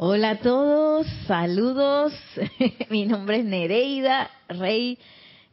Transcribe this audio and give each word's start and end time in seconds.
Hola 0.00 0.30
a 0.30 0.38
todos, 0.38 1.08
saludos. 1.26 2.12
Mi 2.88 3.04
nombre 3.04 3.38
es 3.38 3.44
Nereida 3.44 4.30
Rey 4.48 4.96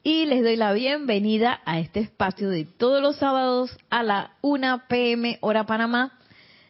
y 0.04 0.28
les 0.28 0.44
doy 0.44 0.56
la 0.56 0.72
bienvenida 0.72 1.62
a 1.66 1.80
este 1.80 2.02
espacio 2.02 2.52
de 2.52 2.64
todos 2.64 3.02
los 3.02 3.16
sábados 3.16 3.76
a 3.90 4.04
la 4.04 4.36
1 4.42 4.84
pm 4.88 5.40
hora 5.42 5.66
Panamá 5.66 6.20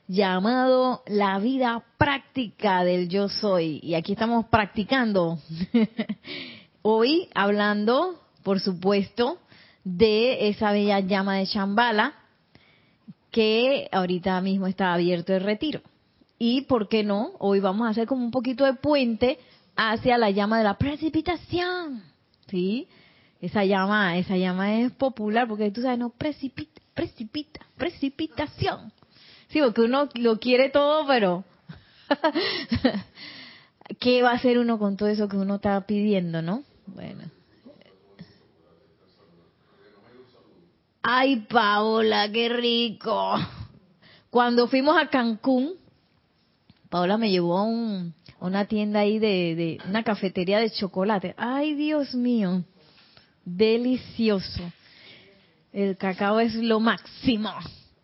llamado 0.07 1.03
La 1.05 1.38
vida 1.39 1.84
práctica 1.98 2.86
del 2.86 3.09
yo 3.09 3.27
soy. 3.27 3.82
Y 3.84 3.96
aquí 3.96 4.14
estamos 4.14 4.46
practicando. 4.46 5.38
Hoy 6.82 7.28
hablando, 7.36 8.21
por 8.44 8.62
supuesto, 8.62 9.38
de 9.84 10.48
esa 10.48 10.71
bella 10.71 11.02
llama 11.02 11.36
de 11.39 11.46
Shambhala 11.46 12.14
que 13.32 13.89
ahorita 13.92 14.39
mismo 14.39 14.66
está 14.66 14.94
abierto 14.94 15.34
el 15.34 15.42
retiro. 15.42 15.82
Y, 16.38 16.61
¿por 16.61 16.89
qué 16.89 17.04
no? 17.04 17.32
Hoy 17.39 17.60
vamos 17.60 17.87
a 17.87 17.91
hacer 17.91 18.07
como 18.07 18.23
un 18.23 18.32
poquito 18.32 18.65
de 18.65 18.73
puente 18.73 19.39
hacia 19.75 20.18
la 20.18 20.32
llama 20.32 20.57
de 20.57 20.64
la 20.65 20.77
precipitación. 20.77 22.04
¿Sí? 22.47 22.87
Esa 23.41 23.64
llama, 23.64 24.18
esa 24.18 24.37
llama 24.37 24.79
es 24.79 24.91
popular 24.91 25.47
porque 25.47 25.71
tú 25.71 25.82
sabes, 25.82 26.00
no, 26.00 26.10
precipita, 26.10 26.82
precipita, 26.93 27.65
precipitación. 27.77 28.91
Sí, 29.50 29.60
porque 29.61 29.82
uno 29.82 30.10
lo 30.15 30.39
quiere 30.39 30.69
todo, 30.69 31.05
pero 31.05 31.43
¿qué 33.99 34.22
va 34.22 34.31
a 34.31 34.36
hacer 34.36 34.58
uno 34.58 34.80
con 34.80 34.97
todo 34.97 35.09
eso 35.09 35.27
que 35.27 35.38
uno 35.38 35.55
está 35.55 35.80
pidiendo, 35.86 36.41
no? 36.41 36.63
Bueno. 36.88 37.23
Ay, 41.02 41.45
Paola, 41.47 42.31
qué 42.31 42.49
rico. 42.49 43.36
Cuando 44.31 44.67
fuimos 44.67 44.97
a 44.97 45.08
Cancún, 45.09 45.75
Paola 46.95 47.17
me 47.17 47.30
llevó 47.30 47.58
a, 47.58 47.63
un, 47.63 48.13
una 48.39 48.67
tienda 48.67 49.02
ahí 49.02 49.19
de, 49.19 49.79
una 49.85 50.03
cafetería 50.03 50.59
de 50.59 50.71
chocolate. 50.71 51.35
Ay, 51.35 51.75
Dios 51.75 52.15
mío, 52.15 52.63
delicioso. 53.43 54.61
El 55.73 55.97
cacao 55.97 56.39
es 56.39 56.55
lo 56.55 56.79
máximo. 56.79 57.52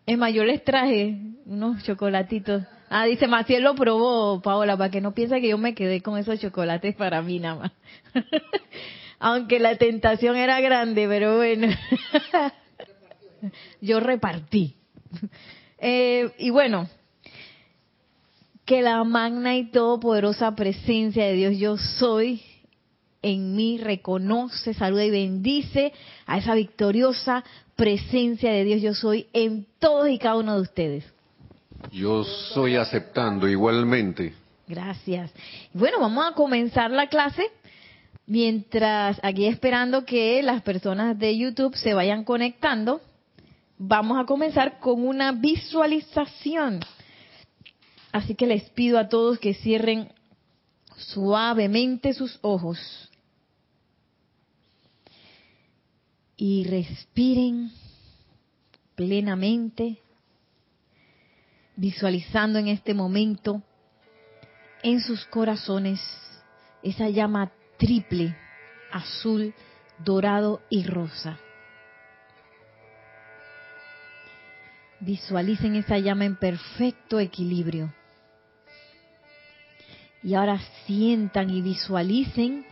Es 0.04 0.18
más, 0.18 0.34
yo 0.34 0.44
les 0.44 0.62
traje 0.62 1.16
unos 1.46 1.82
chocolatitos. 1.84 2.64
Ah, 2.90 3.06
dice 3.06 3.26
Maciel 3.28 3.62
lo 3.62 3.74
probó, 3.74 4.42
Paola, 4.42 4.76
para 4.76 4.90
que 4.90 5.00
no 5.00 5.14
piense 5.14 5.40
que 5.40 5.48
yo 5.48 5.56
me 5.56 5.74
quedé 5.74 6.02
con 6.02 6.18
esos 6.18 6.38
chocolates 6.38 6.94
para 6.94 7.22
mí 7.22 7.38
nada 7.38 7.54
más. 7.60 7.72
Aunque 9.20 9.58
la 9.58 9.76
tentación 9.76 10.36
era 10.36 10.60
grande, 10.60 11.08
pero 11.08 11.38
bueno. 11.38 11.68
yo 13.80 14.00
repartí. 14.00 14.76
Eh, 15.78 16.30
y 16.36 16.50
bueno, 16.50 16.90
que 18.72 18.80
la 18.80 19.04
magna 19.04 19.54
y 19.54 19.64
todopoderosa 19.64 20.54
presencia 20.54 21.26
de 21.26 21.34
Dios 21.34 21.58
yo 21.58 21.76
soy 21.76 22.40
en 23.20 23.54
mí 23.54 23.76
reconoce, 23.76 24.72
saluda 24.72 25.04
y 25.04 25.10
bendice 25.10 25.92
a 26.24 26.38
esa 26.38 26.54
victoriosa 26.54 27.44
presencia 27.76 28.50
de 28.50 28.64
Dios 28.64 28.80
yo 28.80 28.94
soy 28.94 29.26
en 29.34 29.66
todos 29.78 30.08
y 30.08 30.16
cada 30.16 30.36
uno 30.36 30.54
de 30.54 30.62
ustedes. 30.62 31.04
Yo 31.92 32.24
soy 32.24 32.76
aceptando 32.76 33.46
igualmente. 33.46 34.32
Gracias. 34.66 35.30
Bueno, 35.74 36.00
vamos 36.00 36.24
a 36.26 36.34
comenzar 36.34 36.90
la 36.90 37.08
clase 37.08 37.50
mientras 38.26 39.20
aquí 39.22 39.44
esperando 39.44 40.06
que 40.06 40.42
las 40.42 40.62
personas 40.62 41.18
de 41.18 41.36
YouTube 41.36 41.76
se 41.76 41.92
vayan 41.92 42.24
conectando. 42.24 43.02
Vamos 43.76 44.18
a 44.18 44.24
comenzar 44.24 44.78
con 44.78 45.06
una 45.06 45.32
visualización. 45.32 46.80
Así 48.12 48.34
que 48.34 48.46
les 48.46 48.68
pido 48.70 48.98
a 48.98 49.08
todos 49.08 49.38
que 49.38 49.54
cierren 49.54 50.12
suavemente 50.96 52.12
sus 52.12 52.38
ojos 52.42 52.78
y 56.36 56.64
respiren 56.64 57.72
plenamente, 58.94 59.98
visualizando 61.76 62.58
en 62.58 62.68
este 62.68 62.92
momento 62.92 63.62
en 64.82 65.00
sus 65.00 65.24
corazones 65.26 66.00
esa 66.82 67.08
llama 67.08 67.50
triple, 67.78 68.36
azul, 68.90 69.54
dorado 69.98 70.60
y 70.68 70.84
rosa. 70.84 71.38
Visualicen 75.00 75.76
esa 75.76 75.98
llama 75.98 76.26
en 76.26 76.36
perfecto 76.36 77.18
equilibrio. 77.18 77.92
Y 80.22 80.34
ahora 80.34 80.60
sientan 80.86 81.50
y 81.50 81.62
visualicen 81.62 82.64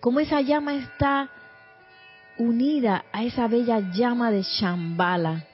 cómo 0.00 0.20
esa 0.20 0.40
llama 0.40 0.74
está 0.74 1.30
unida 2.38 3.04
a 3.12 3.24
esa 3.24 3.46
bella 3.46 3.80
llama 3.92 4.30
de 4.30 4.42
Shambhala. 4.42 5.46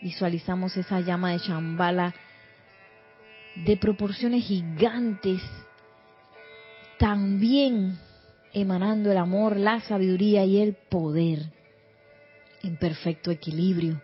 Visualizamos 0.00 0.76
esa 0.76 1.00
llama 1.00 1.32
de 1.32 1.38
Shambhala 1.38 2.14
de 3.64 3.76
proporciones 3.76 4.44
gigantes, 4.44 5.42
también 6.98 7.98
emanando 8.52 9.10
el 9.10 9.18
amor, 9.18 9.56
la 9.56 9.80
sabiduría 9.80 10.44
y 10.44 10.58
el 10.58 10.74
poder 10.74 11.50
en 12.62 12.76
perfecto 12.76 13.30
equilibrio. 13.30 14.00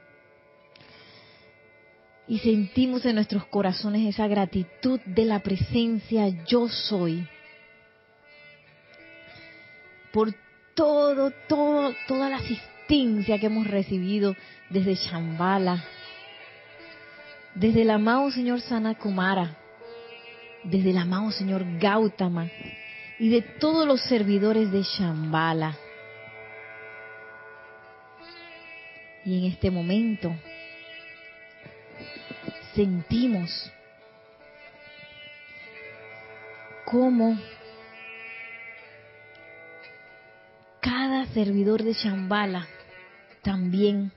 Y 2.26 2.38
sentimos 2.38 3.04
en 3.04 3.16
nuestros 3.16 3.46
corazones 3.46 4.08
esa 4.08 4.26
gratitud 4.26 4.98
de 5.04 5.24
la 5.26 5.40
presencia 5.40 6.28
yo 6.46 6.68
soy 6.68 7.26
por 10.14 10.32
todo, 10.74 11.32
todo, 11.48 11.92
toda 12.06 12.30
la 12.30 12.36
asistencia 12.36 13.38
que 13.38 13.46
hemos 13.46 13.66
recibido 13.66 14.36
desde 14.70 14.94
Shambhala, 14.94 15.84
desde 17.56 17.82
el 17.82 17.90
amado 17.90 18.30
señor 18.30 18.60
Sanakumara, 18.60 19.56
desde 20.62 20.90
el 20.90 20.98
amado 20.98 21.32
señor 21.32 21.64
Gautama 21.78 22.48
y 23.18 23.28
de 23.28 23.42
todos 23.42 23.86
los 23.86 24.00
servidores 24.02 24.70
de 24.70 24.82
Shambhala. 24.82 25.76
Y 29.24 29.38
en 29.38 29.52
este 29.52 29.70
momento 29.70 30.32
sentimos 32.74 33.70
cómo 36.84 37.38
cada 40.80 41.26
servidor 41.26 41.82
de 41.82 41.92
Shambhala 41.92 42.66
también 43.42 44.12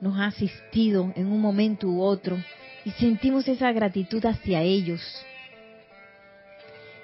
nos 0.00 0.18
ha 0.18 0.26
asistido 0.26 1.12
en 1.16 1.26
un 1.26 1.40
momento 1.40 1.88
u 1.88 2.02
otro 2.02 2.38
y 2.84 2.90
sentimos 2.92 3.46
esa 3.48 3.72
gratitud 3.72 4.24
hacia 4.24 4.62
ellos. 4.62 5.00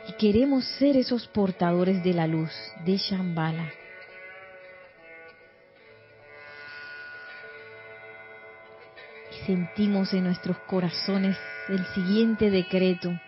Y 0.08 0.12
queremos 0.12 0.64
ser 0.78 0.96
esos 0.96 1.26
portadores 1.28 2.02
de 2.04 2.14
la 2.14 2.26
luz 2.26 2.50
de 2.84 2.96
Shambhala. 2.96 3.83
Sentimos 9.46 10.12
en 10.14 10.24
nuestros 10.24 10.58
corazones 10.66 11.36
el 11.68 11.84
siguiente 11.94 12.50
decreto. 12.50 13.18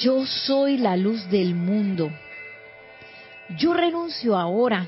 Yo 0.00 0.26
soy 0.26 0.76
la 0.76 0.96
luz 0.96 1.28
del 1.30 1.54
mundo 1.54 2.10
yo 3.58 3.74
renuncio 3.74 4.36
ahora, 4.36 4.86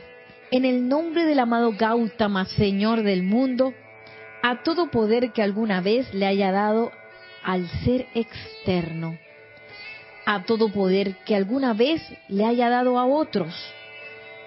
en 0.52 0.64
el 0.64 0.88
nombre 0.88 1.24
del 1.24 1.40
amado 1.40 1.72
Gautama, 1.72 2.44
Señor 2.44 3.02
del 3.02 3.24
mundo, 3.24 3.74
a 4.42 4.62
todo 4.62 4.88
poder 4.90 5.32
que 5.32 5.42
alguna 5.42 5.80
vez 5.80 6.12
le 6.14 6.26
haya 6.26 6.52
dado 6.52 6.92
al 7.42 7.69
ser 7.84 8.06
externo, 8.14 9.19
a 10.26 10.44
todo 10.44 10.69
poder 10.69 11.16
que 11.25 11.34
alguna 11.34 11.72
vez 11.72 12.02
le 12.28 12.44
haya 12.44 12.69
dado 12.69 13.00
a 13.00 13.06
otros, 13.06 13.52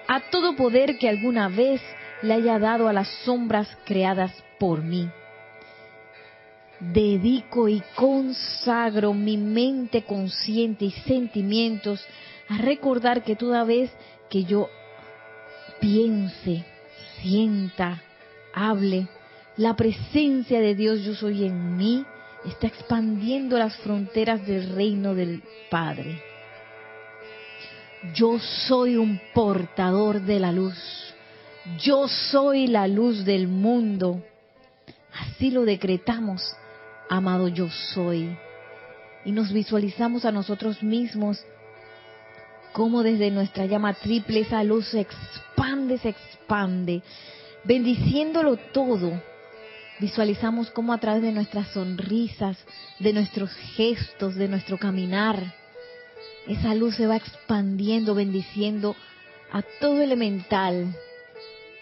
a 0.07 0.21
todo 0.29 0.55
poder 0.55 0.97
que 0.97 1.09
alguna 1.09 1.49
vez 1.49 1.81
le 2.25 2.33
haya 2.33 2.59
dado 2.59 2.87
a 2.87 2.93
las 2.93 3.07
sombras 3.23 3.67
creadas 3.85 4.31
por 4.59 4.81
mí. 4.81 5.09
Dedico 6.79 7.69
y 7.69 7.81
consagro 7.95 9.13
mi 9.13 9.37
mente 9.37 10.03
consciente 10.03 10.85
y 10.85 10.91
sentimientos 10.91 12.05
a 12.49 12.57
recordar 12.57 13.23
que 13.23 13.35
toda 13.35 13.63
vez 13.63 13.91
que 14.29 14.43
yo 14.43 14.69
piense, 15.79 16.65
sienta, 17.21 18.01
hable, 18.53 19.07
la 19.57 19.75
presencia 19.75 20.59
de 20.59 20.75
Dios 20.75 21.01
yo 21.03 21.15
soy 21.15 21.45
en 21.45 21.77
mí 21.77 22.05
está 22.45 22.67
expandiendo 22.67 23.57
las 23.57 23.75
fronteras 23.77 24.45
del 24.45 24.69
reino 24.75 25.15
del 25.15 25.41
Padre. 25.69 26.21
Yo 28.13 28.37
soy 28.39 28.97
un 28.97 29.19
portador 29.33 30.21
de 30.21 30.39
la 30.39 30.51
luz. 30.51 31.14
Yo 31.79 32.07
soy 32.07 32.67
la 32.67 32.87
luz 32.87 33.25
del 33.25 33.47
mundo. 33.47 34.23
Así 35.13 35.49
lo 35.49 35.65
decretamos, 35.65 36.55
amado 37.09 37.47
yo 37.47 37.69
soy. 37.69 38.37
y 39.25 39.31
nos 39.31 39.51
visualizamos 39.51 40.23
a 40.23 40.31
nosotros 40.31 40.83
mismos 40.83 41.43
como 42.73 43.01
desde 43.01 43.31
nuestra 43.31 43.65
llama 43.65 43.93
triple 43.93 44.41
esa 44.41 44.63
luz 44.63 44.89
se 44.89 44.99
expande, 44.99 45.97
se 45.97 46.09
expande, 46.09 47.01
bendiciéndolo 47.63 48.57
todo. 48.57 49.19
Visualizamos 49.99 50.69
cómo 50.71 50.93
a 50.93 50.99
través 50.99 51.23
de 51.23 51.31
nuestras 51.31 51.69
sonrisas, 51.69 52.57
de 52.99 53.13
nuestros 53.13 53.51
gestos, 53.77 54.35
de 54.35 54.49
nuestro 54.49 54.77
caminar, 54.77 55.55
esa 56.47 56.75
luz 56.75 56.95
se 56.95 57.07
va 57.07 57.15
expandiendo, 57.15 58.13
bendiciendo 58.13 58.95
a 59.51 59.61
todo 59.79 60.01
elemental, 60.01 60.93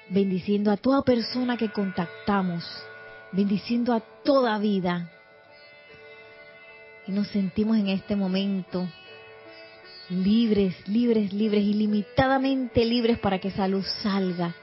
bendiciendo 0.10 0.72
a 0.72 0.78
toda 0.78 1.04
persona 1.04 1.58
que 1.58 1.72
contactamos, 1.72 2.64
bendiciendo 3.32 3.94
a 3.94 4.00
toda 4.00 4.58
vida. 4.58 5.10
Y 7.08 7.12
nos 7.12 7.28
sentimos 7.30 7.78
en 7.78 7.90
este 7.90 8.16
momento 8.16 8.88
libres, 10.10 10.88
libres, 10.88 11.34
libres, 11.34 11.64
ilimitadamente 11.64 12.86
libres 12.86 13.20
para 13.20 13.40
que 13.40 13.50
esa 13.50 13.68
luz 13.68 13.88
salga 14.02 14.54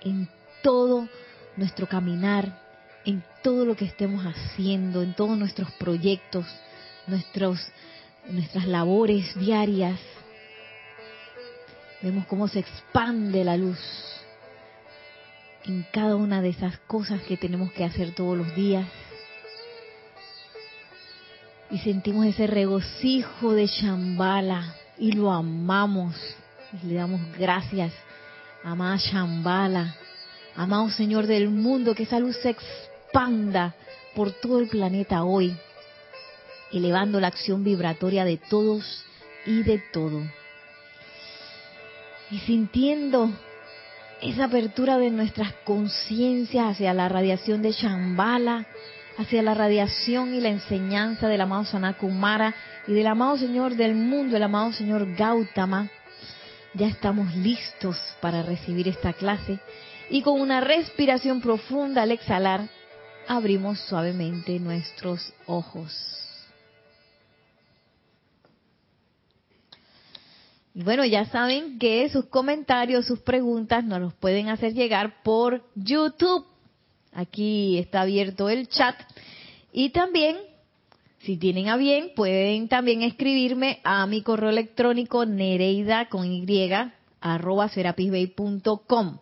en 0.00 0.28
todo 0.62 1.08
nuestro 1.56 1.86
caminar, 1.86 2.60
en 3.04 3.22
todo 3.42 3.64
lo 3.64 3.76
que 3.76 3.84
estemos 3.84 4.24
haciendo, 4.24 5.02
en 5.02 5.14
todos 5.14 5.38
nuestros 5.38 5.70
proyectos, 5.72 6.46
nuestros, 7.06 7.60
nuestras 8.28 8.66
labores 8.66 9.34
diarias. 9.38 9.98
Vemos 12.02 12.26
cómo 12.26 12.48
se 12.48 12.60
expande 12.60 13.44
la 13.44 13.56
luz 13.56 13.78
en 15.64 15.86
cada 15.92 16.16
una 16.16 16.42
de 16.42 16.50
esas 16.50 16.78
cosas 16.86 17.20
que 17.22 17.36
tenemos 17.36 17.72
que 17.72 17.84
hacer 17.84 18.14
todos 18.14 18.36
los 18.36 18.54
días. 18.54 18.86
Y 21.70 21.78
sentimos 21.78 22.26
ese 22.26 22.46
regocijo 22.46 23.54
de 23.54 23.66
Shambhala 23.66 24.74
y 24.98 25.12
lo 25.12 25.32
amamos. 25.32 26.14
Y 26.82 26.86
le 26.86 26.94
damos 26.94 27.20
gracias, 27.38 27.92
amada 28.64 28.96
Shambhala, 28.96 29.94
amado 30.56 30.90
Señor 30.90 31.26
del 31.26 31.48
mundo, 31.48 31.94
que 31.94 32.04
esa 32.04 32.18
luz 32.18 32.36
se 32.42 32.50
expanda 32.50 33.74
por 34.14 34.32
todo 34.32 34.58
el 34.58 34.68
planeta 34.68 35.22
hoy, 35.22 35.56
elevando 36.72 37.20
la 37.20 37.28
acción 37.28 37.64
vibratoria 37.64 38.24
de 38.24 38.36
todos 38.36 39.04
y 39.46 39.62
de 39.62 39.78
todo. 39.92 40.22
Y 42.30 42.38
sintiendo 42.40 43.30
esa 44.22 44.44
apertura 44.44 44.98
de 44.98 45.10
nuestras 45.10 45.52
conciencias 45.64 46.64
hacia 46.64 46.94
la 46.94 47.08
radiación 47.08 47.60
de 47.60 47.72
Shambhala, 47.72 48.66
hacia 49.18 49.42
la 49.42 49.52
radiación 49.52 50.32
y 50.32 50.40
la 50.40 50.48
enseñanza 50.48 51.26
del 51.26 51.40
amado 51.40 51.64
Sanakumara 51.64 52.54
y 52.86 52.92
del 52.92 53.08
amado 53.08 53.36
Señor 53.36 53.74
del 53.74 53.94
mundo, 53.94 54.36
el 54.36 54.42
amado 54.44 54.72
Señor 54.72 55.14
Gautama. 55.16 55.90
Ya 56.74 56.86
estamos 56.86 57.34
listos 57.34 57.98
para 58.20 58.42
recibir 58.42 58.86
esta 58.86 59.12
clase 59.12 59.58
y 60.08 60.22
con 60.22 60.40
una 60.40 60.60
respiración 60.60 61.40
profunda 61.40 62.02
al 62.02 62.12
exhalar, 62.12 62.68
abrimos 63.26 63.80
suavemente 63.80 64.58
nuestros 64.60 65.32
ojos. 65.46 65.92
Bueno, 70.74 71.04
ya 71.04 71.26
saben 71.26 71.78
que 71.78 72.08
sus 72.08 72.26
comentarios, 72.26 73.06
sus 73.06 73.20
preguntas 73.20 73.84
nos 73.84 74.00
los 74.00 74.14
pueden 74.14 74.48
hacer 74.48 74.72
llegar 74.72 75.22
por 75.22 75.62
YouTube. 75.74 76.46
Aquí 77.12 77.78
está 77.78 78.02
abierto 78.02 78.48
el 78.48 78.68
chat. 78.68 78.96
Y 79.70 79.90
también, 79.90 80.36
si 81.20 81.36
tienen 81.36 81.68
a 81.68 81.76
bien, 81.76 82.12
pueden 82.16 82.68
también 82.68 83.02
escribirme 83.02 83.80
a 83.84 84.06
mi 84.06 84.22
correo 84.22 84.48
electrónico 84.48 85.26
nereida 85.26 86.08
con 86.08 86.32
y 86.32 86.68
arroba 87.20 87.68
serapisbay.com. 87.68 89.18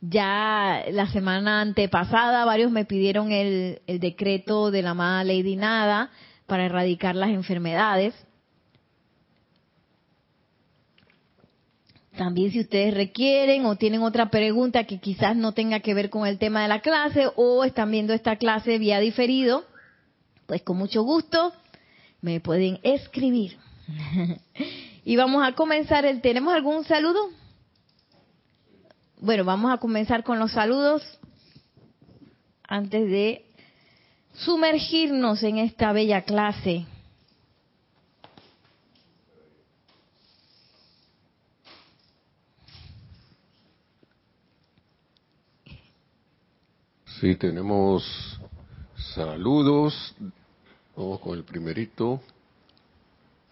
Ya 0.00 0.84
la 0.90 1.06
semana 1.08 1.60
antepasada 1.60 2.44
varios 2.44 2.70
me 2.70 2.84
pidieron 2.84 3.32
el, 3.32 3.82
el 3.86 4.00
decreto 4.00 4.70
de 4.70 4.82
la 4.82 4.90
amada 4.90 5.24
Lady 5.24 5.56
Nada 5.56 6.10
para 6.46 6.64
erradicar 6.64 7.16
las 7.16 7.30
enfermedades. 7.30 8.14
También 12.20 12.50
si 12.50 12.60
ustedes 12.60 12.92
requieren 12.92 13.64
o 13.64 13.76
tienen 13.76 14.02
otra 14.02 14.28
pregunta 14.28 14.84
que 14.84 14.98
quizás 14.98 15.34
no 15.34 15.52
tenga 15.52 15.80
que 15.80 15.94
ver 15.94 16.10
con 16.10 16.26
el 16.26 16.36
tema 16.36 16.60
de 16.60 16.68
la 16.68 16.80
clase 16.80 17.30
o 17.34 17.64
están 17.64 17.90
viendo 17.90 18.12
esta 18.12 18.36
clase 18.36 18.76
vía 18.76 19.00
diferido, 19.00 19.64
pues 20.44 20.60
con 20.60 20.76
mucho 20.76 21.02
gusto 21.02 21.54
me 22.20 22.38
pueden 22.40 22.78
escribir. 22.82 23.56
y 25.06 25.16
vamos 25.16 25.42
a 25.42 25.52
comenzar 25.52 26.04
el 26.04 26.20
¿tenemos 26.20 26.52
algún 26.52 26.84
saludo? 26.84 27.30
Bueno, 29.18 29.42
vamos 29.46 29.72
a 29.72 29.78
comenzar 29.78 30.22
con 30.22 30.38
los 30.38 30.52
saludos 30.52 31.02
antes 32.64 33.08
de 33.08 33.46
sumergirnos 34.34 35.42
en 35.42 35.56
esta 35.56 35.94
bella 35.94 36.20
clase. 36.20 36.84
Sí, 47.20 47.34
tenemos 47.34 48.02
saludos. 49.14 50.14
Vamos 50.96 51.20
con 51.20 51.36
el 51.36 51.44
primerito. 51.44 52.18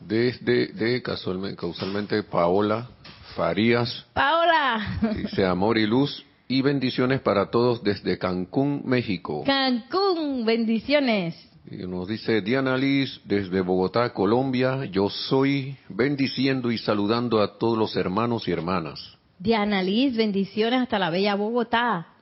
Desde, 0.01 0.69
de 0.69 1.03
casualmente, 1.03 1.57
causalmente, 1.57 2.23
Paola 2.23 2.89
Farías. 3.37 4.07
Paola. 4.15 5.01
Dice 5.15 5.45
amor 5.45 5.77
y 5.77 5.87
luz 5.87 6.25
y 6.47 6.63
bendiciones 6.63 7.21
para 7.21 7.51
todos 7.51 7.83
desde 7.83 8.17
Cancún, 8.17 8.81
México. 8.87 9.45
Cancún, 9.45 10.47
bendiciones. 10.47 11.37
Y 11.71 11.87
nos 11.87 12.09
dice 12.09 12.41
Diana 12.41 12.75
Liz 12.75 13.21
desde 13.25 13.61
Bogotá, 13.61 14.15
Colombia. 14.15 14.87
Yo 14.87 15.11
soy 15.11 15.77
bendiciendo 15.91 16.71
y 16.71 16.79
saludando 16.79 17.43
a 17.43 17.59
todos 17.59 17.77
los 17.77 17.95
hermanos 17.97 18.49
y 18.49 18.53
hermanas. 18.53 19.19
Diana 19.39 19.83
Liz, 19.83 20.17
bendiciones 20.17 20.81
hasta 20.81 20.99
la 20.99 21.11
bella 21.11 21.35
Bogotá. 21.35 22.15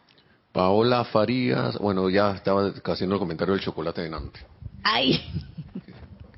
Paola 0.56 1.04
Farías, 1.04 1.76
bueno, 1.76 2.08
ya 2.08 2.30
estaba 2.30 2.72
haciendo 2.82 3.16
el 3.16 3.18
comentario 3.18 3.52
del 3.52 3.62
chocolate 3.62 4.00
de 4.00 4.08
Nantes. 4.08 4.42
¡Ay! 4.82 5.20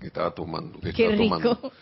Que, 0.00 0.08
estaba 0.08 0.32
tomando. 0.32 0.80
Que 0.80 0.92
¡Qué 0.92 1.04
estaba 1.04 1.36
rico! 1.38 1.54
Tomando. 1.54 1.72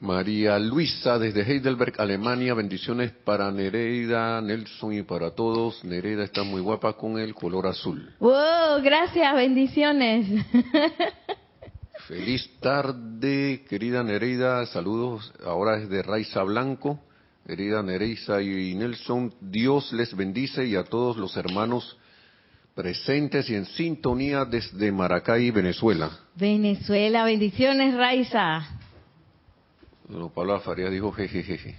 María 0.00 0.58
Luisa 0.58 1.18
desde 1.18 1.42
Heidelberg, 1.42 2.00
Alemania. 2.00 2.54
Bendiciones 2.54 3.12
para 3.12 3.50
Nereida, 3.52 4.40
Nelson 4.40 4.94
y 4.94 5.02
para 5.02 5.32
todos. 5.32 5.84
Nereida 5.84 6.24
está 6.24 6.42
muy 6.42 6.62
guapa 6.62 6.94
con 6.94 7.18
el 7.18 7.34
color 7.34 7.66
azul. 7.66 8.14
¡Wow! 8.18 8.80
Gracias, 8.82 9.34
bendiciones. 9.34 10.46
Feliz 12.08 12.50
tarde, 12.60 13.66
querida 13.68 14.02
Nereida. 14.02 14.64
Saludos 14.64 15.34
ahora 15.44 15.76
desde 15.78 16.02
Raiza 16.02 16.42
Blanco. 16.44 16.98
Querida 17.48 17.82
Nereisa 17.82 18.42
y 18.42 18.74
Nelson, 18.74 19.32
Dios 19.40 19.90
les 19.94 20.14
bendice 20.14 20.66
y 20.66 20.76
a 20.76 20.84
todos 20.84 21.16
los 21.16 21.34
hermanos 21.34 21.96
presentes 22.74 23.48
y 23.48 23.54
en 23.54 23.64
sintonía 23.64 24.44
desde 24.44 24.92
Maracay, 24.92 25.50
Venezuela. 25.50 26.10
Venezuela, 26.34 27.24
bendiciones, 27.24 27.94
Raiza. 27.94 28.68
Bueno, 30.06 30.28
Pablo 30.28 30.60
Faría 30.60 30.90
dijo 30.90 31.10
jejejeje. 31.10 31.78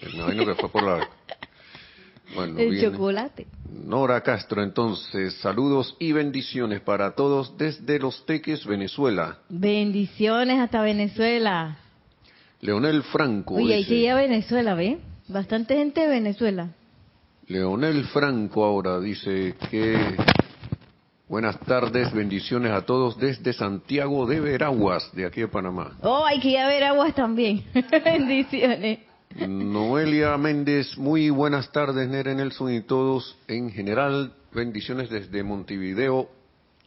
Me 0.00 0.10
imagino 0.12 0.46
que 0.46 0.54
fue 0.54 0.68
por 0.68 0.84
la... 0.84 1.08
Bueno, 2.36 2.56
El 2.60 2.70
viene. 2.70 2.92
chocolate. 2.92 3.48
Nora 3.68 4.20
Castro, 4.20 4.62
entonces, 4.62 5.34
saludos 5.40 5.96
y 5.98 6.12
bendiciones 6.12 6.82
para 6.82 7.16
todos 7.16 7.58
desde 7.58 7.98
Los 7.98 8.24
Teques, 8.26 8.64
Venezuela. 8.64 9.38
Bendiciones 9.48 10.60
hasta 10.60 10.80
Venezuela. 10.82 11.78
Leonel 12.60 13.02
Franco. 13.04 13.54
Oye, 13.54 13.74
hay 13.74 13.78
dice- 13.80 13.88
que 13.88 13.96
ir 14.00 14.10
a 14.10 14.14
Venezuela, 14.16 14.74
¿ve? 14.74 14.98
Bastante 15.28 15.76
gente 15.76 16.00
de 16.02 16.08
Venezuela. 16.08 16.68
Leonel 17.46 18.04
Franco 18.06 18.64
ahora 18.64 19.00
dice 19.00 19.54
que 19.70 19.96
buenas 21.28 21.58
tardes, 21.60 22.12
bendiciones 22.12 22.70
a 22.72 22.82
todos 22.82 23.18
desde 23.18 23.52
Santiago 23.52 24.26
de 24.26 24.40
Veraguas, 24.40 25.10
de 25.14 25.26
aquí 25.26 25.40
de 25.40 25.48
Panamá. 25.48 25.96
Oh, 26.02 26.24
hay 26.24 26.38
que 26.40 26.50
ir 26.50 26.58
a 26.58 26.68
ver 26.68 26.84
aguas 26.84 27.14
también. 27.14 27.64
bendiciones. 28.04 29.00
Noelia 29.48 30.36
Méndez, 30.36 30.98
muy 30.98 31.30
buenas 31.30 31.70
tardes, 31.72 32.08
Nere 32.08 32.34
Nelson 32.34 32.74
y 32.74 32.80
todos 32.82 33.36
en 33.48 33.70
general. 33.70 34.32
Bendiciones 34.52 35.08
desde 35.08 35.44
Montevideo 35.44 36.28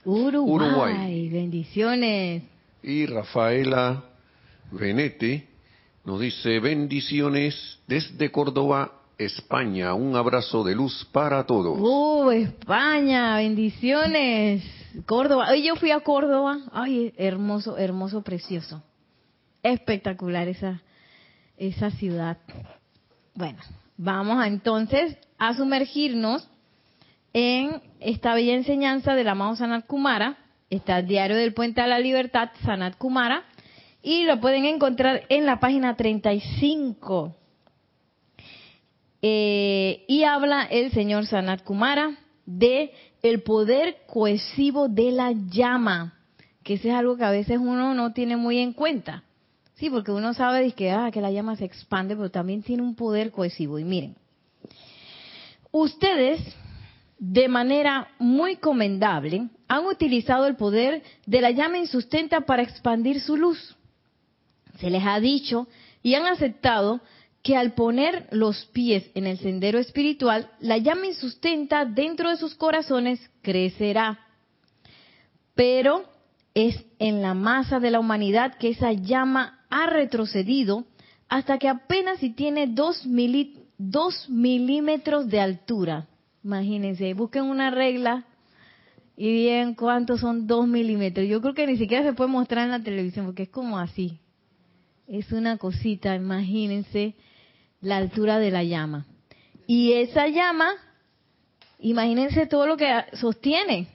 Uruguay, 0.04 0.68
Uruguay. 0.70 1.30
bendiciones. 1.30 2.44
y 2.84 3.06
Rafaela 3.06 4.04
Venete 4.72 5.48
nos 6.06 6.20
dice 6.20 6.60
bendiciones 6.60 7.80
desde 7.88 8.30
Córdoba, 8.32 8.92
España. 9.18 9.94
Un 9.94 10.16
abrazo 10.16 10.64
de 10.64 10.76
luz 10.76 11.08
para 11.12 11.46
todos. 11.46 11.80
¡Uh, 11.80 12.30
España! 12.32 13.38
Bendiciones. 13.38 14.64
Córdoba. 15.06 15.48
Hoy 15.50 15.64
yo 15.64 15.76
fui 15.76 15.92
a 15.92 16.02
Córdoba. 16.02 16.60
Ay, 16.74 17.14
hermoso, 17.18 17.78
hermoso, 17.78 18.22
precioso. 18.22 18.84
Espectacular 19.62 20.50
esa, 20.50 20.82
esa 21.58 21.90
ciudad. 21.92 22.38
Bueno, 23.34 23.60
vamos 23.96 24.46
entonces 24.46 25.18
a 25.38 25.54
sumergirnos 25.54 26.48
en 27.32 27.82
esta 28.02 28.34
bella 28.34 28.56
enseñanza 28.56 29.16
del 29.16 29.30
amado 29.30 29.56
Sanat 29.56 29.88
Kumara. 29.88 30.38
Está 30.70 31.00
el 31.00 31.08
Diario 31.08 31.38
del 31.38 31.54
Puente 31.54 31.80
a 31.80 31.88
la 31.88 32.00
Libertad, 32.00 32.50
Sanat 32.66 32.98
Kumara. 32.98 33.46
Y 34.04 34.26
lo 34.26 34.40
pueden 34.40 34.66
encontrar 34.66 35.24
en 35.30 35.46
la 35.46 35.60
página 35.60 35.96
35 35.96 37.36
eh, 39.26 40.04
y 40.10 40.24
habla 40.24 40.64
el 40.64 40.92
señor 40.92 41.26
Sanat 41.26 41.64
Kumara 41.64 42.18
de 42.46 42.92
el 43.22 43.42
poder 43.42 44.00
cohesivo 44.06 44.90
de 44.90 45.12
la 45.12 45.32
llama, 45.32 46.20
que 46.62 46.74
eso 46.74 46.90
es 46.90 46.94
algo 46.94 47.16
que 47.16 47.24
a 47.24 47.32
veces 47.32 47.58
uno 47.58 47.94
no 47.94 48.12
tiene 48.12 48.36
muy 48.36 48.60
en 48.60 48.74
cuenta. 48.74 49.24
Sí, 49.76 49.90
porque 49.90 50.12
uno 50.12 50.34
sabe 50.34 50.74
que, 50.74 50.92
ah, 50.92 51.10
que 51.10 51.22
la 51.22 51.32
llama 51.32 51.56
se 51.56 51.64
expande, 51.64 52.18
pero 52.18 52.30
también 52.30 52.62
tiene 52.64 52.84
un 52.84 52.96
poder 52.96 53.32
cohesivo. 53.32 53.80
Y 53.80 53.86
miren, 53.86 54.18
ustedes 55.72 56.42
de 57.18 57.48
manera 57.48 58.10
muy 58.20 58.58
comendable 58.58 59.48
han 59.70 59.86
utilizado 59.86 60.46
el 60.48 60.58
poder 60.58 61.02
de 61.26 61.40
la 61.40 61.52
llama 61.52 61.78
insustenta 61.78 62.42
para 62.42 62.62
expandir 62.62 63.22
su 63.22 63.38
luz. 63.38 63.78
Se 64.84 64.90
les 64.90 65.06
ha 65.06 65.22
dicho 65.22 65.70
y 66.02 66.16
han 66.16 66.26
aceptado 66.26 67.00
que 67.42 67.56
al 67.56 67.74
poner 67.74 68.28
los 68.32 68.66
pies 68.66 69.10
en 69.16 69.28
el 69.28 69.38
sendero 69.38 69.80
espiritual, 69.80 70.50
la 70.60 70.78
llama 70.78 71.08
insustenta 71.08 71.86
dentro 71.86 72.30
de 72.30 72.36
sus 72.36 72.56
corazones 72.56 73.22
crecerá. 73.42 74.20
Pero 75.56 76.04
es 76.54 76.84
en 77.00 77.22
la 77.22 77.34
masa 77.34 77.80
de 77.80 77.92
la 77.92 78.02
humanidad 78.02 78.56
que 78.58 78.72
esa 78.72 78.92
llama 78.92 79.62
ha 79.70 79.86
retrocedido 79.86 80.84
hasta 81.30 81.60
que 81.60 81.70
apenas 81.70 82.20
si 82.20 82.32
tiene 82.32 82.68
dos, 82.68 83.08
milímetros 84.28 85.30
de 85.30 85.40
altura. 85.40 86.08
Imagínense, 86.44 87.14
busquen 87.14 87.44
una 87.44 87.72
regla 87.72 88.26
y 89.16 89.32
bien 89.32 89.76
cuántos 89.76 90.20
son 90.20 90.46
dos 90.46 90.68
milímetros. 90.68 91.26
Yo 91.26 91.40
creo 91.40 91.54
que 91.54 91.68
ni 91.68 91.78
siquiera 91.78 92.04
se 92.04 92.12
puede 92.12 92.30
mostrar 92.30 92.66
en 92.66 92.72
la 92.72 92.84
televisión 92.84 93.28
porque 93.28 93.44
es 93.44 93.50
como 93.50 93.80
así. 93.80 94.20
Es 95.14 95.32
una 95.32 95.60
cosita, 95.60 96.16
imagínense 96.16 97.14
la 97.82 97.98
altura 97.98 98.40
de 98.40 98.50
la 98.50 98.64
llama. 98.64 99.06
Y 99.68 99.94
esa 99.94 100.28
llama, 100.28 100.72
imagínense 101.78 102.48
todo 102.48 102.66
lo 102.66 102.78
que 102.78 102.92
sostiene. 103.14 103.90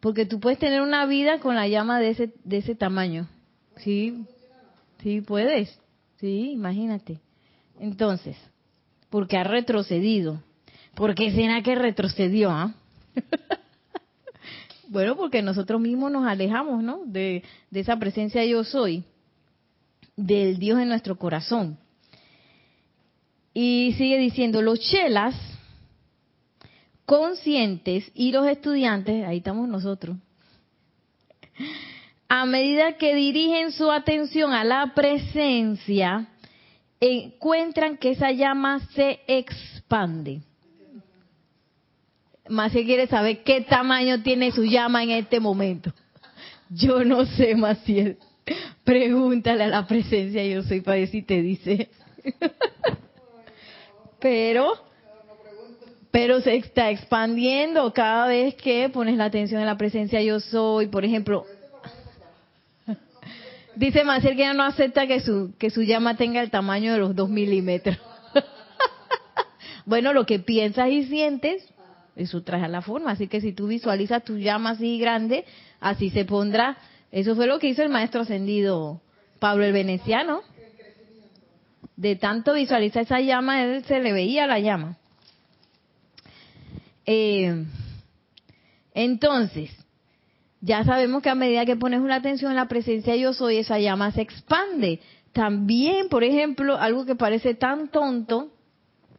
Porque 0.00 0.26
tú 0.26 0.40
puedes 0.40 0.58
tener 0.58 0.82
una 0.82 1.06
vida 1.06 1.38
con 1.38 1.54
la 1.54 1.68
llama 1.68 2.00
de 2.00 2.10
ese, 2.10 2.34
de 2.42 2.56
ese 2.56 2.74
tamaño. 2.74 3.28
Sí, 3.76 4.26
sí 5.00 5.20
puedes. 5.20 5.78
Sí, 6.16 6.50
imagínate. 6.50 7.20
Entonces, 7.78 8.36
porque 9.10 9.36
ha 9.36 9.44
retrocedido. 9.44 10.42
¿Por 10.96 11.14
qué 11.14 11.30
será 11.30 11.62
que 11.62 11.76
retrocedió? 11.76 12.50
Ah? 12.50 12.74
bueno, 14.88 15.14
porque 15.14 15.40
nosotros 15.40 15.80
mismos 15.80 16.10
nos 16.10 16.26
alejamos, 16.26 16.82
¿no? 16.82 17.02
De, 17.06 17.44
de 17.70 17.80
esa 17.80 17.96
presencia 18.00 18.44
yo 18.44 18.64
soy, 18.64 19.04
del 20.16 20.58
Dios 20.58 20.80
en 20.80 20.88
nuestro 20.88 21.18
corazón. 21.18 21.78
Y 23.54 23.94
sigue 23.98 24.18
diciendo, 24.18 24.62
los 24.62 24.80
chelas 24.80 25.34
conscientes 27.04 28.10
y 28.14 28.32
los 28.32 28.46
estudiantes, 28.46 29.26
ahí 29.26 29.38
estamos 29.38 29.68
nosotros, 29.68 30.16
a 32.28 32.46
medida 32.46 32.96
que 32.96 33.14
dirigen 33.14 33.72
su 33.72 33.90
atención 33.90 34.54
a 34.54 34.64
la 34.64 34.94
presencia, 34.94 36.28
encuentran 36.98 37.98
que 37.98 38.12
esa 38.12 38.30
llama 38.30 38.80
se 38.94 39.20
expande. 39.26 40.40
Se 42.72 42.84
quiere 42.84 43.06
saber 43.06 43.42
qué 43.44 43.60
tamaño 43.60 44.22
tiene 44.22 44.50
su 44.50 44.64
llama 44.64 45.02
en 45.02 45.10
este 45.10 45.40
momento. 45.40 45.92
Yo 46.70 47.04
no 47.04 47.26
sé, 47.26 47.54
Maciel. 47.54 48.18
Pregúntale 48.84 49.64
a 49.64 49.68
la 49.68 49.86
presencia, 49.86 50.44
yo 50.44 50.62
soy 50.62 50.80
para 50.80 51.06
si 51.06 51.22
te 51.22 51.42
dice. 51.42 51.88
pero 54.20 54.92
pero 56.12 56.42
se 56.42 56.56
está 56.56 56.90
expandiendo 56.90 57.90
cada 57.94 58.26
vez 58.26 58.54
que 58.54 58.90
pones 58.90 59.16
la 59.16 59.24
atención 59.24 59.60
en 59.60 59.66
la 59.66 59.78
presencia 59.78 60.20
yo 60.20 60.40
soy, 60.40 60.86
por 60.88 61.06
ejemplo. 61.06 61.46
Dice 63.76 64.04
Maciel 64.04 64.36
que 64.36 64.52
no 64.52 64.62
acepta 64.62 65.06
que 65.06 65.20
su, 65.20 65.54
que 65.58 65.70
su 65.70 65.82
llama 65.82 66.18
tenga 66.18 66.42
el 66.42 66.50
tamaño 66.50 66.92
de 66.92 66.98
los 66.98 67.16
dos 67.16 67.30
milímetros. 67.30 67.98
bueno, 69.86 70.12
lo 70.12 70.26
que 70.26 70.38
piensas 70.38 70.90
y 70.90 71.04
sientes, 71.04 71.66
eso 72.14 72.42
trae 72.42 72.62
a 72.62 72.68
la 72.68 72.82
forma. 72.82 73.12
Así 73.12 73.26
que 73.26 73.40
si 73.40 73.54
tú 73.54 73.68
visualizas 73.68 74.22
tu 74.22 74.36
llama 74.36 74.70
así 74.70 74.98
grande, 74.98 75.46
así 75.80 76.10
se 76.10 76.26
pondrá. 76.26 76.76
Eso 77.12 77.36
fue 77.36 77.46
lo 77.46 77.58
que 77.58 77.68
hizo 77.68 77.82
el 77.82 77.90
maestro 77.90 78.22
ascendido 78.22 79.00
Pablo 79.38 79.64
el 79.64 79.72
Veneciano 79.72 80.42
de 81.96 82.16
tanto 82.16 82.54
visualizar 82.54 83.02
esa 83.02 83.20
llama, 83.20 83.62
él 83.62 83.84
se 83.84 84.00
le 84.00 84.12
veía 84.12 84.46
la 84.46 84.58
llama. 84.58 84.96
Eh, 87.04 87.64
entonces, 88.94 89.70
ya 90.60 90.84
sabemos 90.84 91.22
que 91.22 91.30
a 91.30 91.34
medida 91.34 91.66
que 91.66 91.76
pones 91.76 92.00
una 92.00 92.16
atención 92.16 92.50
en 92.50 92.56
la 92.56 92.68
presencia 92.68 93.14
yo 93.16 93.32
soy, 93.32 93.58
esa 93.58 93.78
llama 93.78 94.10
se 94.12 94.22
expande. 94.22 95.00
También, 95.32 96.08
por 96.08 96.24
ejemplo, 96.24 96.78
algo 96.78 97.04
que 97.04 97.14
parece 97.14 97.54
tan 97.54 97.88
tonto, 97.88 98.51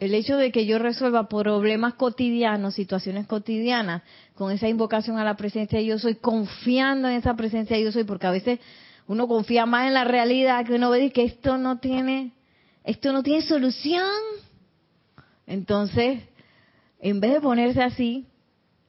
el 0.06 0.14
hecho 0.14 0.38
de 0.38 0.52
que 0.52 0.66
yo 0.66 0.80
resuelva 0.80 1.28
problemas 1.28 1.94
cotidianos, 1.96 2.76
situaciones 2.76 3.28
cotidianas, 3.28 4.04
con 4.36 4.52
esa 4.52 4.68
invocación 4.68 5.18
a 5.18 5.24
la 5.24 5.36
presencia 5.36 5.82
yo 5.82 6.00
soy, 6.00 6.16
confiando 6.16 7.08
en 7.08 7.16
esa 7.16 7.36
presencia 7.36 7.78
yo 7.80 7.92
soy, 7.92 8.04
porque 8.04 8.28
a 8.28 8.32
veces 8.32 8.60
uno 9.08 9.28
confía 9.28 9.66
más 9.66 9.88
en 9.88 9.94
la 9.94 10.04
realidad 10.04 10.66
que 10.66 10.76
uno 10.76 10.90
ve 10.90 11.12
que 11.12 11.24
esto 11.24 11.58
no 11.58 11.80
tiene 11.80 12.32
esto 12.84 13.14
no 13.14 13.24
tiene 13.24 13.42
solución. 13.42 14.10
Entonces, 15.48 16.22
en 17.00 17.20
vez 17.20 17.34
de 17.34 17.42
ponerse 17.42 17.82
así, 17.82 18.26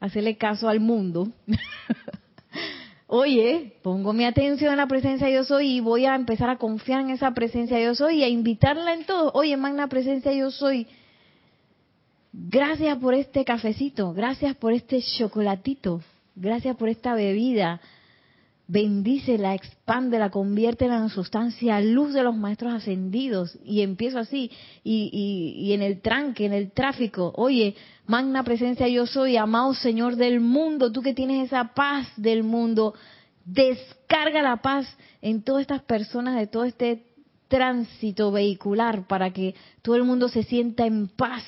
hacerle 0.00 0.37
caso 0.37 0.68
al 0.68 0.80
mundo, 0.80 1.28
oye, 3.06 3.76
pongo 3.83 4.12
mi 4.12 4.25
atención 4.25 4.73
en 4.73 4.78
la 4.78 4.87
presencia 4.87 5.30
yo 5.30 5.44
soy 5.44 5.76
y 5.76 5.80
voy 5.80 6.06
a 6.06 6.14
empezar 6.14 6.50
a 6.50 6.59
confiar 6.59 7.00
en 7.00 7.11
esa 7.11 7.33
presencia 7.33 7.80
yo 7.80 7.94
soy 7.94 8.18
y 8.18 8.25
a 8.25 8.28
invitarla 8.28 8.94
en 8.94 9.04
todo. 9.04 9.30
Oye, 9.35 9.56
magna 9.56 9.88
presencia 9.88 10.33
yo 10.33 10.50
soy. 10.50 10.87
Gracias 12.36 12.98
por 12.98 13.14
este 13.14 13.44
cafecito, 13.44 14.12
gracias 14.12 14.56
por 14.56 14.72
este 14.72 15.00
chocolatito, 15.00 16.00
gracias 16.34 16.74
por 16.74 16.88
esta 16.88 17.14
bebida, 17.14 17.80
bendícela, 18.66 19.54
expándela, 19.54 20.30
conviértela 20.30 20.96
en 20.96 21.10
sustancia, 21.10 21.80
luz 21.80 22.12
de 22.12 22.24
los 22.24 22.36
maestros 22.36 22.74
ascendidos. 22.74 23.56
Y 23.64 23.82
empiezo 23.82 24.18
así, 24.18 24.50
y, 24.82 25.54
y, 25.56 25.74
en 25.74 25.82
el 25.82 26.00
tranque, 26.00 26.44
en 26.44 26.52
el 26.52 26.72
tráfico, 26.72 27.32
oye, 27.36 27.76
magna 28.08 28.42
presencia 28.42 28.88
yo 28.88 29.06
soy, 29.06 29.36
amado 29.36 29.72
Señor 29.72 30.16
del 30.16 30.40
mundo, 30.40 30.90
tú 30.90 31.02
que 31.02 31.14
tienes 31.14 31.46
esa 31.46 31.72
paz 31.72 32.08
del 32.16 32.42
mundo, 32.42 32.94
descarga 33.44 34.42
la 34.42 34.56
paz 34.56 34.92
en 35.22 35.42
todas 35.42 35.60
estas 35.60 35.82
personas 35.82 36.34
de 36.34 36.48
todo 36.48 36.64
este 36.64 37.04
tránsito 37.46 38.32
vehicular 38.32 39.06
para 39.06 39.32
que 39.32 39.54
todo 39.82 39.94
el 39.94 40.02
mundo 40.02 40.28
se 40.28 40.42
sienta 40.42 40.84
en 40.84 41.06
paz 41.06 41.44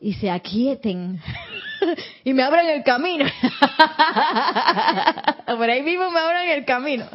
y 0.00 0.14
se 0.14 0.30
aquieten 0.30 1.20
y 2.24 2.32
me 2.32 2.42
abran 2.42 2.68
el 2.68 2.82
camino. 2.82 3.24
Por 5.46 5.70
ahí 5.70 5.82
mismo 5.82 6.10
me 6.10 6.20
abran 6.20 6.48
el 6.48 6.64
camino. 6.64 7.06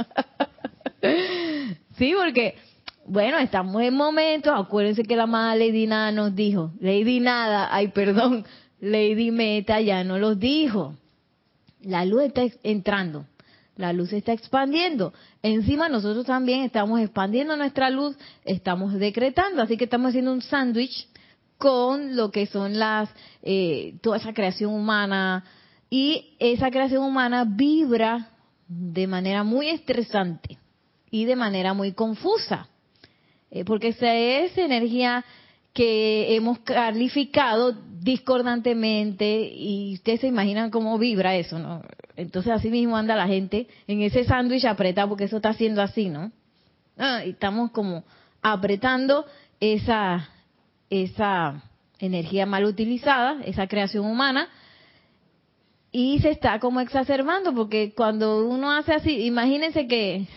sí, 1.98 2.14
porque, 2.16 2.56
bueno, 3.06 3.38
estamos 3.40 3.82
en 3.82 3.94
momentos, 3.94 4.54
acuérdense 4.56 5.04
que 5.04 5.16
la 5.16 5.24
amada 5.24 5.56
Lady 5.56 5.88
Nada 5.88 6.12
nos 6.12 6.36
dijo, 6.36 6.72
Lady 6.80 7.20
Nada, 7.20 7.70
ay 7.72 7.90
perdón, 7.90 8.46
Lady 8.80 9.32
Meta 9.32 9.82
ya 9.82 10.04
no 10.04 10.18
los 10.18 10.40
dijo. 10.40 10.96
La 11.82 12.06
luz 12.06 12.24
está 12.24 12.44
entrando, 12.62 13.26
la 13.76 13.92
luz 13.92 14.14
está 14.14 14.34
expandiendo. 14.34 15.14
Encima 15.42 15.90
nosotros 15.90 16.28
también 16.28 16.62
estamos 16.62 17.00
expandiendo 17.00 17.58
nuestra 17.58 17.90
luz, 17.90 18.16
estamos 18.46 18.94
decretando, 18.94 19.64
así 19.64 19.78
que 19.78 19.86
estamos 19.86 20.10
haciendo 20.10 20.32
un 20.32 20.44
sándwich 20.44 21.08
con 21.62 22.15
lo 22.15 22.32
que 22.32 22.48
son 22.48 22.80
las, 22.80 23.08
eh, 23.44 23.94
toda 24.01 24.18
esa 24.18 24.34
creación 24.34 24.74
humana. 24.74 25.46
Y 25.91 26.34
esa 26.39 26.72
creación 26.72 27.03
humana 27.03 27.46
vibra 27.48 28.30
de 28.68 29.06
manera 29.06 29.44
muy 29.44 29.70
estresante 29.70 30.58
y 31.12 31.25
de 31.25 31.36
manera 31.36 31.75
muy 31.75 31.91
confusa. 31.91 32.68
Eh, 33.51 33.63
porque 33.63 33.89
esa 33.89 34.15
es 34.15 34.58
energía 34.58 35.24
que 35.74 36.36
hemos 36.36 36.60
calificado 36.60 37.74
discordantemente 38.00 39.51
y 39.53 39.94
ustedes 39.94 40.22
se 40.22 40.27
imaginan 40.27 40.72
cómo 40.72 40.98
vibra 40.98 41.36
eso, 41.36 41.60
¿no? 41.60 41.84
Entonces 42.15 42.51
así 42.53 42.70
mismo 42.70 42.98
anda 42.98 43.15
la 43.15 43.27
gente 43.27 43.68
en 43.88 44.01
ese 44.01 44.24
sándwich 44.24 44.65
apretado 44.65 45.10
porque 45.10 45.25
eso 45.25 45.38
está 45.38 45.50
haciendo 45.50 45.84
así, 45.84 46.10
¿no? 46.10 46.32
Ah, 46.98 47.22
y 47.24 47.30
estamos 47.30 47.70
como 47.70 48.03
apretando 48.41 49.25
esa, 49.60 50.27
esa 50.91 51.63
energía 51.98 52.45
mal 52.45 52.65
utilizada, 52.65 53.41
esa 53.45 53.67
creación 53.67 54.05
humana, 54.05 54.50
y 55.91 56.19
se 56.19 56.29
está 56.29 56.60
como 56.60 56.81
exacerbando, 56.81 57.53
porque 57.53 57.93
cuando 57.95 58.48
uno 58.48 58.71
hace 58.71 58.93
así, 58.93 59.25
imagínense 59.25 59.88
que... 59.88 60.27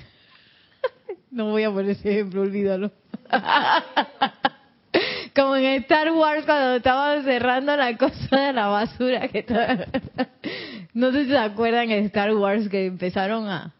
no 1.31 1.51
voy 1.51 1.65
a 1.65 1.71
poner 1.71 1.91
ese 1.91 2.13
ejemplo, 2.13 2.43
olvídalo. 2.43 2.91
como 5.35 5.57
en 5.57 5.83
Star 5.83 6.13
Wars 6.13 6.45
cuando 6.45 6.77
estaban 6.77 7.25
cerrando 7.25 7.77
la 7.77 7.97
cosa 7.97 8.41
de 8.41 8.53
la 8.53 8.69
basura 8.69 9.27
que 9.27 9.45
no 10.95 11.11
sé 11.11 11.25
si 11.25 11.31
se 11.31 11.39
acuerdan 11.39 11.91
en 11.91 12.05
Star 12.05 12.33
Wars 12.35 12.69
que 12.69 12.87
empezaron 12.87 13.49
a, 13.49 13.75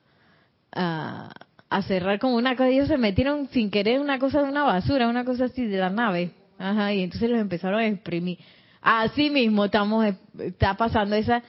a, 0.73 1.31
a 1.71 1.83
cerrar 1.83 2.19
como 2.19 2.35
una 2.35 2.57
cosa, 2.57 2.69
ellos 2.69 2.89
se 2.89 2.99
metieron 2.99 3.49
sin 3.51 3.71
querer 3.71 4.01
una 4.01 4.19
cosa 4.19 4.43
de 4.43 4.49
una 4.49 4.65
basura, 4.65 5.09
una 5.09 5.25
cosa 5.25 5.45
así 5.45 5.67
de 5.67 5.79
la 5.79 5.91
nave. 5.91 6.33
Ajá, 6.59 6.93
y 6.95 7.03
entonces 7.03 7.31
los 7.31 7.41
empezaron 7.41 7.81
a 7.81 7.87
exprimir. 7.87 8.39
Así 8.81 9.31
mismo 9.31 9.65
estamos, 9.65 10.07
está 10.39 10.77
pasando 10.77 11.17
esa, 11.17 11.43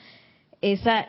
esa 0.62 1.08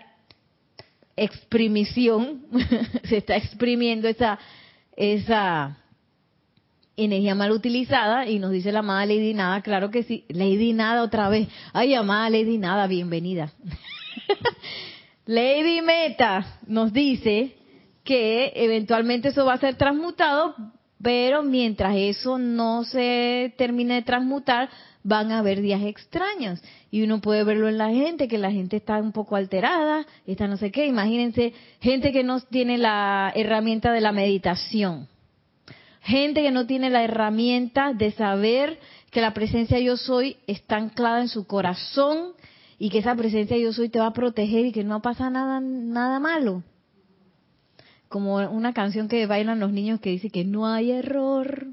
exprimición, 1.17 2.43
se 3.05 3.19
está 3.19 3.37
exprimiendo 3.37 4.09
esa, 4.09 4.39
esa 4.97 5.79
energía 6.97 7.35
mal 7.35 7.53
utilizada 7.53 8.27
y 8.29 8.39
nos 8.39 8.51
dice 8.51 8.73
la 8.73 8.81
amada 8.81 9.07
Lady 9.07 9.35
Nada, 9.35 9.63
claro 9.63 9.91
que 9.91 10.03
sí, 10.03 10.25
Lady 10.29 10.73
Nada 10.73 11.03
otra 11.03 11.29
vez. 11.29 11.49
Ay, 11.73 11.95
amada 11.95 12.31
Lady 12.31 12.59
Nada, 12.59 12.87
bienvenida. 12.87 13.53
Lady 15.27 15.81
Meta 15.83 16.59
nos 16.67 16.93
dice 16.93 17.57
que 18.05 18.53
eventualmente 18.55 19.29
eso 19.29 19.45
va 19.45 19.55
a 19.55 19.59
ser 19.59 19.77
transmutado, 19.77 20.55
pero 21.07 21.45
mientras 21.45 21.95
eso 21.97 22.37
no 22.37 22.83
se 22.83 23.55
termine 23.57 23.95
de 23.95 24.03
transmutar, 24.03 24.69
van 25.05 25.31
a 25.31 25.39
haber 25.39 25.61
días 25.61 25.81
extraños. 25.85 26.61
Y 26.91 27.05
uno 27.05 27.21
puede 27.21 27.45
verlo 27.45 27.69
en 27.69 27.79
la 27.79 27.91
gente, 27.91 28.27
que 28.27 28.39
la 28.39 28.51
gente 28.51 28.79
está 28.79 28.99
un 28.99 29.13
poco 29.13 29.37
alterada, 29.37 30.05
está 30.27 30.49
no 30.49 30.57
sé 30.57 30.73
qué. 30.73 30.85
Imagínense, 30.85 31.53
gente 31.79 32.11
que 32.11 32.25
no 32.25 32.41
tiene 32.41 32.77
la 32.77 33.31
herramienta 33.37 33.93
de 33.93 34.01
la 34.01 34.11
meditación. 34.11 35.07
Gente 36.01 36.43
que 36.43 36.51
no 36.51 36.67
tiene 36.67 36.91
la 36.91 37.05
herramienta 37.05 37.93
de 37.93 38.11
saber 38.11 38.81
que 39.13 39.21
la 39.21 39.33
presencia 39.33 39.79
yo 39.79 39.97
soy 39.97 40.39
está 40.49 40.75
anclada 40.75 41.21
en 41.21 41.29
su 41.29 41.47
corazón 41.47 42.33
y 42.81 42.91
que 42.91 42.99
esa 42.99 43.15
presencia 43.15 43.57
yo 43.57 43.73
soy 43.73 43.91
te 43.91 44.01
va 44.01 44.07
a 44.07 44.13
proteger 44.13 44.67
y 44.67 44.73
que 44.73 44.83
no 44.83 45.01
pasa 45.03 45.31
nada, 45.31 45.61
nada 45.61 46.19
malo 46.19 46.65
como 48.09 48.37
una 48.37 48.73
canción 48.73 49.09
que 49.09 49.27
bailan 49.27 49.61
los 49.61 49.73
niños 49.73 50.01
que 50.01 50.11
dice 50.11 50.31
que 50.31 50.45
no 50.45 50.67
hay 50.67 50.93
error. 50.93 51.67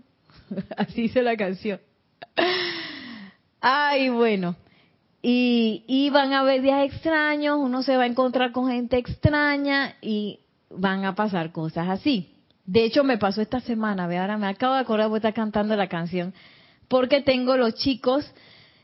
Así 0.78 1.04
dice 1.04 1.22
la 1.22 1.38
canción. 1.38 1.80
Ay, 3.62 4.10
bueno. 4.10 4.56
Y, 5.22 5.86
y, 5.88 6.10
van 6.10 6.34
a 6.34 6.42
haber 6.42 6.62
días 6.62 6.84
extraños, 6.84 7.58
uno 7.58 7.82
se 7.82 7.96
va 7.96 8.04
a 8.04 8.08
encontrar 8.08 8.52
con 8.52 8.70
gente 8.70 8.98
extraña 8.98 9.96
y 10.02 10.40
van 10.70 11.06
a 11.06 11.16
pasar 11.16 11.54
cosas 11.54 11.88
así. 11.88 12.36
De 12.66 12.84
hecho, 12.84 13.06
me 13.06 13.18
pasó 13.18 13.42
esta 13.42 13.62
semana, 13.62 14.06
ve, 14.08 14.18
ahora 14.18 14.38
me 14.38 14.48
acabo 14.48 14.74
de 14.74 14.82
acordar 14.82 15.08
porque 15.08 15.28
está 15.28 15.32
cantando 15.32 15.78
la 15.78 15.88
canción, 15.88 16.34
porque 16.90 17.22
tengo 17.22 17.56
los 17.56 17.74
chicos, 17.75 18.30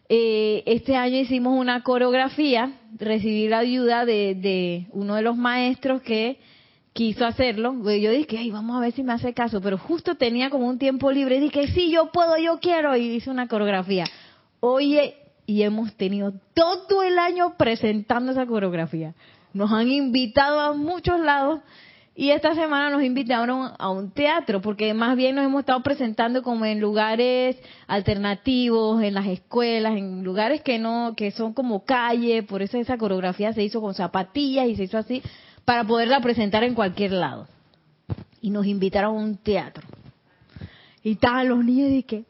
eh, 0.07 0.63
este 0.65 0.95
año 0.95 1.17
hicimos 1.17 1.59
una 1.59 1.83
coreografía, 1.83 2.71
recibí 2.97 3.49
la 3.49 3.59
ayuda 3.59 4.05
de, 4.05 4.35
de 4.35 4.87
uno 4.91 5.15
de 5.15 5.21
los 5.21 5.35
maestros 5.35 6.01
que 6.01 6.39
quiso 6.99 7.25
hacerlo. 7.25 7.75
Yo 7.81 8.11
dije, 8.11 8.37
ay, 8.37 8.51
vamos 8.51 8.75
a 8.75 8.81
ver 8.81 8.91
si 8.91 9.03
me 9.03 9.13
hace 9.13 9.33
caso, 9.33 9.61
pero 9.61 9.77
justo 9.77 10.15
tenía 10.15 10.49
como 10.49 10.67
un 10.67 10.77
tiempo 10.77 11.09
libre 11.13 11.37
y 11.37 11.39
dije, 11.39 11.67
sí, 11.69 11.89
yo 11.89 12.11
puedo, 12.11 12.37
yo 12.37 12.59
quiero, 12.59 12.93
y 12.97 13.15
hice 13.15 13.29
una 13.29 13.47
coreografía. 13.47 14.03
Oye, 14.59 15.15
y 15.45 15.63
hemos 15.63 15.93
tenido 15.93 16.33
todo 16.53 17.01
el 17.01 17.17
año 17.17 17.55
presentando 17.57 18.33
esa 18.33 18.45
coreografía. 18.45 19.15
Nos 19.53 19.71
han 19.71 19.87
invitado 19.89 20.59
a 20.59 20.73
muchos 20.73 21.21
lados 21.21 21.61
y 22.15 22.31
esta 22.31 22.53
semana 22.53 22.89
nos 22.89 23.01
invitaron 23.01 23.71
a 23.79 23.89
un 23.89 24.11
teatro, 24.11 24.59
porque 24.59 24.93
más 24.93 25.15
bien 25.15 25.35
nos 25.35 25.45
hemos 25.45 25.61
estado 25.61 25.81
presentando 25.81 26.43
como 26.43 26.65
en 26.65 26.81
lugares 26.81 27.55
alternativos, 27.87 29.01
en 29.01 29.13
las 29.13 29.25
escuelas, 29.27 29.95
en 29.95 30.21
lugares 30.25 30.61
que 30.63 30.79
no, 30.79 31.13
que 31.15 31.31
son 31.31 31.53
como 31.53 31.85
calle, 31.85 32.43
por 32.43 32.61
eso 32.61 32.77
esa 32.77 32.97
coreografía 32.97 33.53
se 33.53 33.63
hizo 33.63 33.79
con 33.79 33.93
zapatillas 33.93 34.67
y 34.67 34.75
se 34.75 34.83
hizo 34.83 34.97
así, 34.97 35.23
para 35.69 35.83
poderla 35.83 36.19
presentar 36.19 36.63
en 36.63 36.73
cualquier 36.73 37.11
lado. 37.11 37.47
Y 38.41 38.49
nos 38.49 38.65
invitaron 38.65 39.15
a 39.15 39.19
un 39.19 39.37
teatro. 39.37 39.87
Y 41.03 41.11
estaban 41.11 41.47
los 41.47 41.63
niños 41.63 41.91
y 41.91 42.01
que, 42.01 42.25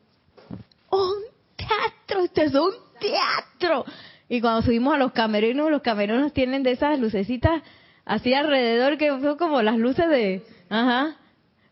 un 0.89 1.13
teatro, 1.55 2.25
este 2.25 2.43
es 2.43 2.53
un 2.53 2.73
teatro. 2.99 3.85
Y 4.27 4.41
cuando 4.41 4.63
subimos 4.63 4.93
a 4.93 4.97
los 4.97 5.13
camerinos, 5.13 5.71
los 5.71 5.81
camerinos 5.81 6.33
tienen 6.33 6.63
de 6.63 6.71
esas 6.71 6.99
lucecitas 6.99 7.63
así 8.03 8.33
alrededor 8.33 8.97
que 8.97 9.07
son 9.07 9.37
como 9.37 9.61
las 9.61 9.77
luces 9.77 10.09
de, 10.09 10.43
ajá, 10.69 11.15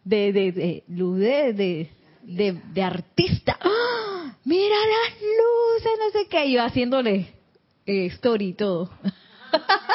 de, 0.06 0.32
de, 0.32 0.52
de 0.54 0.84
luz 0.88 1.20
de, 1.20 1.92
de, 2.24 2.62
de, 2.64 2.82
artista. 2.82 3.58
¡Ah! 3.60 4.38
Mira 4.46 4.76
las 4.78 5.20
luces, 5.20 5.92
no 6.00 6.12
sé 6.18 6.30
qué, 6.30 6.50
yo 6.50 6.64
haciéndole 6.64 7.28
eh, 7.86 8.06
story 8.06 8.46
y 8.46 8.54
todo. 8.54 8.90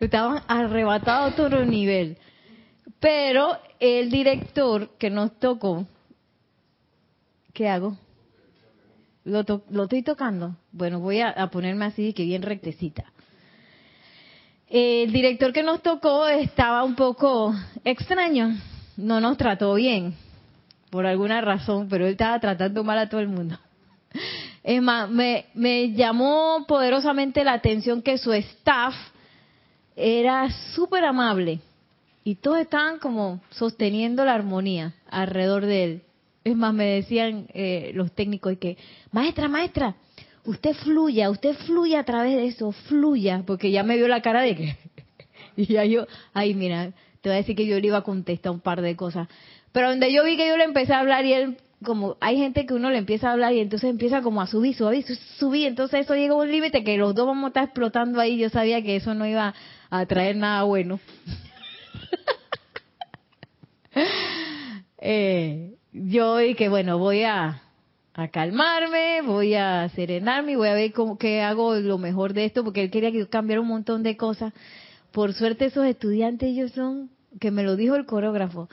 Estaban 0.00 0.42
arrebatados 0.48 1.38
a 1.38 1.44
otro 1.44 1.64
nivel. 1.64 2.18
Pero 3.00 3.58
el 3.80 4.10
director 4.10 4.90
que 4.98 5.10
nos 5.10 5.38
tocó, 5.38 5.86
¿qué 7.52 7.68
hago? 7.68 7.96
¿Lo, 9.24 9.44
lo 9.70 9.84
estoy 9.84 10.02
tocando? 10.02 10.56
Bueno, 10.72 11.00
voy 11.00 11.20
a, 11.20 11.46
ponerme 11.48 11.84
así, 11.86 12.12
que 12.12 12.24
bien 12.24 12.42
rectecita. 12.42 13.04
El 14.68 15.12
director 15.12 15.52
que 15.52 15.62
nos 15.62 15.82
tocó 15.82 16.26
estaba 16.26 16.82
un 16.82 16.94
poco 16.94 17.54
extraño, 17.84 18.56
no 18.96 19.20
nos 19.20 19.36
trató 19.36 19.74
bien, 19.74 20.14
por 20.90 21.06
alguna 21.06 21.40
razón, 21.40 21.88
pero 21.88 22.06
él 22.06 22.12
estaba 22.12 22.40
tratando 22.40 22.82
mal 22.82 22.98
a 22.98 23.08
todo 23.08 23.20
el 23.20 23.28
mundo. 23.28 23.58
Es 24.64 24.80
más, 24.80 25.10
me, 25.10 25.46
me 25.54 25.92
llamó 25.92 26.64
poderosamente 26.66 27.44
la 27.44 27.54
atención 27.54 28.00
que 28.00 28.16
su 28.16 28.32
staff 28.32 28.94
era 29.96 30.50
súper 30.74 31.04
amable 31.04 31.60
y 32.24 32.36
todos 32.36 32.60
estaban 32.60 32.98
como 32.98 33.40
sosteniendo 33.50 34.24
la 34.24 34.34
armonía 34.34 34.94
alrededor 35.10 35.66
de 35.66 35.84
él. 35.84 36.02
Es 36.44 36.56
más, 36.56 36.74
me 36.74 36.86
decían 36.86 37.46
eh, 37.54 37.92
los 37.94 38.12
técnicos 38.12 38.56
que, 38.58 38.76
maestra, 39.12 39.48
maestra, 39.48 39.96
usted 40.44 40.74
fluya, 40.74 41.30
usted 41.30 41.54
fluya 41.54 42.00
a 42.00 42.04
través 42.04 42.36
de 42.36 42.46
eso, 42.46 42.72
fluya, 42.72 43.42
porque 43.46 43.70
ya 43.70 43.82
me 43.82 43.96
vio 43.96 44.08
la 44.08 44.22
cara 44.22 44.42
de 44.42 44.56
que... 44.56 44.76
y 45.56 45.66
ya 45.66 45.84
yo, 45.84 46.06
ay, 46.32 46.54
mira, 46.54 46.92
te 47.20 47.28
voy 47.28 47.34
a 47.34 47.38
decir 47.38 47.54
que 47.54 47.66
yo 47.66 47.78
le 47.78 47.86
iba 47.86 47.98
a 47.98 48.02
contestar 48.02 48.52
un 48.52 48.60
par 48.60 48.82
de 48.82 48.96
cosas. 48.96 49.28
Pero 49.72 49.90
donde 49.90 50.12
yo 50.12 50.24
vi 50.24 50.36
que 50.36 50.48
yo 50.48 50.56
le 50.56 50.64
empecé 50.64 50.92
a 50.92 51.00
hablar 51.00 51.24
y 51.24 51.32
él, 51.32 51.56
como 51.84 52.16
hay 52.20 52.36
gente 52.36 52.66
que 52.66 52.74
uno 52.74 52.90
le 52.90 52.98
empieza 52.98 53.28
a 53.28 53.32
hablar 53.32 53.52
y 53.52 53.60
entonces 53.60 53.88
empieza 53.88 54.20
como 54.20 54.42
a 54.42 54.46
subir, 54.46 54.74
subir, 54.74 55.04
subir, 55.38 55.68
entonces 55.68 56.00
eso 56.00 56.14
llega 56.14 56.34
a 56.34 56.38
un 56.38 56.50
límite 56.50 56.84
que 56.84 56.96
los 56.98 57.14
dos 57.14 57.26
vamos 57.26 57.44
a 57.44 57.48
estar 57.48 57.64
explotando 57.64 58.20
ahí. 58.20 58.36
Yo 58.36 58.48
sabía 58.50 58.82
que 58.82 58.96
eso 58.96 59.14
no 59.14 59.26
iba 59.26 59.54
a 59.92 60.06
traer 60.06 60.36
nada 60.36 60.62
bueno. 60.62 60.98
eh, 64.98 65.74
yo 65.92 66.38
que 66.56 66.70
bueno, 66.70 66.96
voy 66.96 67.24
a, 67.24 67.60
a, 68.14 68.28
calmarme, 68.28 69.20
voy 69.20 69.54
a 69.54 69.90
serenarme 69.90 70.52
y 70.52 70.56
voy 70.56 70.68
a 70.68 70.74
ver 70.74 70.94
cómo 70.94 71.18
que 71.18 71.42
hago 71.42 71.74
lo 71.74 71.98
mejor 71.98 72.32
de 72.32 72.46
esto, 72.46 72.64
porque 72.64 72.82
él 72.82 72.90
quería 72.90 73.12
que 73.12 73.18
yo 73.18 73.28
cambiara 73.28 73.60
un 73.60 73.68
montón 73.68 74.02
de 74.02 74.16
cosas. 74.16 74.54
Por 75.10 75.34
suerte 75.34 75.66
esos 75.66 75.84
estudiantes 75.84 76.48
ellos 76.48 76.72
son, 76.72 77.10
que 77.38 77.50
me 77.50 77.62
lo 77.62 77.76
dijo 77.76 77.94
el 77.94 78.06
coreógrafo, 78.06 78.70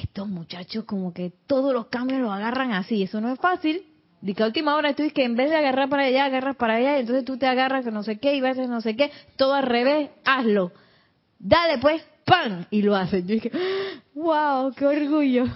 estos 0.00 0.28
muchachos 0.28 0.84
como 0.84 1.12
que 1.12 1.32
todos 1.48 1.74
los 1.74 1.86
cambios 1.86 2.20
los 2.20 2.30
agarran 2.30 2.70
así, 2.70 3.02
eso 3.02 3.20
no 3.20 3.32
es 3.32 3.40
fácil. 3.40 3.89
De 4.20 4.34
que 4.34 4.42
a 4.42 4.46
última 4.46 4.76
hora 4.76 4.94
tú 4.94 5.02
dices 5.02 5.14
que 5.14 5.24
en 5.24 5.34
vez 5.34 5.50
de 5.50 5.56
agarrar 5.56 5.88
para 5.88 6.04
allá, 6.04 6.26
agarras 6.26 6.56
para 6.56 6.74
allá, 6.74 6.96
y 6.96 7.00
entonces 7.00 7.24
tú 7.24 7.38
te 7.38 7.46
agarras 7.46 7.84
que 7.84 7.90
no 7.90 8.02
sé 8.02 8.18
qué 8.18 8.34
y 8.34 8.40
vas 8.40 8.58
a 8.58 8.66
no 8.66 8.80
sé 8.80 8.96
qué, 8.96 9.10
todo 9.36 9.54
al 9.54 9.64
revés, 9.64 10.10
hazlo. 10.24 10.72
Dale 11.38 11.78
pues, 11.78 12.02
¡pam! 12.26 12.66
Y 12.70 12.82
lo 12.82 12.94
hacen. 12.94 13.26
Yo 13.26 13.34
dije, 13.34 13.50
wow, 14.14 14.72
qué 14.74 14.86
orgullo. 14.86 15.44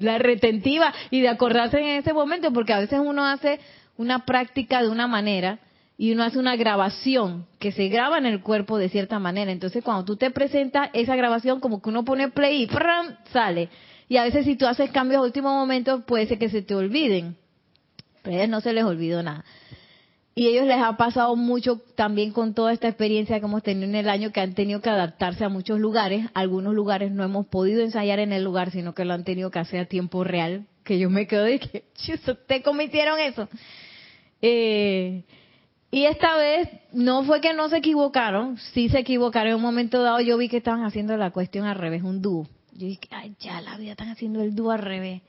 La 0.00 0.18
retentiva 0.18 0.92
y 1.10 1.20
de 1.20 1.28
acordarse 1.28 1.78
en 1.78 2.00
ese 2.00 2.12
momento, 2.12 2.52
porque 2.52 2.72
a 2.72 2.80
veces 2.80 3.00
uno 3.02 3.24
hace 3.24 3.60
una 3.96 4.24
práctica 4.24 4.82
de 4.82 4.88
una 4.88 5.06
manera 5.06 5.58
y 5.96 6.12
uno 6.12 6.22
hace 6.22 6.38
una 6.38 6.56
grabación 6.56 7.46
que 7.58 7.72
se 7.72 7.88
graba 7.88 8.18
en 8.18 8.26
el 8.26 8.40
cuerpo 8.40 8.78
de 8.78 8.88
cierta 8.88 9.18
manera. 9.18 9.50
Entonces, 9.50 9.82
cuando 9.82 10.04
tú 10.04 10.16
te 10.16 10.30
presentas 10.30 10.90
esa 10.92 11.16
grabación, 11.16 11.60
como 11.60 11.82
que 11.82 11.88
uno 11.88 12.04
pone 12.04 12.28
play 12.28 12.62
y 12.62 12.68
sale. 13.32 13.68
Y 14.08 14.16
a 14.16 14.24
veces 14.24 14.44
si 14.44 14.56
tú 14.56 14.66
haces 14.66 14.90
cambios 14.90 15.20
a 15.20 15.24
último 15.24 15.50
momento, 15.50 16.04
puede 16.06 16.26
ser 16.26 16.38
que 16.38 16.48
se 16.48 16.62
te 16.62 16.74
olviden. 16.74 17.36
Pero 18.22 18.36
a 18.36 18.38
ellos 18.40 18.50
no 18.50 18.60
se 18.60 18.72
les 18.72 18.84
olvidó 18.84 19.22
nada. 19.22 19.44
Y 20.34 20.46
a 20.46 20.50
ellos 20.50 20.66
les 20.66 20.78
ha 20.78 20.96
pasado 20.96 21.34
mucho 21.34 21.80
también 21.96 22.32
con 22.32 22.54
toda 22.54 22.72
esta 22.72 22.88
experiencia 22.88 23.40
que 23.40 23.44
hemos 23.44 23.62
tenido 23.62 23.88
en 23.88 23.96
el 23.96 24.08
año, 24.08 24.30
que 24.30 24.40
han 24.40 24.54
tenido 24.54 24.80
que 24.80 24.88
adaptarse 24.88 25.44
a 25.44 25.48
muchos 25.48 25.80
lugares. 25.80 26.26
Algunos 26.32 26.74
lugares 26.74 27.10
no 27.10 27.24
hemos 27.24 27.46
podido 27.48 27.82
ensayar 27.82 28.20
en 28.20 28.32
el 28.32 28.44
lugar, 28.44 28.70
sino 28.70 28.94
que 28.94 29.04
lo 29.04 29.14
han 29.14 29.24
tenido 29.24 29.50
que 29.50 29.58
hacer 29.58 29.80
a 29.80 29.84
tiempo 29.86 30.24
real. 30.24 30.66
Que 30.84 30.98
yo 30.98 31.10
me 31.10 31.26
quedo 31.26 31.42
de 31.42 31.58
que, 31.58 31.84
¿te 32.46 32.62
cometieron 32.62 33.18
eso? 33.18 33.48
Eh, 34.40 35.24
y 35.90 36.04
esta 36.04 36.36
vez 36.36 36.68
no 36.92 37.24
fue 37.24 37.40
que 37.40 37.52
no 37.52 37.68
se 37.68 37.78
equivocaron, 37.78 38.58
sí 38.58 38.88
se 38.88 39.00
equivocaron. 39.00 39.50
En 39.50 39.56
un 39.56 39.62
momento 39.62 40.02
dado 40.02 40.20
yo 40.20 40.38
vi 40.38 40.48
que 40.48 40.58
estaban 40.58 40.84
haciendo 40.84 41.16
la 41.16 41.30
cuestión 41.30 41.66
al 41.66 41.76
revés, 41.76 42.02
un 42.02 42.22
dúo. 42.22 42.46
Yo 42.78 42.86
dije, 42.86 43.08
ay, 43.10 43.34
ya 43.40 43.60
la 43.60 43.76
vida 43.76 43.90
están 43.90 44.10
haciendo 44.10 44.40
el 44.40 44.54
dúo 44.54 44.70
al 44.70 44.78
revés. 44.78 45.20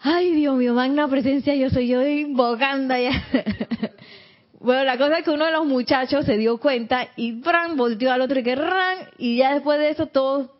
Ay, 0.00 0.32
Dios 0.32 0.56
mío, 0.56 0.74
magna 0.74 1.06
presencia, 1.06 1.54
yo 1.54 1.70
soy 1.70 1.86
yo 1.86 2.04
invocando 2.04 2.96
ya. 2.96 3.12
bueno, 4.60 4.82
la 4.82 4.98
cosa 4.98 5.18
es 5.18 5.24
que 5.24 5.30
uno 5.30 5.46
de 5.46 5.52
los 5.52 5.64
muchachos 5.64 6.26
se 6.26 6.36
dio 6.36 6.58
cuenta 6.58 7.06
y 7.14 7.40
¡bran! 7.40 7.76
volteó 7.76 8.10
al 8.10 8.20
otro 8.22 8.40
y 8.40 8.42
que 8.42 8.56
¡ran! 8.56 8.98
Y 9.16 9.36
ya 9.36 9.54
después 9.54 9.78
de 9.78 9.90
eso 9.90 10.06
todos 10.06 10.50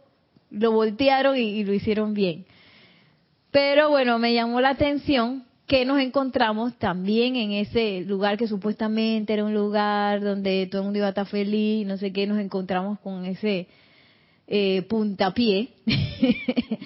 lo 0.53 0.71
voltearon 0.71 1.37
y 1.37 1.65
lo 1.65 1.73
hicieron 1.73 2.15
bien. 2.15 2.47
Pero 3.51 3.91
bueno, 3.91 4.21
me 4.21 4.33
llamó 4.35 4.61
la 4.61 4.71
atención 4.71 5.45
que 5.67 5.85
nos 5.85 5.99
encontramos 5.99 6.79
también 6.79 7.35
en 7.35 7.51
ese 7.51 8.03
lugar 8.03 8.39
que 8.39 8.47
supuestamente 8.47 9.33
era 9.33 9.45
un 9.45 9.55
lugar 9.55 10.21
donde 10.21 10.69
todo 10.71 10.83
el 10.83 10.85
mundo 10.85 10.99
iba 10.99 11.07
a 11.09 11.11
estar 11.11 11.27
feliz, 11.27 11.85
no 11.85 11.97
sé 11.97 12.13
qué, 12.13 12.29
nos 12.29 12.39
encontramos 12.39 13.01
con 13.01 13.25
ese 13.25 13.67
eh, 14.51 14.83
puntapié. 14.89 15.69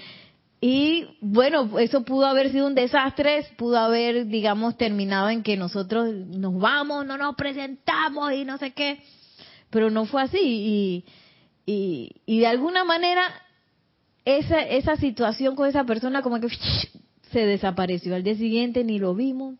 y 0.60 1.06
bueno, 1.20 1.78
eso 1.78 2.04
pudo 2.04 2.26
haber 2.26 2.50
sido 2.50 2.66
un 2.66 2.74
desastre, 2.74 3.46
pudo 3.56 3.78
haber, 3.78 4.26
digamos, 4.26 4.76
terminado 4.76 5.30
en 5.30 5.44
que 5.44 5.56
nosotros 5.56 6.12
nos 6.12 6.58
vamos, 6.58 7.06
no 7.06 7.16
nos 7.16 7.36
presentamos 7.36 8.32
y 8.32 8.44
no 8.44 8.58
sé 8.58 8.72
qué, 8.72 9.00
pero 9.70 9.90
no 9.90 10.06
fue 10.06 10.22
así. 10.22 11.04
Y, 11.64 12.10
y, 12.26 12.38
de 12.40 12.46
alguna 12.48 12.82
manera 12.82 13.22
esa, 14.24 14.60
esa 14.62 14.96
situación 14.96 15.54
con 15.54 15.68
esa 15.68 15.84
persona 15.84 16.20
como 16.22 16.40
que 16.40 16.48
se 17.30 17.46
desapareció. 17.46 18.16
Al 18.16 18.24
día 18.24 18.34
siguiente 18.34 18.82
ni 18.82 18.98
lo 18.98 19.14
vimos. 19.14 19.54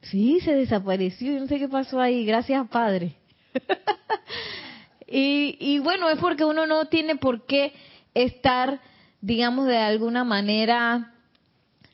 Sí, 0.00 0.40
se 0.40 0.54
desapareció. 0.54 1.38
No 1.38 1.46
sé 1.46 1.58
qué 1.58 1.68
pasó 1.68 2.00
ahí. 2.00 2.24
Gracias, 2.24 2.66
Padre. 2.68 3.16
y, 5.06 5.56
y 5.60 5.78
bueno, 5.78 6.08
es 6.10 6.18
porque 6.18 6.44
uno 6.44 6.66
no 6.66 6.86
tiene 6.86 7.16
por 7.16 7.46
qué 7.46 7.72
estar, 8.14 8.80
digamos, 9.20 9.66
de 9.66 9.78
alguna 9.78 10.24
manera 10.24 11.14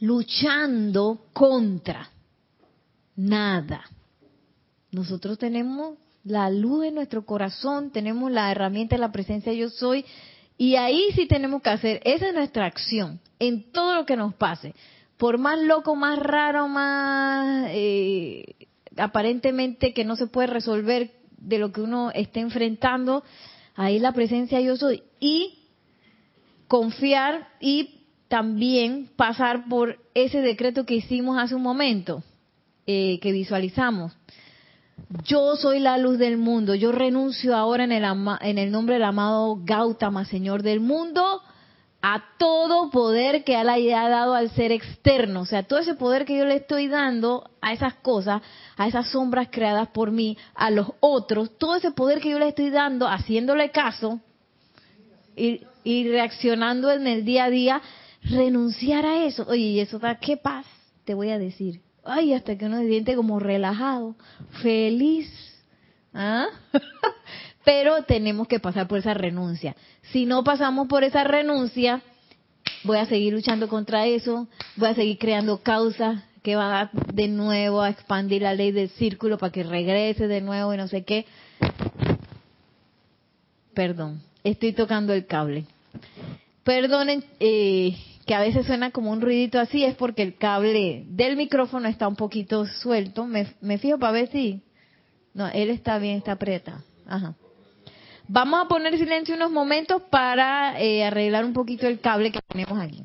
luchando 0.01 1.27
contra 1.33 2.11
nada. 3.17 3.85
Nosotros 4.93 5.39
tenemos 5.39 5.99
la 6.25 6.51
luz 6.51 6.87
en 6.87 6.95
nuestro 6.95 7.25
corazón, 7.25 7.91
tenemos 7.91 8.31
la 8.31 8.51
herramienta 8.51 8.97
de 8.97 9.01
la 9.01 9.13
presencia 9.13 9.53
yo 9.53 9.69
soy 9.71 10.05
y 10.59 10.77
ahí 10.77 11.07
sí 11.15 11.27
tenemos 11.27 11.63
que 11.63 11.71
hacer, 11.71 12.01
esa 12.05 12.29
es 12.29 12.35
nuestra 12.35 12.67
acción, 12.67 13.21
en 13.39 13.71
todo 13.73 13.95
lo 13.95 14.07
que 14.07 14.17
nos 14.17 14.35
pase. 14.35 14.75
Por 15.17 15.39
más 15.39 15.59
loco, 15.59 15.97
más 15.97 16.19
raro, 16.19 16.69
más 16.69 17.69
eh, 17.71 18.45
aparentemente 18.97 19.95
que 19.95 20.05
no 20.05 20.17
se 20.17 20.27
puede 20.27 20.49
resolver 20.49 21.13
de 21.41 21.59
lo 21.59 21.73
que 21.73 21.81
uno 21.81 22.11
esté 22.13 22.41
enfrentando, 22.41 23.25
ahí 23.75 23.99
la 23.99 24.13
presencia 24.13 24.61
yo 24.61 24.77
soy. 24.77 25.03
Y 25.19 25.59
confiar 26.69 27.49
y 27.61 28.03
también 28.29 29.11
pasar 29.17 29.69
por 29.69 29.99
ese 30.15 30.41
decreto 30.41 30.87
que 30.87 30.95
hicimos 30.95 31.39
hace 31.39 31.55
un 31.55 31.63
momento, 31.63 32.23
eh, 32.87 33.19
que 33.21 33.33
visualizamos 33.33 34.17
yo 35.25 35.57
soy 35.57 35.81
la 35.81 35.99
luz 35.99 36.19
del 36.19 36.37
mundo, 36.37 36.75
yo 36.75 36.93
renuncio 36.93 37.57
ahora 37.57 37.85
en 37.85 37.93
el, 37.93 38.05
en 38.41 38.59
el 38.59 38.71
nombre 38.71 38.95
del 38.95 39.05
amado 39.05 39.59
Gautama, 39.65 40.25
Señor 40.25 40.63
del 40.63 40.81
mundo, 40.81 41.43
a 42.03 42.25
todo 42.39 42.91
poder 42.91 43.45
que 43.45 43.61
Él 43.61 43.69
haya 43.69 44.09
dado 44.09 44.35
al 44.35 44.51
ser 44.51 44.73
externo, 44.73 45.43
o 45.43 45.47
sea, 45.47 45.63
todo 45.65 45.79
ese 45.79 45.95
poder 45.95 46.25
que 46.25 46.39
yo 46.39 46.47
le 46.47 46.57
estoy 46.57 46.89
dando 46.89 47.51
a 47.61 47.73
esas 47.73 47.95
cosas, 47.95 48.43
a 48.77 48.89
esas 48.89 49.11
sombras 49.11 49.49
creadas 49.51 49.89
por 49.89 50.11
mí, 50.11 50.37
a 50.55 50.71
los 50.71 50.93
otros, 51.01 51.57
todo 51.59 51.77
ese 51.77 51.91
poder 51.91 52.21
que 52.21 52.31
yo 52.31 52.39
le 52.39 52.49
estoy 52.49 52.71
dando, 52.71 53.07
haciéndole 53.07 53.71
caso 53.71 54.21
y, 55.37 55.63
y 55.85 56.09
reaccionando 56.09 56.91
en 56.91 57.07
el 57.07 57.25
día 57.25 57.45
a 57.45 57.51
día, 57.51 57.83
renunciar 58.23 59.05
a 59.05 59.25
eso. 59.25 59.45
Oye, 59.49 59.63
¿y 59.63 59.81
eso 59.81 59.99
da 59.99 60.17
qué 60.17 60.37
paz? 60.37 60.67
Te 61.05 61.15
voy 61.15 61.31
a 61.31 61.39
decir 61.39 61.81
ay, 62.05 62.35
hasta 62.35 62.57
que 62.57 62.67
uno 62.67 62.79
se 62.79 62.89
siente 62.89 63.17
como 63.17 63.39
relajado, 63.39 64.17
feliz. 64.63 65.29
¿Ah? 66.13 66.47
Pero 67.65 68.03
tenemos 68.05 68.49
que 68.49 68.61
pasar 68.61 68.89
por 68.89 68.99
esa 68.99 69.15
renuncia. 69.15 69.77
Si 70.13 70.27
no 70.27 70.43
pasamos 70.45 70.89
por 70.89 71.05
esa 71.05 71.25
renuncia, 71.25 72.03
voy 72.85 72.99
a 72.99 73.07
seguir 73.07 73.33
luchando 73.33 73.69
contra 73.69 74.07
eso, 74.07 74.49
voy 74.77 74.89
a 74.89 74.95
seguir 74.95 75.19
creando 75.19 75.59
causas 75.59 76.23
que 76.43 76.57
van 76.57 76.73
a 76.73 76.91
de 77.13 77.29
nuevo 77.29 77.83
a 77.83 77.91
expandir 77.91 78.43
la 78.43 78.55
ley 78.55 78.73
del 78.73 78.89
círculo 78.91 79.37
para 79.37 79.53
que 79.53 79.63
regrese 79.63 80.27
de 80.27 80.41
nuevo 80.41 80.73
y 80.73 80.77
no 80.79 80.89
sé 80.89 81.05
qué. 81.05 81.27
Perdón, 83.75 84.23
estoy 84.43 84.73
tocando 84.73 85.13
el 85.13 85.27
cable. 85.27 85.67
Perdonen, 86.65 87.25
eh, 87.41 87.97
que 88.27 88.35
a 88.35 88.41
veces 88.41 88.67
suena 88.67 88.91
como 88.91 89.11
un 89.11 89.21
ruidito 89.21 89.59
así, 89.59 89.85
es 89.85 89.95
porque 89.97 90.23
el 90.23 90.37
cable 90.37 91.05
del 91.09 91.37
micrófono 91.37 91.89
está 91.89 92.09
un 92.09 92.17
poquito 92.17 92.67
suelto. 92.67 93.27
Me, 93.27 93.47
me 93.61 93.79
fijo 93.79 93.99
para 93.99 94.13
ver 94.13 94.29
si... 94.29 94.63
No, 95.35 95.49
él 95.49 95.71
está 95.71 95.99
bien, 95.99 96.19
está 96.19 96.33
aprieta. 96.33 96.83
Ajá. 97.07 97.35
Vamos 98.33 98.61
a 98.65 98.69
poner 98.69 98.97
silencio 98.97 99.35
unos 99.35 99.51
momentos 99.51 100.03
para 100.03 100.81
eh, 100.81 101.03
arreglar 101.05 101.45
un 101.45 101.53
poquito 101.53 101.89
el 101.89 101.99
cable 101.99 102.31
que 102.31 102.39
tenemos 102.41 102.81
aquí. 102.81 103.03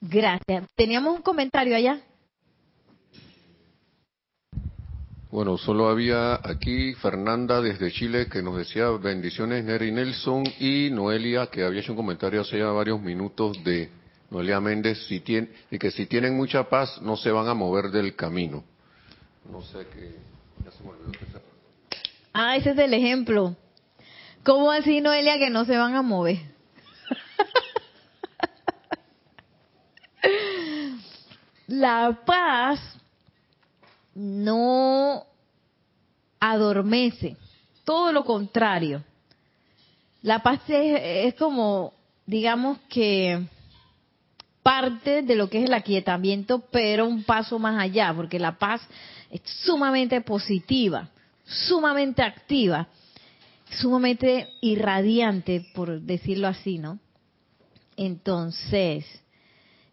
Gracias. 0.00 0.68
Teníamos 0.74 1.16
un 1.16 1.22
comentario 1.22 1.76
allá. 1.76 2.00
Bueno, 5.30 5.58
solo 5.58 5.88
había 5.88 6.36
aquí 6.36 6.94
Fernanda 6.94 7.60
desde 7.60 7.92
Chile 7.92 8.28
que 8.28 8.42
nos 8.42 8.56
decía 8.56 8.88
bendiciones 8.90 9.62
Neri 9.62 9.92
Nelson 9.92 10.44
y 10.58 10.88
Noelia 10.90 11.48
que 11.48 11.64
había 11.64 11.80
hecho 11.80 11.92
un 11.92 11.98
comentario 11.98 12.40
hace 12.40 12.58
ya 12.58 12.66
varios 12.68 13.00
minutos 13.02 13.62
de 13.62 13.90
Noelia 14.30 14.58
Méndez 14.58 15.06
si 15.06 15.20
tiene, 15.20 15.48
y 15.70 15.78
que 15.78 15.90
si 15.90 16.06
tienen 16.06 16.34
mucha 16.34 16.64
paz 16.70 17.00
no 17.02 17.16
se 17.16 17.30
van 17.30 17.46
a 17.46 17.52
mover 17.52 17.90
del 17.90 18.16
camino. 18.16 18.64
No 19.50 19.60
sé 19.62 19.86
qué. 19.92 20.14
Ya 20.64 20.72
se 20.72 20.82
me 20.82 20.90
olvidó 20.90 21.12
Ah, 22.32 22.56
ese 22.56 22.70
es 22.70 22.78
el 22.78 22.94
ejemplo. 22.94 23.54
¿Cómo 24.44 24.70
así 24.70 25.00
Noelia 25.02 25.38
que 25.38 25.50
no 25.50 25.66
se 25.66 25.76
van 25.76 25.94
a 25.94 26.02
mover? 26.02 26.38
La 31.68 32.22
paz 32.24 32.80
no 34.14 35.22
adormece, 36.40 37.36
todo 37.84 38.10
lo 38.10 38.24
contrario. 38.24 39.04
La 40.22 40.42
paz 40.42 40.62
es, 40.68 41.34
como, 41.34 41.92
digamos 42.24 42.78
que 42.88 43.46
parte 44.62 45.22
de 45.22 45.36
lo 45.36 45.50
que 45.50 45.58
es 45.58 45.66
el 45.66 45.74
aquietamiento, 45.74 46.60
pero 46.70 47.06
un 47.06 47.22
paso 47.22 47.58
más 47.58 47.78
allá, 47.78 48.14
porque 48.14 48.38
la 48.38 48.58
paz 48.58 48.80
es 49.30 49.42
sumamente 49.44 50.22
positiva, 50.22 51.10
sumamente 51.44 52.22
activa, 52.22 52.88
sumamente 53.70 54.48
irradiante, 54.62 55.66
por 55.74 56.00
decirlo 56.00 56.48
así, 56.48 56.78
¿no? 56.78 56.98
Entonces, 57.94 59.04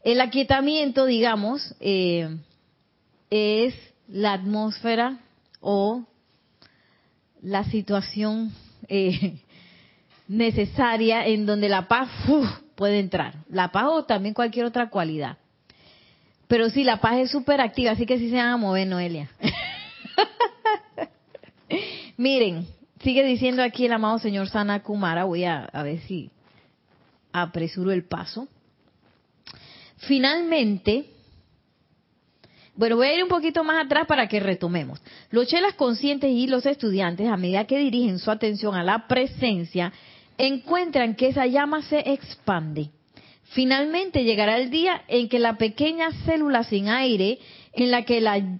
el 0.06 0.22
aquietamiento, 0.22 1.08
digamos, 1.08 1.76
eh, 1.80 2.38
es 3.32 3.74
la 4.08 4.34
atmósfera 4.34 5.18
o 5.62 6.06
la 7.42 7.64
situación 7.64 8.54
eh, 8.88 9.40
necesaria 10.28 11.26
en 11.26 11.48
donde 11.48 11.70
la 11.70 11.88
paz 11.88 12.08
puede 12.76 13.00
entrar. 13.00 13.34
La 13.50 13.72
paz 13.72 13.86
o 13.88 14.06
también 14.06 14.36
cualquier 14.36 14.66
otra 14.66 14.92
cualidad. 14.92 15.38
Pero 16.48 16.70
sí, 16.70 16.84
la 16.84 17.02
paz 17.02 17.18
es 17.18 17.32
súper 17.32 17.60
activa, 17.60 17.94
así 17.94 18.06
que 18.06 18.20
sí 18.20 18.30
se 18.30 18.36
van 18.36 18.50
a 18.50 18.58
mover, 18.58 18.88
Noelia. 18.88 19.32
Miren, 22.18 22.68
sigue 23.02 23.24
diciendo 23.24 23.64
aquí 23.64 23.88
el 23.88 23.94
amado 23.94 24.20
señor 24.20 24.50
Sana 24.50 24.84
Kumara, 24.84 25.24
voy 25.24 25.46
a, 25.46 25.66
a 25.66 25.82
ver 25.82 26.00
si 26.02 26.30
apresuro 27.34 27.92
el 27.92 28.04
paso. 28.04 28.48
Finalmente, 30.08 31.06
bueno, 32.76 32.98
voy 32.98 33.08
a 33.08 33.16
ir 33.16 33.24
un 33.24 33.30
poquito 33.30 33.64
más 33.64 33.86
atrás 33.86 34.06
para 34.06 34.28
que 34.28 34.40
retomemos. 34.40 35.02
Los 35.32 35.48
chelas 35.48 35.76
conscientes 35.76 36.30
y 36.30 36.48
los 36.48 36.66
estudiantes, 36.66 37.28
a 37.28 37.38
medida 37.38 37.66
que 37.66 37.78
dirigen 37.78 38.20
su 38.20 38.30
atención 38.30 38.76
a 38.76 38.84
la 38.84 39.08
presencia, 39.08 39.94
encuentran 40.38 41.16
que 41.16 41.30
esa 41.30 41.46
llama 41.48 41.82
se 41.84 42.00
expande. 42.12 42.90
Finalmente 43.44 44.24
llegará 44.24 44.58
el 44.58 44.70
día 44.70 45.04
en 45.08 45.30
que 45.30 45.40
la 45.40 45.58
pequeña 45.58 46.12
célula 46.26 46.64
sin 46.64 46.90
aire 46.90 47.40
en 47.74 47.92
la 47.92 48.04
que, 48.04 48.18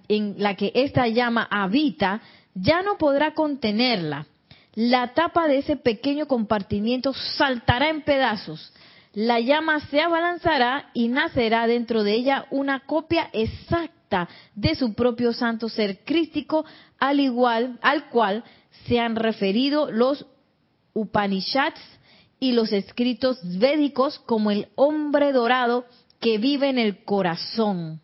en 0.08 0.34
la 0.38 0.54
que 0.54 0.72
esta 0.74 1.08
llama 1.08 1.46
habita 1.50 2.22
ya 2.54 2.82
no 2.82 2.96
podrá 2.96 3.34
contenerla. 3.34 4.26
La 4.74 5.14
tapa 5.14 5.46
de 5.48 5.58
ese 5.58 5.76
pequeño 5.76 6.26
compartimiento 6.26 7.12
saltará 7.12 7.90
en 7.90 8.02
pedazos. 8.02 8.72
La 9.16 9.40
llama 9.40 9.80
se 9.80 10.02
abalanzará 10.02 10.90
y 10.92 11.08
nacerá 11.08 11.66
dentro 11.66 12.04
de 12.04 12.12
ella 12.12 12.44
una 12.50 12.80
copia 12.80 13.30
exacta 13.32 14.28
de 14.54 14.74
su 14.74 14.92
propio 14.92 15.32
santo 15.32 15.70
ser 15.70 16.04
crístico, 16.04 16.66
al 16.98 17.20
igual 17.20 17.78
al 17.80 18.10
cual 18.10 18.44
se 18.86 19.00
han 19.00 19.16
referido 19.16 19.90
los 19.90 20.26
Upanishads 20.92 21.80
y 22.40 22.52
los 22.52 22.72
escritos 22.72 23.38
védicos 23.58 24.18
como 24.18 24.50
el 24.50 24.68
hombre 24.74 25.32
dorado 25.32 25.86
que 26.20 26.36
vive 26.36 26.68
en 26.68 26.76
el 26.76 27.02
corazón. 27.02 28.02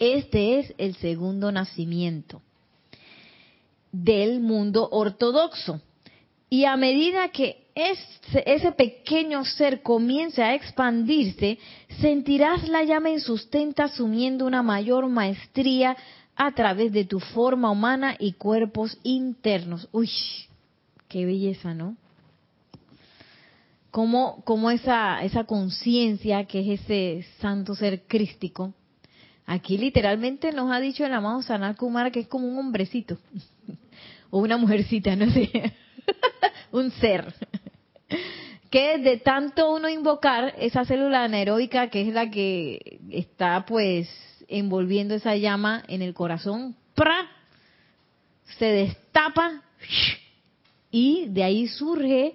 Este 0.00 0.58
es 0.58 0.74
el 0.78 0.96
segundo 0.96 1.52
nacimiento 1.52 2.42
del 3.92 4.40
mundo 4.40 4.88
ortodoxo. 4.90 5.80
Y 6.50 6.64
a 6.64 6.76
medida 6.76 7.28
que 7.28 7.67
ese, 7.78 8.72
pequeño 8.72 9.44
ser 9.44 9.82
comience 9.82 10.42
a 10.42 10.54
expandirse, 10.54 11.58
sentirás 12.00 12.68
la 12.68 12.82
llama 12.82 13.10
en 13.10 13.20
sustenta 13.20 13.84
asumiendo 13.84 14.46
una 14.46 14.62
mayor 14.64 15.08
maestría 15.08 15.96
a 16.34 16.50
través 16.52 16.92
de 16.92 17.04
tu 17.04 17.20
forma 17.20 17.70
humana 17.70 18.16
y 18.18 18.32
cuerpos 18.32 18.98
internos. 19.04 19.88
Uy, 19.92 20.10
qué 21.08 21.24
belleza, 21.24 21.72
¿no? 21.72 21.96
Como, 23.92 24.42
como 24.44 24.70
esa, 24.70 25.22
esa 25.22 25.44
conciencia 25.44 26.44
que 26.44 26.74
es 26.74 26.80
ese 26.80 27.26
santo 27.40 27.74
ser 27.74 28.02
crístico, 28.06 28.74
aquí 29.46 29.78
literalmente 29.78 30.52
nos 30.52 30.70
ha 30.72 30.80
dicho 30.80 31.06
el 31.06 31.12
amado 31.12 31.42
Sanal 31.42 31.76
Kumara 31.76 32.10
que 32.10 32.20
es 32.20 32.28
como 32.28 32.48
un 32.48 32.58
hombrecito, 32.58 33.18
o 34.30 34.40
una 34.40 34.56
mujercita, 34.56 35.14
no 35.16 35.30
sé, 35.30 35.72
un 36.72 36.90
ser, 36.92 37.34
que 38.70 38.98
de 38.98 39.16
tanto 39.18 39.72
uno 39.72 39.88
invocar 39.88 40.54
esa 40.58 40.84
célula 40.84 41.24
anaeróbica 41.24 41.88
que 41.88 42.02
es 42.02 42.12
la 42.12 42.30
que 42.30 43.00
está 43.10 43.64
pues 43.66 44.08
envolviendo 44.48 45.14
esa 45.14 45.36
llama 45.36 45.82
en 45.88 46.02
el 46.02 46.14
corazón, 46.14 46.76
¡pra! 46.94 47.30
se 48.58 48.66
destapa 48.66 49.62
y 50.90 51.26
de 51.28 51.44
ahí 51.44 51.68
surge 51.68 52.34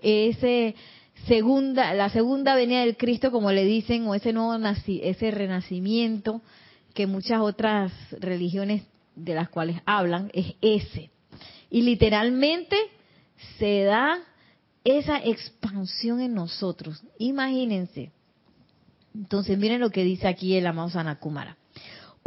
ese 0.00 0.76
segunda 1.26 1.92
la 1.94 2.08
segunda 2.10 2.54
venida 2.54 2.80
del 2.80 2.96
Cristo 2.96 3.32
como 3.32 3.50
le 3.50 3.64
dicen 3.64 4.06
o 4.06 4.14
ese 4.14 4.32
nuevo 4.32 4.56
ese 4.86 5.30
renacimiento 5.32 6.40
que 6.94 7.06
muchas 7.06 7.40
otras 7.40 7.92
religiones 8.20 8.82
de 9.16 9.34
las 9.34 9.48
cuales 9.48 9.78
hablan 9.84 10.30
es 10.32 10.54
ese 10.62 11.10
y 11.70 11.82
literalmente 11.82 12.76
se 13.58 13.82
da 13.82 14.20
esa 14.84 15.18
expansión 15.18 16.20
en 16.20 16.34
nosotros. 16.34 17.02
Imagínense. 17.18 18.12
Entonces 19.14 19.58
miren 19.58 19.80
lo 19.80 19.90
que 19.90 20.04
dice 20.04 20.28
aquí 20.28 20.56
el 20.56 20.66
amado 20.66 20.90
Sanakumara 20.90 21.56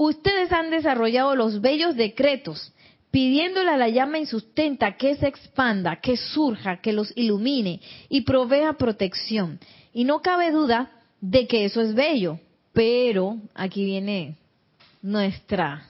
ustedes 0.08 0.52
han 0.52 0.70
desarrollado 0.70 1.36
los 1.36 1.62
bellos 1.62 1.96
decretos 1.96 2.74
pidiéndole 3.12 3.70
a 3.72 3.78
la 3.78 3.90
llama 3.90 4.20
insustenta 4.20 4.96
que 4.96 5.16
se 5.16 5.28
expanda, 5.28 5.98
que 5.98 6.16
surja, 6.16 6.80
que 6.80 6.94
los 6.94 7.12
ilumine 7.16 7.82
y 8.08 8.22
provea 8.22 8.74
protección. 8.74 9.60
Y 9.94 10.06
no 10.06 10.22
cabe 10.22 10.52
duda 10.52 10.92
de 11.20 11.46
que 11.46 11.66
eso 11.66 11.82
es 11.82 11.94
bello, 11.94 12.40
pero 12.72 13.38
aquí 13.54 13.84
viene 13.84 14.38
nuestra 15.02 15.88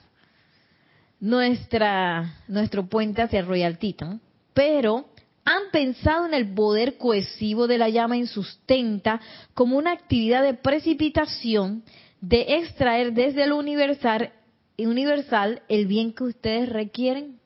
nuestra 1.20 2.40
nuestro 2.48 2.86
puente 2.86 3.22
hacia 3.22 3.42
Royal 3.42 3.78
Titan, 3.78 4.20
pero 4.52 5.06
han 5.44 5.62
pensado 5.72 6.26
en 6.26 6.34
el 6.34 6.54
poder 6.54 6.98
cohesivo 6.98 7.66
de 7.66 7.78
la 7.78 7.88
llama 7.88 8.16
insustenta 8.16 9.20
como 9.54 9.76
una 9.76 9.92
actividad 9.92 10.42
de 10.42 10.54
precipitación 10.54 11.82
de 12.20 12.56
extraer 12.58 13.12
desde 13.12 13.44
el 13.44 13.52
universal 13.52 14.32
universal 14.78 15.62
el 15.68 15.86
bien 15.86 16.12
que 16.12 16.24
ustedes 16.24 16.68
requieren? 16.68 17.38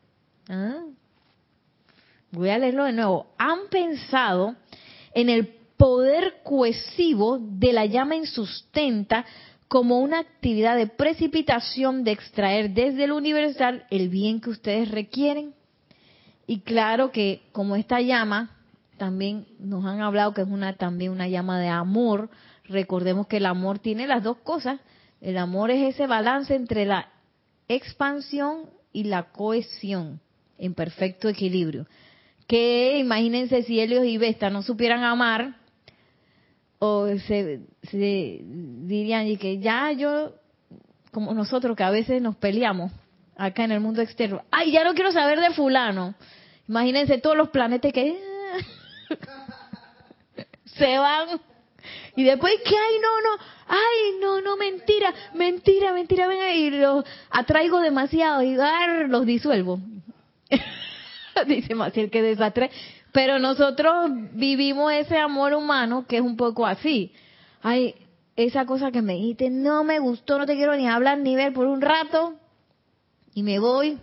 ¿Ah? 0.49 0.85
Voy 2.31 2.51
a 2.51 2.59
leerlo 2.59 2.85
de 2.85 2.93
nuevo. 2.93 3.27
Han 3.39 3.69
pensado 3.71 4.55
en 5.15 5.29
el 5.29 5.49
poder 5.77 6.41
cohesivo 6.45 7.39
de 7.41 7.73
la 7.73 7.87
llama 7.87 8.17
insustenta 8.17 9.25
como 9.69 10.01
una 10.01 10.21
actividad 10.21 10.77
de 10.77 10.87
precipitación 10.87 12.05
de 12.05 12.13
extraer 12.13 12.71
desde 12.71 13.05
el 13.05 13.13
universal 13.13 13.85
el 13.91 14.09
bien 14.09 14.41
que 14.41 14.51
ustedes 14.51 14.91
requieren. 14.91 15.55
Y 16.47 16.61
claro 16.61 17.11
que 17.11 17.43
como 17.53 17.77
esta 17.77 18.01
llama, 18.01 18.51
también 18.99 19.47
nos 19.59 19.85
han 19.85 20.01
hablado 20.01 20.33
que 20.33 20.43
es 20.43 20.49
una 20.49 20.75
también 20.75 21.13
una 21.13 21.29
llama 21.29 21.61
de 21.61 21.69
amor. 21.69 22.31
Recordemos 22.65 23.27
que 23.27 23.39
el 23.39 23.47
amor 23.47 23.79
tiene 23.79 24.07
las 24.07 24.23
dos 24.23 24.39
cosas. 24.39 24.81
El 25.21 25.39
amor 25.39 25.71
es 25.71 25.95
ese 25.95 26.07
balance 26.07 26.55
entre 26.55 26.85
la 26.85 27.09
expansión 27.69 28.71
y 28.93 29.05
la 29.05 29.25
cohesión 29.25 30.21
en 30.59 30.75
perfecto 30.75 31.29
equilibrio. 31.29 31.87
Que 32.47 32.99
imagínense 32.99 33.63
si 33.63 33.81
Helios 33.81 34.07
y 34.07 34.19
Vesta 34.19 34.51
no 34.51 34.63
supieran 34.63 35.03
amar, 35.03 35.57
o 36.79 37.07
se, 37.27 37.61
dirían 37.91 39.27
y 39.27 39.37
que 39.37 39.59
ya 39.59 39.93
yo, 39.93 40.35
como 41.11 41.33
nosotros 41.35 41.77
que 41.77 41.83
a 41.83 41.91
veces 41.91 42.21
nos 42.21 42.37
peleamos 42.37 42.93
acá 43.37 43.65
en 43.65 43.73
el 43.73 43.81
mundo 43.81 44.03
externo, 44.03 44.43
ay, 44.51 44.73
ya 44.73 44.85
no 44.85 44.95
quiero 44.95 45.13
saber 45.13 45.41
de 45.41 45.51
fulano. 45.51 46.15
Imagínense 46.69 47.19
todos 47.19 47.37
los 47.37 47.51
planetas 47.51 47.93
que 47.93 48.19
se 50.65 50.99
van 50.99 51.41
y 52.17 52.25
después, 52.25 52.55
¿qué 52.65 52.77
hay? 52.77 52.99
No, 52.99 53.21
no, 53.21 53.45
ay, 53.69 54.19
no, 54.21 54.41
no, 54.41 54.57
mentira, 54.57 55.13
mentira, 55.35 55.93
mentira, 55.93 56.27
venga, 56.27 56.53
y 56.55 56.71
los 56.71 57.05
atraigo 57.31 57.81
demasiado 57.81 58.43
y 58.43 58.55
dar, 58.55 59.09
los 59.09 59.27
disuelvo. 59.27 59.79
Dice 61.47 61.75
Maciel 61.75 62.11
que 62.11 62.23
desastre. 62.23 62.71
Pero 63.13 63.39
nosotros 63.39 64.11
vivimos 64.33 64.93
ese 64.93 65.19
amor 65.19 65.55
humano 65.55 66.07
que 66.09 66.17
es 66.17 66.23
un 66.23 66.37
poco 66.37 66.67
así. 66.67 67.13
Ay, 67.63 67.95
esa 68.35 68.67
cosa 68.67 68.91
que 68.91 69.03
me 69.03 69.15
dijiste 69.15 69.51
no 69.51 69.85
me 69.85 69.99
gustó, 69.99 70.39
no 70.39 70.47
te 70.47 70.55
quiero 70.55 70.77
ni 70.77 70.89
hablar 70.89 71.19
ni 71.19 71.35
ver 71.37 71.53
por 71.53 71.67
un 71.67 71.81
rato 71.81 72.35
y 73.35 73.43
me 73.43 73.59
voy. 73.59 73.99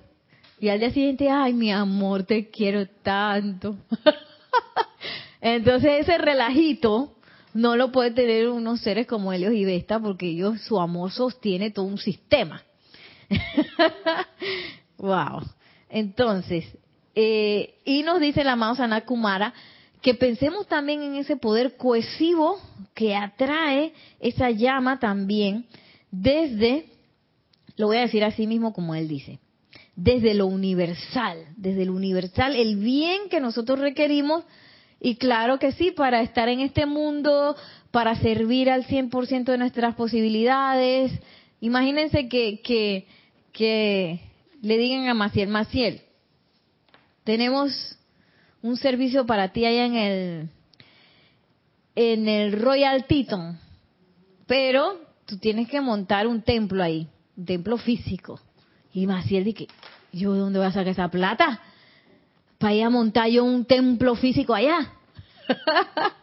Y 0.64 0.70
al 0.70 0.80
día 0.80 0.92
siguiente, 0.92 1.30
ay, 1.30 1.52
mi 1.52 1.74
amor, 1.74 2.24
te 2.24 2.50
quiero 2.50 2.88
tanto. 2.88 3.76
Entonces 5.42 6.00
ese 6.00 6.18
relajito 6.18 7.18
no 7.54 7.76
lo 7.76 7.92
puede 7.92 8.12
tener 8.12 8.48
unos 8.48 8.80
seres 8.80 9.06
como 9.06 9.34
Helios 9.34 9.56
y 9.56 9.66
Vesta 9.66 10.00
porque 10.00 10.28
ellos, 10.28 10.62
su 10.62 10.80
amor 10.80 11.12
sostiene 11.12 11.72
todo 11.72 11.84
un 11.84 11.98
sistema. 11.98 12.64
wow. 15.00 15.42
Entonces, 15.90 16.64
eh, 17.14 17.76
y 17.84 18.04
nos 18.04 18.22
dice 18.22 18.46
la 18.46 18.54
amado 18.54 18.78
Kumara 19.06 19.54
que 20.02 20.14
pensemos 20.14 20.66
también 20.68 21.02
en 21.02 21.16
ese 21.16 21.36
poder 21.36 21.76
cohesivo 21.76 22.58
que 22.94 23.18
atrae 23.18 23.92
esa 24.22 24.50
llama 24.50 24.98
también 24.98 25.66
desde, 26.10 26.86
lo 27.76 27.88
voy 27.88 27.98
a 27.98 28.04
decir 28.04 28.24
así 28.24 28.48
mismo 28.48 28.72
como 28.72 28.96
él 28.96 29.10
dice, 29.10 29.42
desde 29.96 30.34
lo 30.34 30.48
universal, 30.48 31.46
desde 31.56 31.86
lo 31.86 31.94
universal, 31.94 32.56
el 32.56 32.78
bien 32.78 33.30
que 33.30 33.40
nosotros 33.40 33.80
requerimos 33.80 34.44
y 35.00 35.16
claro 35.16 35.60
que 35.60 35.74
sí, 35.74 35.92
para 35.92 36.22
estar 36.22 36.48
en 36.48 36.62
este 36.62 36.86
mundo, 36.86 37.56
para 37.92 38.16
servir 38.16 38.70
al 38.70 38.86
100% 38.86 39.44
de 39.44 39.58
nuestras 39.58 39.96
posibilidades. 39.96 41.12
Imagínense 41.60 42.30
que, 42.30 42.62
que, 42.62 43.06
que 43.52 44.22
le 44.62 44.78
digan 44.78 45.10
a 45.10 45.14
Maciel, 45.14 45.50
Maciel, 45.50 46.02
tenemos 47.26 47.98
un 48.62 48.78
servicio 48.78 49.26
para 49.26 49.50
ti 49.50 49.66
allá 49.66 49.86
en 49.86 49.96
el, 49.96 50.50
en 51.96 52.30
el 52.30 52.54
Royal 52.54 53.06
Teton, 53.06 53.60
pero 54.48 55.02
tú 55.26 55.38
tienes 55.38 55.68
que 55.68 55.82
montar 55.82 56.28
un 56.28 56.42
templo 56.42 56.82
ahí, 56.82 57.08
un 57.36 57.46
templo 57.46 57.78
físico. 57.78 58.40
Y 58.94 59.08
Maciel 59.08 59.44
dice, 59.44 59.68
¿yo 60.12 60.34
de 60.34 60.40
dónde 60.40 60.60
voy 60.60 60.68
a 60.68 60.72
sacar 60.72 60.90
esa 60.90 61.10
plata? 61.10 61.60
Para 62.60 62.74
ir 62.74 62.84
a 62.84 62.90
montar 62.90 63.28
yo 63.28 63.44
un 63.44 63.66
templo 63.66 64.16
físico 64.16 64.54
allá. 64.54 64.94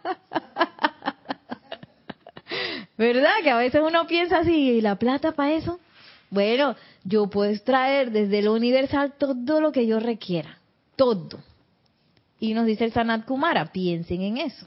¿Verdad? 2.97 3.35
Que 3.43 3.51
a 3.51 3.57
veces 3.57 3.83
uno 3.85 4.07
piensa 4.07 4.39
así, 4.39 4.71
¿y 4.71 4.81
la 4.81 4.97
plata 4.97 5.33
para 5.33 5.53
eso? 5.53 5.81
Bueno, 6.31 6.77
yo 7.03 7.29
puedo 7.29 7.51
extraer 7.51 8.13
desde 8.13 8.43
lo 8.43 8.53
universal 8.55 9.15
todo 9.19 9.61
lo 9.61 9.73
que 9.73 9.87
yo 9.87 9.99
requiera. 9.99 10.59
Todo. 10.97 11.41
Y 12.39 12.55
nos 12.55 12.67
dice 12.67 12.85
el 12.85 12.93
Sanat 12.93 13.25
Kumara, 13.25 13.73
piensen 13.73 14.23
en 14.23 14.39
eso. 14.39 14.67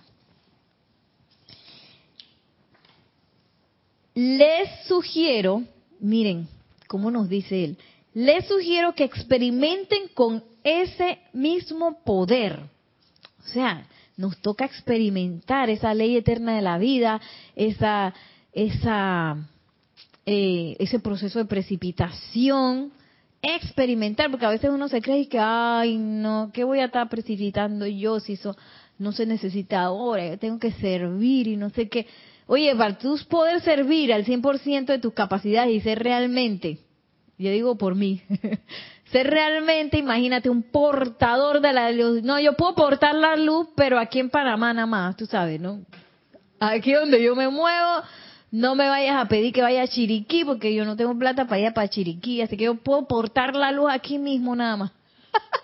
Les 4.13 4.85
sugiero, 4.87 5.63
miren 5.99 6.47
cómo 6.87 7.09
nos 7.09 7.29
dice 7.29 7.63
él, 7.63 7.77
les 8.13 8.45
sugiero 8.45 8.93
que 8.93 9.03
experimenten 9.03 10.09
con 10.13 10.43
ese 10.63 11.19
mismo 11.33 12.03
poder. 12.03 12.59
O 13.39 13.47
sea, 13.49 13.87
nos 14.17 14.37
toca 14.41 14.65
experimentar 14.65 15.69
esa 15.69 15.93
ley 15.93 16.15
eterna 16.15 16.55
de 16.55 16.61
la 16.61 16.77
vida, 16.77 17.19
esa, 17.55 18.13
esa, 18.53 19.37
eh, 20.25 20.75
ese 20.79 20.99
proceso 20.99 21.39
de 21.39 21.45
precipitación, 21.45 22.91
experimentar, 23.41 24.29
porque 24.31 24.45
a 24.45 24.51
veces 24.51 24.69
uno 24.69 24.87
se 24.87 25.01
cree 25.01 25.27
que, 25.27 25.39
ay, 25.39 25.97
no, 25.97 26.51
¿qué 26.53 26.63
voy 26.63 26.79
a 26.79 26.85
estar 26.85 27.09
precipitando 27.09 27.85
yo 27.85 28.19
si 28.19 28.33
eso 28.33 28.55
no 28.99 29.11
se 29.11 29.25
necesita 29.25 29.81
ahora? 29.81 30.27
Yo 30.29 30.39
tengo 30.39 30.59
que 30.59 30.71
servir 30.73 31.47
y 31.47 31.57
no 31.57 31.69
sé 31.71 31.89
qué. 31.89 32.07
Oye, 32.45 32.73
para 32.75 32.97
tú 32.97 33.17
poder 33.29 33.61
servir 33.61 34.13
al 34.13 34.25
100% 34.25 34.85
de 34.85 34.99
tus 34.99 35.13
capacidades 35.13 35.73
y 35.73 35.81
ser 35.81 35.99
realmente, 35.99 36.79
yo 37.37 37.51
digo 37.51 37.77
por 37.77 37.95
mí, 37.95 38.21
ser 39.11 39.29
realmente, 39.29 39.97
imagínate, 39.97 40.49
un 40.49 40.63
portador 40.63 41.61
de 41.61 41.73
la 41.73 41.91
luz. 41.91 42.23
No, 42.23 42.39
yo 42.39 42.53
puedo 42.53 42.75
portar 42.75 43.15
la 43.15 43.35
luz, 43.35 43.67
pero 43.75 43.99
aquí 43.99 44.19
en 44.19 44.29
Panamá 44.29 44.73
nada 44.73 44.87
más, 44.87 45.15
tú 45.15 45.25
sabes, 45.25 45.59
¿no? 45.59 45.81
Aquí 46.59 46.93
donde 46.93 47.21
yo 47.21 47.35
me 47.35 47.49
muevo, 47.49 48.03
no 48.51 48.75
me 48.75 48.87
vayas 48.87 49.17
a 49.17 49.27
pedir 49.27 49.51
que 49.51 49.61
vaya 49.61 49.83
a 49.83 49.87
Chiriquí 49.87 50.45
porque 50.45 50.73
yo 50.73 50.85
no 50.85 50.95
tengo 50.95 51.17
plata 51.17 51.45
para 51.45 51.59
ir 51.59 51.73
para 51.73 51.87
Chiriquí, 51.87 52.41
así 52.41 52.55
que 52.55 52.65
yo 52.65 52.75
puedo 52.75 53.07
portar 53.07 53.55
la 53.55 53.71
luz 53.71 53.89
aquí 53.91 54.17
mismo 54.17 54.55
nada 54.55 54.77
más. 54.77 54.91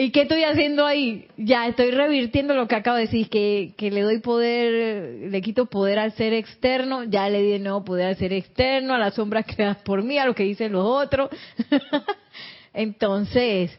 ¿Y 0.00 0.12
qué 0.12 0.22
estoy 0.22 0.44
haciendo 0.44 0.86
ahí? 0.86 1.26
Ya 1.36 1.66
estoy 1.66 1.90
revirtiendo 1.90 2.54
lo 2.54 2.68
que 2.68 2.76
acabo 2.76 2.96
de 2.96 3.06
decir, 3.06 3.28
que, 3.28 3.74
le 3.76 4.02
doy 4.02 4.20
poder, 4.20 5.28
le 5.28 5.42
quito 5.42 5.66
poder 5.66 5.98
al 5.98 6.12
ser 6.12 6.34
externo, 6.34 7.02
ya 7.02 7.28
le 7.28 7.42
di 7.42 7.50
de 7.50 7.58
nuevo 7.58 7.84
poder 7.84 8.06
al 8.06 8.16
ser 8.16 8.32
externo, 8.32 8.94
a 8.94 8.98
las 8.98 9.14
sombras 9.14 9.44
creadas 9.52 9.78
por 9.78 10.04
mí, 10.04 10.16
a 10.16 10.24
lo 10.24 10.36
que 10.36 10.44
dicen 10.44 10.70
los 10.70 10.84
otros. 10.84 11.30
Entonces, 12.72 13.76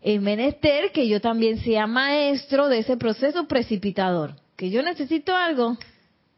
es 0.00 0.22
menester 0.22 0.90
que 0.90 1.06
yo 1.06 1.20
también 1.20 1.58
sea 1.58 1.86
maestro 1.86 2.68
de 2.68 2.78
ese 2.78 2.96
proceso 2.96 3.46
precipitador. 3.46 4.36
Que 4.56 4.70
yo 4.70 4.82
necesito 4.82 5.36
algo, 5.36 5.76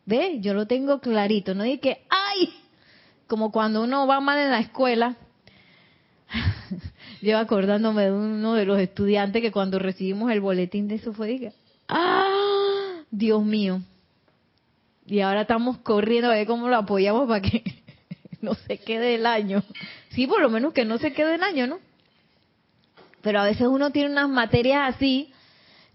¿Ve? 0.06 0.40
Yo 0.40 0.54
lo 0.54 0.66
tengo 0.66 0.98
clarito. 0.98 1.54
No 1.54 1.62
dije 1.62 1.78
que, 1.78 2.02
¡ay! 2.10 2.52
Como 3.28 3.52
cuando 3.52 3.84
uno 3.84 4.08
va 4.08 4.18
mal 4.18 4.40
en 4.40 4.50
la 4.50 4.58
escuela. 4.58 5.16
Llevo 7.20 7.38
acordándome 7.38 8.04
de 8.04 8.12
uno 8.12 8.54
de 8.54 8.64
los 8.64 8.78
estudiantes 8.78 9.42
que 9.42 9.52
cuando 9.52 9.78
recibimos 9.78 10.30
el 10.32 10.40
boletín 10.40 10.88
de 10.88 10.96
eso 10.96 11.12
fue, 11.12 11.52
¡ah! 11.88 13.02
Dios 13.10 13.44
mío. 13.44 13.82
Y 15.06 15.20
ahora 15.20 15.42
estamos 15.42 15.78
corriendo 15.78 16.30
a 16.30 16.34
ver 16.34 16.46
cómo 16.46 16.68
lo 16.68 16.76
apoyamos 16.76 17.28
para 17.28 17.42
que 17.42 17.62
no 18.40 18.54
se 18.54 18.78
quede 18.78 19.16
el 19.16 19.26
año. 19.26 19.62
Sí, 20.10 20.26
por 20.26 20.40
lo 20.40 20.48
menos 20.48 20.72
que 20.72 20.84
no 20.84 20.98
se 20.98 21.12
quede 21.12 21.34
el 21.34 21.42
año, 21.42 21.66
¿no? 21.66 21.78
Pero 23.22 23.40
a 23.40 23.44
veces 23.44 23.66
uno 23.66 23.90
tiene 23.90 24.10
unas 24.10 24.28
materias 24.28 24.94
así 24.94 25.32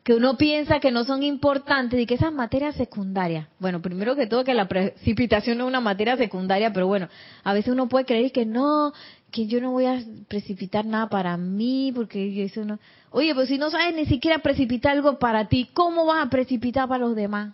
que 0.03 0.13
uno 0.13 0.37
piensa 0.37 0.79
que 0.79 0.91
no 0.91 1.03
son 1.03 1.23
importantes 1.23 1.99
y 1.99 2.05
que 2.05 2.13
esas 2.13 2.31
materias 2.31 2.75
secundarias, 2.75 3.47
bueno, 3.57 3.81
primero 3.81 4.15
que 4.15 4.27
todo 4.27 4.43
que 4.43 4.53
la 4.53 4.67
precipitación 4.67 5.59
es 5.59 5.65
una 5.65 5.81
materia 5.81 6.15
secundaria, 6.15 6.71
pero 6.71 6.85
bueno, 6.85 7.09
a 7.43 7.53
veces 7.53 7.73
uno 7.73 7.89
puede 7.89 8.05
creer 8.05 8.31
que 8.31 8.45
no, 8.45 8.93
que 9.35 9.47
yo 9.47 9.59
no 9.59 9.71
voy 9.71 9.85
a 9.85 10.01
precipitar 10.29 10.85
nada 10.85 11.09
para 11.09 11.35
mí, 11.35 11.91
porque 11.93 12.41
eso 12.41 12.63
no... 12.63 12.79
Oye, 13.11 13.35
pues 13.35 13.49
si 13.49 13.57
no 13.57 13.69
sabes 13.69 13.93
ni 13.93 14.05
siquiera 14.05 14.39
precipitar 14.39 14.93
algo 14.93 15.19
para 15.19 15.49
ti, 15.49 15.69
¿cómo 15.73 16.05
vas 16.05 16.25
a 16.25 16.29
precipitar 16.29 16.87
para 16.87 17.05
los 17.05 17.17
demás? 17.17 17.53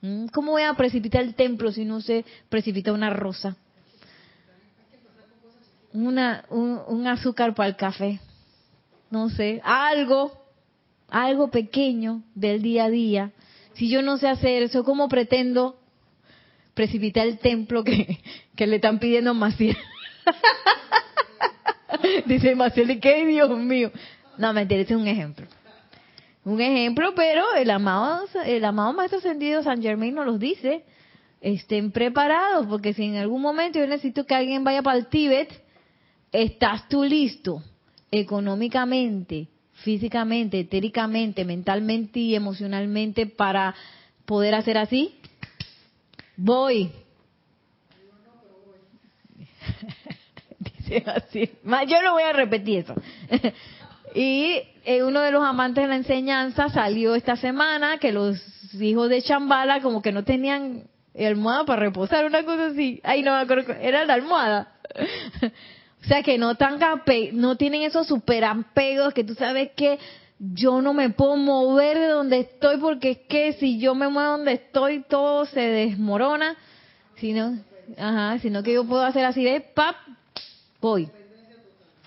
¿Mm? 0.00 0.26
¿Cómo 0.32 0.50
voy 0.50 0.62
a 0.62 0.74
precipitar 0.74 1.22
el 1.22 1.36
templo 1.36 1.70
si 1.70 1.84
no 1.84 2.00
sé 2.00 2.24
precipitar 2.48 2.92
una 2.92 3.08
rosa? 3.08 3.56
Una, 5.92 6.44
un, 6.50 6.80
un 6.88 7.06
azúcar 7.06 7.54
para 7.54 7.68
el 7.68 7.76
café. 7.76 8.18
No 9.12 9.28
sé, 9.28 9.60
algo 9.62 10.32
algo 11.08 11.50
pequeño 11.50 12.22
del 12.34 12.62
día 12.62 12.86
a 12.86 12.90
día, 12.90 13.32
si 13.74 13.88
yo 13.88 14.02
no 14.02 14.18
sé 14.18 14.28
hacer 14.28 14.64
eso, 14.64 14.84
¿cómo 14.84 15.08
pretendo 15.08 15.76
precipitar 16.74 17.26
el 17.28 17.38
templo 17.38 17.84
que, 17.84 18.18
que 18.56 18.66
le 18.66 18.76
están 18.76 18.98
pidiendo 18.98 19.34
Maciel? 19.34 19.76
Dice 22.26 22.54
Maciel, 22.54 23.00
¿qué 23.00 23.26
Dios 23.26 23.50
mío? 23.58 23.90
No, 24.38 24.52
mentira, 24.52 24.80
ese 24.80 24.94
es 24.94 25.00
un 25.00 25.08
ejemplo. 25.08 25.46
Un 26.44 26.60
ejemplo, 26.60 27.12
pero 27.14 27.54
el 27.54 27.70
amado, 27.70 28.24
el 28.44 28.64
amado 28.64 28.92
Maestro 28.92 29.18
Ascendido 29.18 29.62
San 29.62 29.82
Germain 29.82 30.14
nos 30.14 30.26
los 30.26 30.40
dice, 30.40 30.84
estén 31.40 31.92
preparados, 31.92 32.66
porque 32.66 32.94
si 32.94 33.04
en 33.04 33.16
algún 33.16 33.42
momento 33.42 33.78
yo 33.78 33.86
necesito 33.86 34.24
que 34.24 34.34
alguien 34.34 34.64
vaya 34.64 34.82
para 34.82 34.98
el 34.98 35.06
Tíbet, 35.08 35.50
estás 36.32 36.88
tú 36.88 37.04
listo, 37.04 37.62
económicamente, 38.10 39.48
físicamente, 39.74 40.60
etéricamente, 40.60 41.44
mentalmente 41.44 42.20
y 42.20 42.34
emocionalmente 42.34 43.26
para 43.26 43.74
poder 44.24 44.54
hacer 44.54 44.78
así? 44.78 45.14
Voy. 46.36 46.90
Así. 51.06 51.50
Yo 51.86 52.02
no 52.02 52.12
voy 52.12 52.22
a 52.22 52.32
repetir 52.32 52.80
eso. 52.80 52.94
y 54.14 54.62
eh, 54.84 55.02
uno 55.02 55.20
de 55.20 55.30
los 55.30 55.44
amantes 55.44 55.84
de 55.84 55.88
la 55.88 55.96
enseñanza 55.96 56.68
salió 56.68 57.14
esta 57.14 57.36
semana 57.36 57.98
que 57.98 58.12
los 58.12 58.40
hijos 58.74 59.08
de 59.08 59.22
Chambala 59.22 59.80
como 59.80 60.02
que 60.02 60.12
no 60.12 60.24
tenían 60.24 60.84
almohada 61.18 61.64
para 61.64 61.80
reposar, 61.80 62.24
una 62.24 62.44
cosa 62.44 62.66
así. 62.66 63.00
Ay, 63.02 63.22
no 63.22 63.34
me 63.34 63.42
acuerdo, 63.42 63.72
era 63.74 64.04
la 64.04 64.14
almohada. 64.14 64.72
O 66.02 66.06
sea, 66.06 66.22
que 66.22 66.38
no, 66.38 66.54
tan 66.54 66.80
no 67.34 67.56
tienen 67.56 67.82
esos 67.82 68.06
superampegos 68.06 69.12
que 69.12 69.22
tú 69.22 69.34
sabes 69.34 69.72
que 69.76 69.98
yo 70.38 70.80
no 70.80 70.94
me 70.94 71.10
puedo 71.10 71.36
mover 71.36 71.98
de 71.98 72.08
donde 72.08 72.40
estoy 72.40 72.78
porque 72.78 73.10
es 73.10 73.18
que 73.28 73.52
si 73.54 73.78
yo 73.78 73.94
me 73.94 74.08
muevo 74.08 74.30
donde 74.30 74.54
estoy 74.54 75.04
todo 75.06 75.44
se 75.44 75.60
desmorona. 75.60 76.56
Sino, 77.16 77.58
ajá, 77.98 78.38
sino 78.38 78.62
que 78.62 78.72
yo 78.72 78.86
puedo 78.86 79.02
hacer 79.02 79.26
así 79.26 79.44
de 79.44 79.60
pap, 79.60 79.94
voy. 80.80 81.08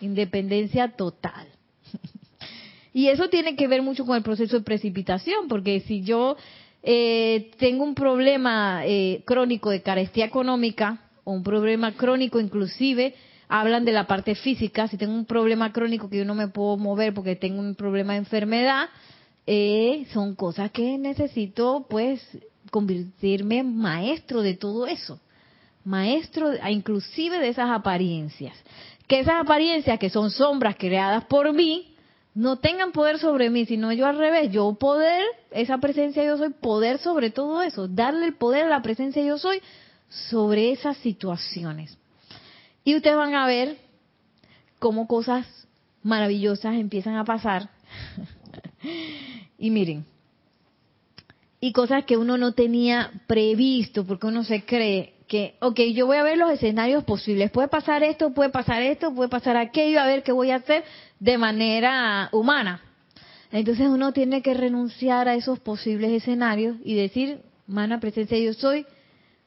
Independencia 0.01 0.89
total. 0.89 1.47
y 2.93 3.07
eso 3.07 3.29
tiene 3.29 3.55
que 3.55 3.67
ver 3.67 3.81
mucho 3.81 4.05
con 4.05 4.17
el 4.17 4.23
proceso 4.23 4.57
de 4.57 4.63
precipitación, 4.65 5.47
porque 5.47 5.81
si 5.81 6.03
yo 6.03 6.35
eh, 6.81 7.51
tengo 7.57 7.83
un 7.83 7.95
problema 7.95 8.85
eh, 8.85 9.23
crónico 9.25 9.69
de 9.69 9.81
carestía 9.81 10.25
económica, 10.25 10.99
o 11.23 11.31
un 11.31 11.43
problema 11.43 11.93
crónico 11.93 12.39
inclusive 12.39 13.15
hablan 13.47 13.85
de 13.85 13.91
la 13.91 14.07
parte 14.07 14.35
física, 14.35 14.87
si 14.87 14.97
tengo 14.97 15.13
un 15.13 15.25
problema 15.25 15.71
crónico 15.71 16.09
que 16.09 16.17
yo 16.17 16.25
no 16.25 16.35
me 16.35 16.47
puedo 16.47 16.77
mover 16.77 17.13
porque 17.13 17.35
tengo 17.35 17.59
un 17.59 17.75
problema 17.75 18.13
de 18.13 18.19
enfermedad, 18.19 18.89
eh, 19.45 20.05
son 20.11 20.35
cosas 20.35 20.71
que 20.71 20.97
necesito 20.97 21.85
pues 21.89 22.21
convertirme 22.71 23.59
en 23.59 23.77
maestro 23.77 24.41
de 24.41 24.55
todo 24.55 24.87
eso, 24.87 25.19
maestro 25.85 26.51
inclusive 26.69 27.39
de 27.39 27.49
esas 27.49 27.69
apariencias, 27.69 28.55
que 29.07 29.19
esas 29.19 29.41
apariencias 29.41 29.99
que 29.99 30.09
son 30.09 30.31
sombras 30.31 30.75
creadas 30.77 31.25
por 31.25 31.51
mí, 31.53 31.93
no 32.35 32.57
tengan 32.57 32.91
poder 32.91 33.19
sobre 33.19 33.49
mí, 33.49 33.65
sino 33.65 33.91
yo 33.91 34.07
al 34.07 34.17
revés, 34.17 34.51
yo 34.51 34.73
poder, 34.73 35.23
esa 35.51 35.77
presencia 35.77 36.23
yo 36.23 36.37
soy, 36.37 36.49
poder 36.49 36.97
sobre 36.97 37.29
todo 37.29 37.61
eso, 37.61 37.87
darle 37.87 38.25
el 38.25 38.33
poder 38.33 38.65
a 38.65 38.69
la 38.69 38.81
presencia 38.81 39.23
yo 39.23 39.37
soy 39.37 39.61
sobre 40.09 40.71
esas 40.71 40.97
situaciones. 40.97 41.97
Y 42.83 42.95
ustedes 42.95 43.15
van 43.15 43.35
a 43.35 43.45
ver 43.45 43.77
cómo 44.79 45.07
cosas 45.07 45.45
maravillosas 46.01 46.75
empiezan 46.75 47.15
a 47.15 47.23
pasar. 47.23 47.69
y 49.57 49.69
miren, 49.69 50.05
y 51.59 51.71
cosas 51.71 52.03
que 52.03 52.17
uno 52.17 52.37
no 52.37 52.53
tenía 52.53 53.11
previsto, 53.27 54.05
porque 54.05 54.27
uno 54.27 54.43
se 54.43 54.65
cree 54.65 55.13
que, 55.27 55.55
ok, 55.59 55.79
yo 55.93 56.05
voy 56.05 56.17
a 56.17 56.23
ver 56.23 56.37
los 56.37 56.51
escenarios 56.51 57.03
posibles. 57.03 57.51
Puede 57.51 57.67
pasar 57.67 58.03
esto, 58.03 58.33
puede 58.33 58.49
pasar 58.49 58.81
esto, 58.81 59.13
puede 59.13 59.29
pasar 59.29 59.57
aquello, 59.57 59.99
a 59.99 60.05
ver 60.05 60.23
qué 60.23 60.31
voy 60.31 60.51
a 60.51 60.57
hacer 60.57 60.83
de 61.19 61.37
manera 61.37 62.29
humana. 62.31 62.81
Entonces 63.51 63.87
uno 63.87 64.13
tiene 64.13 64.41
que 64.41 64.53
renunciar 64.53 65.27
a 65.27 65.35
esos 65.35 65.59
posibles 65.59 66.11
escenarios 66.11 66.77
y 66.83 66.95
decir, 66.95 67.41
mana 67.67 67.99
presencia, 67.99 68.37
yo 68.37 68.53
soy, 68.53 68.85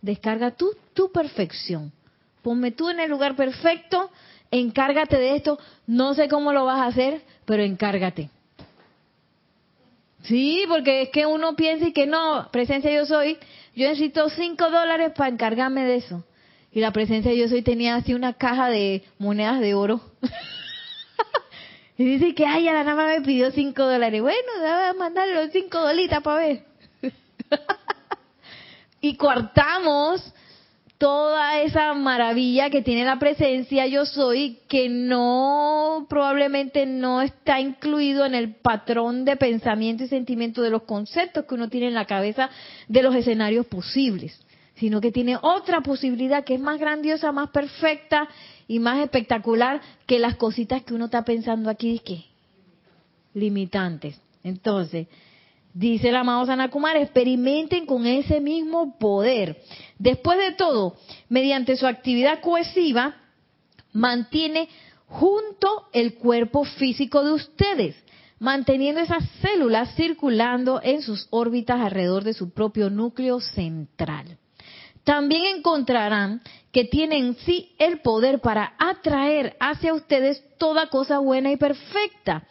descarga 0.01 0.53
tú 0.53 0.71
tu 0.95 1.11
perfección. 1.11 1.93
Ponme 2.43 2.71
tú 2.71 2.89
en 2.89 3.01
el 3.01 3.11
lugar 3.11 3.35
perfecto, 3.35 4.11
encárgate 4.51 5.17
de 5.17 5.37
esto. 5.37 5.59
No 5.87 6.15
sé 6.15 6.29
cómo 6.29 6.53
lo 6.53 6.65
vas 6.65 6.81
a 6.81 6.87
hacer, 6.87 7.23
pero 7.45 7.63
encárgate. 7.63 8.31
Sí, 10.23 10.65
porque 10.69 11.03
es 11.03 11.09
que 11.11 11.27
uno 11.27 11.55
piensa 11.55 11.89
y 11.89 11.93
que 11.93 12.07
no, 12.07 12.49
presencia 12.51 12.91
yo 12.93 13.07
soy, 13.07 13.39
yo 13.77 13.87
necesito 13.87 14.29
cinco 14.31 14.71
dólares 14.71 15.13
para 15.15 15.29
encargarme 15.31 15.85
de 15.85 15.97
eso. 15.97 16.25
Y 16.73 16.81
la 16.81 16.93
presencia 16.93 17.33
yo 17.35 17.47
soy 17.49 17.61
tenía 17.63 17.97
así 17.97 18.15
una 18.15 18.33
caja 18.33 18.71
de 18.71 19.05
monedas 19.19 19.61
de 19.61 19.75
oro. 19.75 20.01
y 21.99 22.05
dice 22.05 22.35
que, 22.35 22.47
ay, 22.47 22.67
a 22.69 22.73
la 22.73 22.85
nada 22.85 23.07
me 23.07 23.21
pidió 23.21 23.51
cinco 23.51 23.85
dólares. 23.85 24.23
Bueno, 24.23 24.39
a 24.67 24.95
mandarle 24.95 25.35
los 25.35 25.53
cinco 25.53 25.79
dolitas 25.79 26.23
para 26.23 26.39
ver. 26.39 26.65
y 29.03 29.15
cortamos 29.17 30.33
toda 30.99 31.61
esa 31.61 31.93
maravilla 31.95 32.71
que 32.71 32.83
tiene 32.83 33.05
la 33.05 33.19
presencia 33.19 33.87
yo 33.87 34.07
soy, 34.07 34.59
que 34.69 34.89
no, 34.89 36.07
probablemente 36.09 36.87
no 36.87 37.21
está 37.21 37.61
incluido 37.61 38.25
en 38.25 38.35
el 38.35 38.55
patrón 38.55 39.25
de 39.25 39.37
pensamiento 39.37 40.05
y 40.05 40.09
sentimiento 40.09 40.63
de 40.63 40.71
los 40.71 40.83
conceptos 40.83 41.45
que 41.45 41.55
uno 41.55 41.69
tiene 41.69 41.89
en 41.89 41.95
la 41.95 42.07
cabeza 42.07 42.49
de 42.89 43.03
los 43.03 43.15
escenarios 43.15 43.67
posibles, 43.67 44.41
sino 44.77 45.01
que 45.01 45.13
tiene 45.13 45.39
otra 45.41 45.83
posibilidad 45.83 46.45
que 46.45 46.55
es 46.55 46.61
más 46.61 46.81
grandiosa, 46.81 47.33
más 47.33 47.51
perfecta 47.51 48.29
y 48.67 48.79
más 48.79 48.99
espectacular 49.01 49.81
que 50.07 50.19
las 50.19 50.37
cositas 50.37 50.83
que 50.83 50.95
uno 50.95 51.07
está 51.07 51.25
pensando 51.25 51.71
aquí, 51.71 51.99
que 51.99 52.25
limitantes. 53.35 54.19
Entonces, 54.43 55.09
Dice 55.79 56.09
el 56.09 56.17
amado 56.17 56.47
Sanakumar, 56.47 56.97
experimenten 56.97 57.85
con 57.85 58.07
ese 58.07 58.41
mismo 58.41 58.97
poder. 58.99 59.61
Después 59.99 60.39
de 60.39 60.53
todo, 60.53 60.97
mediante 61.29 61.77
su 61.77 61.87
actividad 61.87 62.41
cohesiva, 62.41 63.17
mantiene 63.93 64.71
junto 65.05 65.89
el 65.93 66.15
cuerpo 66.15 66.65
físico 66.65 67.23
de 67.23 67.33
ustedes, 67.33 67.95
manteniendo 68.39 69.03
esas 69.03 69.23
células 69.43 69.95
circulando 69.97 70.81
en 70.83 71.03
sus 71.03 71.27
órbitas 71.29 71.79
alrededor 71.79 72.25
de 72.25 72.33
su 72.33 72.55
propio 72.55 72.89
núcleo 72.89 73.41
central. 73.41 74.39
También 75.05 75.59
encontrarán 75.59 76.41
que 76.73 76.85
tienen 76.85 77.27
en 77.27 77.37
sí 77.37 77.75
el 77.79 78.01
poder 78.01 78.41
para 78.41 78.73
atraer 78.79 79.59
hacia 79.61 79.93
ustedes 79.93 80.43
toda 80.57 80.89
cosa 80.89 81.19
buena 81.19 81.53
y 81.53 81.59
perfecta 81.59 82.47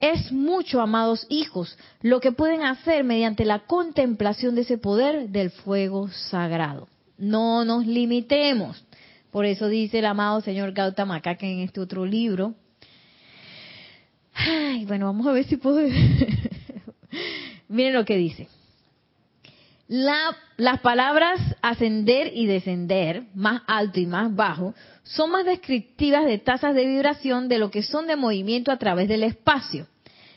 es 0.00 0.30
mucho, 0.30 0.80
amados 0.80 1.26
hijos, 1.28 1.76
lo 2.02 2.20
que 2.20 2.32
pueden 2.32 2.62
hacer 2.62 3.02
mediante 3.04 3.44
la 3.44 3.60
contemplación 3.60 4.54
de 4.54 4.60
ese 4.62 4.78
poder 4.78 5.28
del 5.30 5.50
fuego 5.50 6.08
sagrado. 6.08 6.88
No 7.16 7.64
nos 7.64 7.86
limitemos. 7.86 8.84
Por 9.32 9.44
eso 9.44 9.68
dice 9.68 9.98
el 9.98 10.06
amado 10.06 10.40
señor 10.40 10.72
Gautama 10.72 11.20
que 11.20 11.30
en 11.40 11.60
este 11.60 11.80
otro 11.80 12.06
libro. 12.06 12.54
Ay, 14.34 14.84
bueno, 14.84 15.06
vamos 15.06 15.26
a 15.26 15.32
ver 15.32 15.44
si 15.44 15.56
puedo. 15.56 15.80
Miren 17.68 17.94
lo 17.94 18.04
que 18.04 18.16
dice. 18.16 18.48
las 19.88 20.80
palabras 20.80 21.40
ascender 21.60 22.30
y 22.34 22.46
descender, 22.46 23.24
más 23.34 23.62
alto 23.66 23.98
y 23.98 24.06
más 24.06 24.34
bajo, 24.34 24.74
son 25.08 25.30
más 25.30 25.44
descriptivas 25.46 26.26
de 26.26 26.38
tasas 26.38 26.74
de 26.74 26.86
vibración 26.86 27.48
de 27.48 27.58
lo 27.58 27.70
que 27.70 27.82
son 27.82 28.06
de 28.06 28.16
movimiento 28.16 28.70
a 28.70 28.76
través 28.76 29.08
del 29.08 29.22
espacio. 29.22 29.86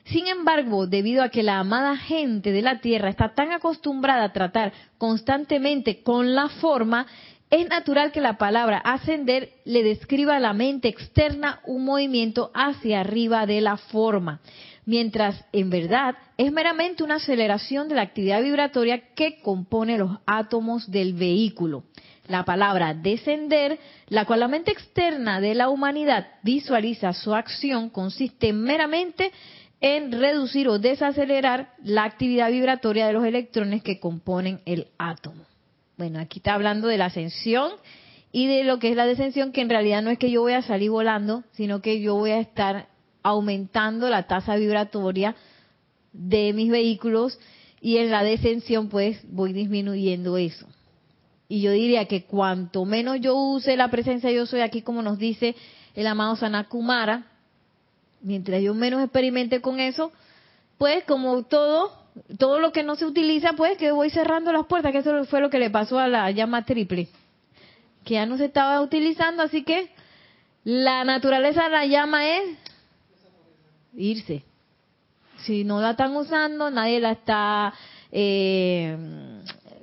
Sin 0.05 0.27
embargo, 0.27 0.87
debido 0.87 1.23
a 1.23 1.29
que 1.29 1.43
la 1.43 1.59
amada 1.59 1.97
gente 1.97 2.51
de 2.51 2.61
la 2.61 2.79
Tierra 2.79 3.09
está 3.09 3.33
tan 3.33 3.51
acostumbrada 3.51 4.23
a 4.23 4.33
tratar 4.33 4.71
constantemente 4.97 6.01
con 6.03 6.35
la 6.35 6.47
forma, 6.47 7.05
es 7.49 7.67
natural 7.67 8.13
que 8.13 8.21
la 8.21 8.37
palabra 8.37 8.77
ascender 8.77 9.49
le 9.65 9.83
describa 9.83 10.37
a 10.37 10.39
la 10.39 10.53
mente 10.53 10.87
externa 10.87 11.59
un 11.65 11.83
movimiento 11.83 12.49
hacia 12.53 13.01
arriba 13.01 13.45
de 13.45 13.59
la 13.59 13.75
forma, 13.75 14.39
mientras 14.85 15.43
en 15.51 15.69
verdad 15.69 16.15
es 16.37 16.51
meramente 16.51 17.03
una 17.03 17.15
aceleración 17.15 17.89
de 17.89 17.95
la 17.95 18.03
actividad 18.03 18.41
vibratoria 18.41 19.13
que 19.15 19.41
compone 19.41 19.97
los 19.97 20.17
átomos 20.25 20.89
del 20.89 21.13
vehículo 21.13 21.83
la 22.31 22.45
palabra 22.45 22.93
descender, 22.93 23.79
la 24.07 24.25
cual 24.25 24.39
la 24.39 24.47
mente 24.47 24.71
externa 24.71 25.39
de 25.41 25.53
la 25.53 25.69
humanidad 25.69 26.27
visualiza 26.43 27.13
su 27.13 27.33
acción, 27.35 27.89
consiste 27.89 28.53
meramente 28.53 29.31
en 29.81 30.11
reducir 30.11 30.67
o 30.69 30.79
desacelerar 30.79 31.73
la 31.83 32.03
actividad 32.03 32.51
vibratoria 32.51 33.07
de 33.07 33.13
los 33.13 33.25
electrones 33.25 33.83
que 33.83 33.99
componen 33.99 34.61
el 34.65 34.87
átomo. 34.97 35.43
Bueno, 35.97 36.19
aquí 36.19 36.39
está 36.39 36.53
hablando 36.53 36.87
de 36.87 36.97
la 36.97 37.05
ascensión 37.05 37.71
y 38.31 38.47
de 38.47 38.63
lo 38.63 38.79
que 38.79 38.89
es 38.89 38.95
la 38.95 39.05
descensión, 39.05 39.51
que 39.51 39.61
en 39.61 39.69
realidad 39.69 40.01
no 40.01 40.09
es 40.09 40.17
que 40.17 40.31
yo 40.31 40.41
voy 40.41 40.53
a 40.53 40.61
salir 40.61 40.89
volando, 40.89 41.43
sino 41.51 41.81
que 41.81 41.99
yo 41.99 42.15
voy 42.15 42.31
a 42.31 42.39
estar 42.39 42.87
aumentando 43.23 44.09
la 44.09 44.23
tasa 44.23 44.55
vibratoria 44.55 45.35
de 46.13 46.53
mis 46.53 46.71
vehículos 46.71 47.39
y 47.81 47.97
en 47.97 48.11
la 48.11 48.23
descensión 48.23 48.89
pues 48.89 49.19
voy 49.31 49.53
disminuyendo 49.53 50.37
eso. 50.37 50.67
Y 51.51 51.59
yo 51.59 51.71
diría 51.71 52.05
que 52.05 52.23
cuanto 52.23 52.85
menos 52.85 53.19
yo 53.19 53.35
use 53.35 53.75
la 53.75 53.89
presencia 53.89 54.31
yo 54.31 54.45
soy 54.45 54.61
aquí, 54.61 54.83
como 54.83 55.01
nos 55.01 55.19
dice 55.19 55.53
el 55.95 56.07
amado 56.07 56.37
Sanakumara, 56.37 57.25
mientras 58.21 58.61
yo 58.61 58.73
menos 58.73 59.03
experimente 59.03 59.59
con 59.59 59.81
eso, 59.81 60.13
pues 60.77 61.03
como 61.03 61.43
todo, 61.43 61.91
todo 62.39 62.59
lo 62.59 62.71
que 62.71 62.83
no 62.83 62.95
se 62.95 63.05
utiliza, 63.05 63.51
pues 63.51 63.77
que 63.77 63.91
voy 63.91 64.09
cerrando 64.11 64.53
las 64.53 64.65
puertas, 64.65 64.93
que 64.93 64.99
eso 64.99 65.25
fue 65.25 65.41
lo 65.41 65.49
que 65.49 65.59
le 65.59 65.69
pasó 65.69 65.99
a 65.99 66.07
la 66.07 66.31
llama 66.31 66.63
triple, 66.63 67.09
que 68.05 68.13
ya 68.13 68.25
no 68.25 68.37
se 68.37 68.45
estaba 68.45 68.79
utilizando, 68.79 69.43
así 69.43 69.63
que 69.63 69.89
la 70.63 71.03
naturaleza 71.03 71.65
de 71.65 71.69
la 71.69 71.85
llama 71.85 72.29
es 72.29 72.43
irse. 73.97 74.45
Si 75.39 75.65
no 75.65 75.81
la 75.81 75.91
están 75.91 76.15
usando, 76.15 76.71
nadie 76.71 77.01
la 77.01 77.11
está 77.11 77.73
eh, 78.09 78.95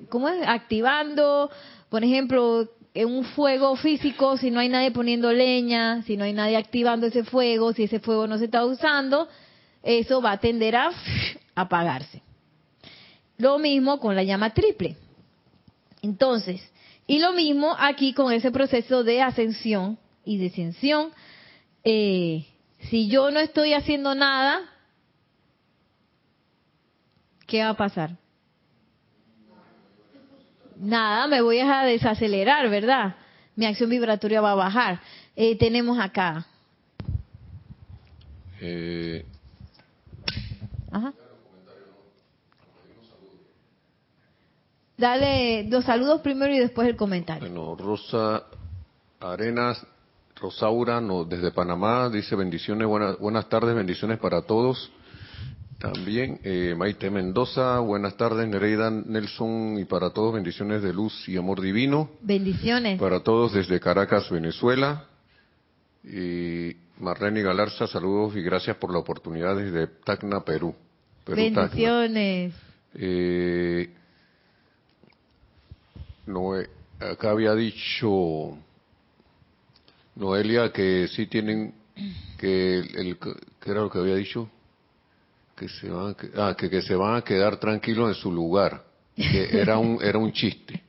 ¿cómo 0.08 0.28
es? 0.28 0.40
Activando, 0.46 1.50
por 1.88 2.04
ejemplo, 2.04 2.68
en 2.94 3.08
un 3.08 3.24
fuego 3.24 3.76
físico, 3.76 4.36
si 4.36 4.50
no 4.50 4.60
hay 4.60 4.68
nadie 4.68 4.90
poniendo 4.90 5.32
leña, 5.32 6.02
si 6.02 6.16
no 6.16 6.24
hay 6.24 6.32
nadie 6.32 6.56
activando 6.56 7.06
ese 7.06 7.24
fuego, 7.24 7.72
si 7.72 7.84
ese 7.84 8.00
fuego 8.00 8.26
no 8.26 8.38
se 8.38 8.46
está 8.46 8.64
usando, 8.64 9.28
eso 9.82 10.20
va 10.20 10.32
a 10.32 10.38
tender 10.38 10.76
a 10.76 10.90
apagarse. 11.54 12.22
Lo 13.36 13.58
mismo 13.58 14.00
con 14.00 14.16
la 14.16 14.24
llama 14.24 14.52
triple. 14.52 14.96
Entonces, 16.02 16.60
y 17.06 17.20
lo 17.20 17.32
mismo 17.32 17.74
aquí 17.78 18.12
con 18.12 18.32
ese 18.32 18.50
proceso 18.50 19.04
de 19.04 19.22
ascensión 19.22 19.98
y 20.24 20.38
descensión. 20.38 21.10
Eh, 21.84 22.46
si 22.90 23.08
yo 23.08 23.30
no 23.30 23.40
estoy 23.40 23.72
haciendo 23.72 24.14
nada, 24.14 24.60
¿qué 27.46 27.62
va 27.62 27.70
a 27.70 27.76
pasar? 27.76 28.16
Nada, 30.80 31.26
me 31.26 31.40
voy 31.40 31.60
a 31.60 31.82
desacelerar, 31.82 32.68
¿verdad? 32.68 33.16
Mi 33.56 33.66
acción 33.66 33.90
vibratoria 33.90 34.40
va 34.40 34.52
a 34.52 34.54
bajar. 34.54 35.00
Eh, 35.36 35.56
tenemos 35.56 35.98
acá. 35.98 36.46
Eh... 38.60 39.24
Ajá. 40.90 41.12
Dale 44.96 45.64
los 45.68 45.84
saludos 45.84 46.22
primero 46.22 46.52
y 46.52 46.58
después 46.58 46.88
el 46.88 46.96
comentario. 46.96 47.48
Bueno, 47.48 47.76
Rosa 47.76 48.42
Arenas, 49.20 49.86
Rosaura, 50.34 51.00
no, 51.00 51.24
desde 51.24 51.52
Panamá, 51.52 52.08
dice 52.08 52.34
bendiciones, 52.34 52.88
buenas, 52.88 53.18
buenas 53.18 53.48
tardes, 53.48 53.76
bendiciones 53.76 54.18
para 54.18 54.42
todos. 54.42 54.90
También 55.78 56.40
eh, 56.42 56.74
Maite 56.76 57.08
Mendoza, 57.08 57.78
buenas 57.78 58.16
tardes, 58.16 58.48
Nereida 58.48 58.90
Nelson 58.90 59.78
y 59.78 59.84
para 59.84 60.10
todos 60.10 60.34
bendiciones 60.34 60.82
de 60.82 60.92
luz 60.92 61.28
y 61.28 61.36
amor 61.36 61.60
divino. 61.60 62.10
Bendiciones. 62.20 62.98
Para 62.98 63.20
todos 63.20 63.54
desde 63.54 63.78
Caracas, 63.78 64.28
Venezuela. 64.28 65.04
Y 66.02 66.74
Marlene 66.98 67.42
Galarza, 67.42 67.86
saludos 67.86 68.34
y 68.34 68.42
gracias 68.42 68.76
por 68.76 68.92
la 68.92 68.98
oportunidad 68.98 69.56
desde 69.56 69.86
Tacna, 69.86 70.44
Perú. 70.44 70.74
bendiciones. 71.26 72.54
Eh, 72.94 73.90
acá 76.98 77.30
había 77.30 77.54
dicho 77.54 78.58
Noelia 80.16 80.72
que 80.72 81.06
sí 81.06 81.26
tienen 81.26 81.72
que 82.36 82.78
el, 82.78 83.16
¿qué 83.18 83.70
era 83.70 83.82
lo 83.82 83.90
que 83.90 83.98
había 83.98 84.16
dicho? 84.16 84.50
Que 85.58 85.68
se 85.68 85.90
van 85.90 86.14
a, 86.36 86.48
ah, 86.48 86.56
que, 86.56 86.82
se 86.82 86.94
van 86.94 87.16
a 87.16 87.22
quedar 87.22 87.58
tranquilos 87.58 88.08
en 88.08 88.14
su 88.14 88.30
lugar, 88.30 88.84
que 89.16 89.48
era 89.60 89.78
un, 89.78 89.98
era 90.02 90.18
un 90.18 90.32
chiste. 90.32 90.82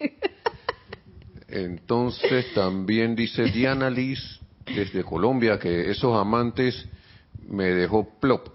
Entonces 1.47 2.53
también 2.53 3.15
dice 3.15 3.45
Diana 3.45 3.89
Liz 3.89 4.39
desde 4.65 5.03
Colombia 5.03 5.57
que 5.57 5.89
esos 5.89 6.15
amantes 6.15 6.87
me 7.47 7.65
dejó 7.65 8.19
plop. 8.19 8.47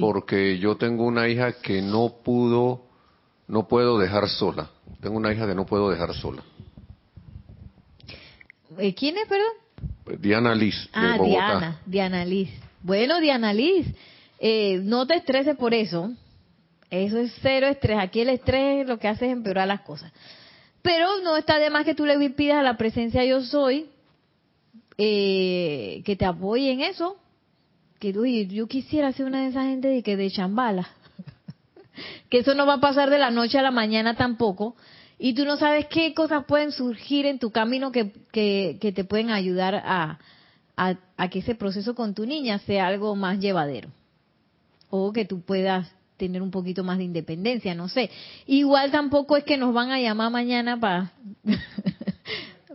Porque 0.00 0.58
yo 0.58 0.76
tengo 0.76 1.04
una 1.04 1.28
hija 1.28 1.54
que 1.60 1.82
no 1.82 2.18
pudo, 2.24 2.84
no 3.48 3.66
puedo 3.66 3.98
dejar 3.98 4.28
sola. 4.28 4.70
Tengo 5.00 5.16
una 5.16 5.32
hija 5.32 5.44
que 5.44 5.56
no 5.56 5.66
puedo 5.66 5.90
dejar 5.90 6.14
sola. 6.14 6.44
Eh, 8.78 8.94
¿Quién 8.94 9.16
es, 9.16 9.26
perdón? 9.26 10.20
Diana 10.20 10.54
Liz. 10.54 10.88
Ah, 10.92 11.18
Diana, 11.20 11.80
Diana 11.84 12.24
Liz. 12.24 12.50
Bueno, 12.82 13.20
Diana 13.20 13.52
Liz, 13.52 13.88
eh, 14.38 14.80
no 14.82 15.06
te 15.06 15.16
estreses 15.16 15.56
por 15.56 15.74
eso. 15.74 16.12
Eso 16.90 17.18
es 17.18 17.32
cero 17.42 17.66
estrés. 17.66 17.98
Aquí 17.98 18.20
el 18.20 18.28
estrés 18.28 18.86
lo 18.86 18.98
que 18.98 19.08
hace 19.08 19.26
es 19.26 19.32
empeorar 19.32 19.68
las 19.68 19.80
cosas. 19.80 20.12
Pero 20.82 21.20
no 21.22 21.36
está 21.36 21.58
de 21.58 21.70
más 21.70 21.84
que 21.84 21.94
tú 21.94 22.06
le 22.06 22.30
pidas 22.30 22.58
a 22.58 22.62
la 22.62 22.76
presencia 22.76 23.24
yo 23.24 23.42
soy 23.42 23.86
eh, 24.98 26.02
que 26.04 26.16
te 26.16 26.24
apoye 26.24 26.70
en 26.70 26.80
eso. 26.80 27.16
Que 27.98 28.12
yo 28.48 28.66
quisiera 28.66 29.12
ser 29.12 29.26
una 29.26 29.42
de 29.42 29.48
esas 29.48 29.64
gente 29.64 29.88
de 29.88 30.02
que 30.02 30.16
de 30.16 30.30
chambala. 30.30 30.88
que 32.30 32.38
eso 32.38 32.54
no 32.54 32.66
va 32.66 32.74
a 32.74 32.80
pasar 32.80 33.10
de 33.10 33.18
la 33.18 33.30
noche 33.30 33.58
a 33.58 33.62
la 33.62 33.70
mañana 33.70 34.16
tampoco. 34.16 34.76
Y 35.18 35.32
tú 35.32 35.46
no 35.46 35.56
sabes 35.56 35.86
qué 35.86 36.12
cosas 36.12 36.44
pueden 36.44 36.72
surgir 36.72 37.24
en 37.24 37.38
tu 37.38 37.50
camino 37.50 37.90
que, 37.90 38.12
que, 38.30 38.92
te 38.94 39.04
pueden 39.04 39.30
ayudar 39.30 39.74
a, 39.74 40.18
a 40.76 41.30
que 41.30 41.38
ese 41.38 41.54
proceso 41.54 41.94
con 41.94 42.14
tu 42.14 42.26
niña 42.26 42.58
sea 42.58 42.86
algo 42.86 43.16
más 43.16 43.40
llevadero. 43.40 43.88
Que 45.12 45.24
tú 45.24 45.40
puedas 45.40 45.90
tener 46.16 46.42
un 46.42 46.50
poquito 46.50 46.82
más 46.82 46.98
de 46.98 47.04
independencia, 47.04 47.74
no 47.74 47.88
sé. 47.88 48.10
Igual 48.46 48.90
tampoco 48.90 49.36
es 49.36 49.44
que 49.44 49.56
nos 49.56 49.74
van 49.74 49.90
a 49.90 50.00
llamar 50.00 50.30
mañana 50.30 50.78
para 50.78 51.12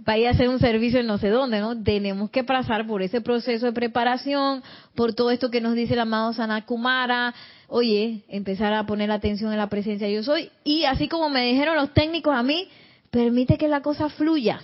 para 0.05 0.17
ir 0.17 0.27
a 0.27 0.31
hacer 0.31 0.49
un 0.49 0.59
servicio 0.59 0.99
en 0.99 1.07
no 1.07 1.17
sé 1.17 1.29
dónde, 1.29 1.59
¿no? 1.59 1.81
Tenemos 1.81 2.29
que 2.31 2.43
pasar 2.43 2.87
por 2.87 3.01
ese 3.01 3.21
proceso 3.21 3.67
de 3.67 3.73
preparación, 3.73 4.63
por 4.95 5.13
todo 5.13 5.31
esto 5.31 5.51
que 5.51 5.61
nos 5.61 5.75
dice 5.75 5.93
el 5.93 5.99
amado 5.99 6.33
Sanakumara, 6.33 7.33
oye, 7.67 8.23
empezar 8.27 8.73
a 8.73 8.85
poner 8.85 9.11
atención 9.11 9.51
en 9.51 9.57
la 9.57 9.69
presencia 9.69 10.09
yo 10.09 10.23
soy, 10.23 10.49
y 10.63 10.85
así 10.85 11.07
como 11.07 11.29
me 11.29 11.45
dijeron 11.45 11.75
los 11.75 11.93
técnicos 11.93 12.35
a 12.35 12.43
mí, 12.43 12.67
permite 13.11 13.57
que 13.57 13.67
la 13.67 13.81
cosa 13.81 14.09
fluya, 14.09 14.61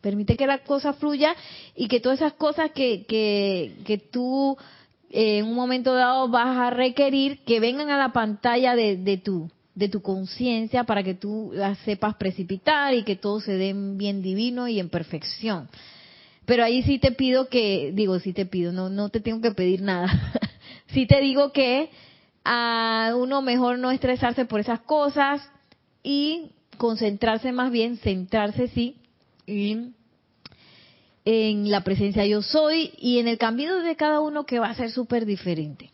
permite 0.00 0.36
que 0.36 0.46
la 0.46 0.58
cosa 0.58 0.92
fluya 0.94 1.34
y 1.74 1.88
que 1.88 2.00
todas 2.00 2.20
esas 2.20 2.34
cosas 2.34 2.70
que, 2.70 3.04
que, 3.06 3.76
que 3.84 3.98
tú 3.98 4.56
en 5.16 5.46
un 5.46 5.54
momento 5.54 5.94
dado 5.94 6.28
vas 6.28 6.56
a 6.56 6.70
requerir 6.70 7.44
que 7.44 7.60
vengan 7.60 7.88
a 7.90 7.96
la 7.96 8.12
pantalla 8.12 8.74
de, 8.74 8.96
de 8.96 9.16
tu 9.16 9.48
de 9.74 9.88
tu 9.88 10.02
conciencia 10.02 10.84
para 10.84 11.02
que 11.02 11.14
tú 11.14 11.50
las 11.52 11.78
sepas 11.78 12.14
precipitar 12.14 12.94
y 12.94 13.02
que 13.02 13.16
todo 13.16 13.40
se 13.40 13.54
dé 13.54 13.74
bien 13.74 14.22
divino 14.22 14.68
y 14.68 14.78
en 14.78 14.88
perfección. 14.88 15.68
Pero 16.46 16.64
ahí 16.64 16.82
sí 16.82 16.98
te 16.98 17.12
pido 17.12 17.48
que, 17.48 17.90
digo, 17.92 18.18
sí 18.20 18.32
te 18.32 18.46
pido, 18.46 18.72
no, 18.72 18.88
no 18.88 19.08
te 19.08 19.20
tengo 19.20 19.40
que 19.40 19.50
pedir 19.50 19.82
nada. 19.82 20.08
sí 20.88 21.06
te 21.06 21.20
digo 21.20 21.52
que 21.52 21.90
a 22.44 23.14
uno 23.16 23.42
mejor 23.42 23.78
no 23.78 23.90
estresarse 23.90 24.44
por 24.44 24.60
esas 24.60 24.80
cosas 24.80 25.42
y 26.02 26.52
concentrarse 26.76 27.50
más 27.50 27.72
bien, 27.72 27.96
centrarse 27.96 28.68
sí, 28.68 28.96
en 29.46 29.94
en 31.24 31.70
la 31.70 31.82
presencia 31.82 32.26
yo 32.26 32.42
soy 32.42 32.92
y 32.98 33.18
en 33.18 33.28
el 33.28 33.38
camino 33.38 33.80
de 33.80 33.96
cada 33.96 34.20
uno 34.20 34.44
que 34.44 34.58
va 34.58 34.68
a 34.68 34.74
ser 34.74 34.90
súper 34.90 35.24
diferente. 35.24 35.90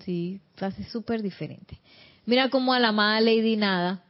Sí, 0.00 0.40
va 0.60 0.68
a 0.68 0.72
ser 0.72 0.86
súper 0.86 1.22
diferente. 1.22 1.78
Mira 2.26 2.48
cómo 2.50 2.72
a 2.72 2.80
la 2.80 2.88
amada 2.88 3.20
Lady 3.20 3.56
Nada, 3.56 4.02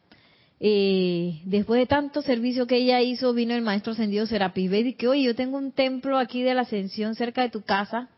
eh, 0.60 1.40
después 1.44 1.78
de 1.78 1.86
tanto 1.86 2.22
servicio 2.22 2.66
que 2.66 2.76
ella 2.76 3.00
hizo, 3.00 3.32
vino 3.32 3.54
el 3.54 3.62
maestro 3.62 3.92
ascendido 3.92 4.26
Serapis 4.26 4.70
y 4.72 4.94
que, 4.94 5.08
oye, 5.08 5.22
yo 5.22 5.34
tengo 5.34 5.56
un 5.56 5.72
templo 5.72 6.18
aquí 6.18 6.42
de 6.42 6.54
la 6.54 6.62
ascensión 6.62 7.14
cerca 7.14 7.42
de 7.42 7.50
tu 7.50 7.62
casa. 7.62 8.08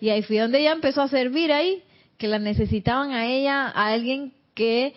Y 0.00 0.10
ahí 0.10 0.22
fui 0.22 0.36
donde 0.36 0.60
ella 0.60 0.72
empezó 0.72 1.02
a 1.02 1.08
servir 1.08 1.52
ahí, 1.52 1.82
que 2.18 2.28
la 2.28 2.38
necesitaban 2.38 3.12
a 3.12 3.26
ella, 3.26 3.66
a 3.68 3.88
alguien 3.88 4.34
que 4.54 4.94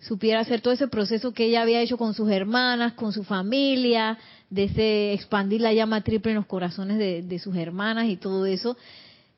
supiera 0.00 0.40
hacer 0.40 0.60
todo 0.60 0.74
ese 0.74 0.88
proceso 0.88 1.32
que 1.32 1.44
ella 1.44 1.62
había 1.62 1.80
hecho 1.80 1.96
con 1.96 2.14
sus 2.14 2.28
hermanas, 2.30 2.94
con 2.94 3.12
su 3.12 3.22
familia, 3.22 4.18
de 4.52 4.64
ese 4.64 5.14
expandir 5.14 5.62
la 5.62 5.72
llama 5.72 6.02
triple 6.02 6.32
en 6.32 6.36
los 6.36 6.46
corazones 6.46 6.98
de, 6.98 7.38
sus 7.38 7.56
hermanas 7.56 8.08
y 8.08 8.16
todo 8.16 8.44
eso. 8.44 8.76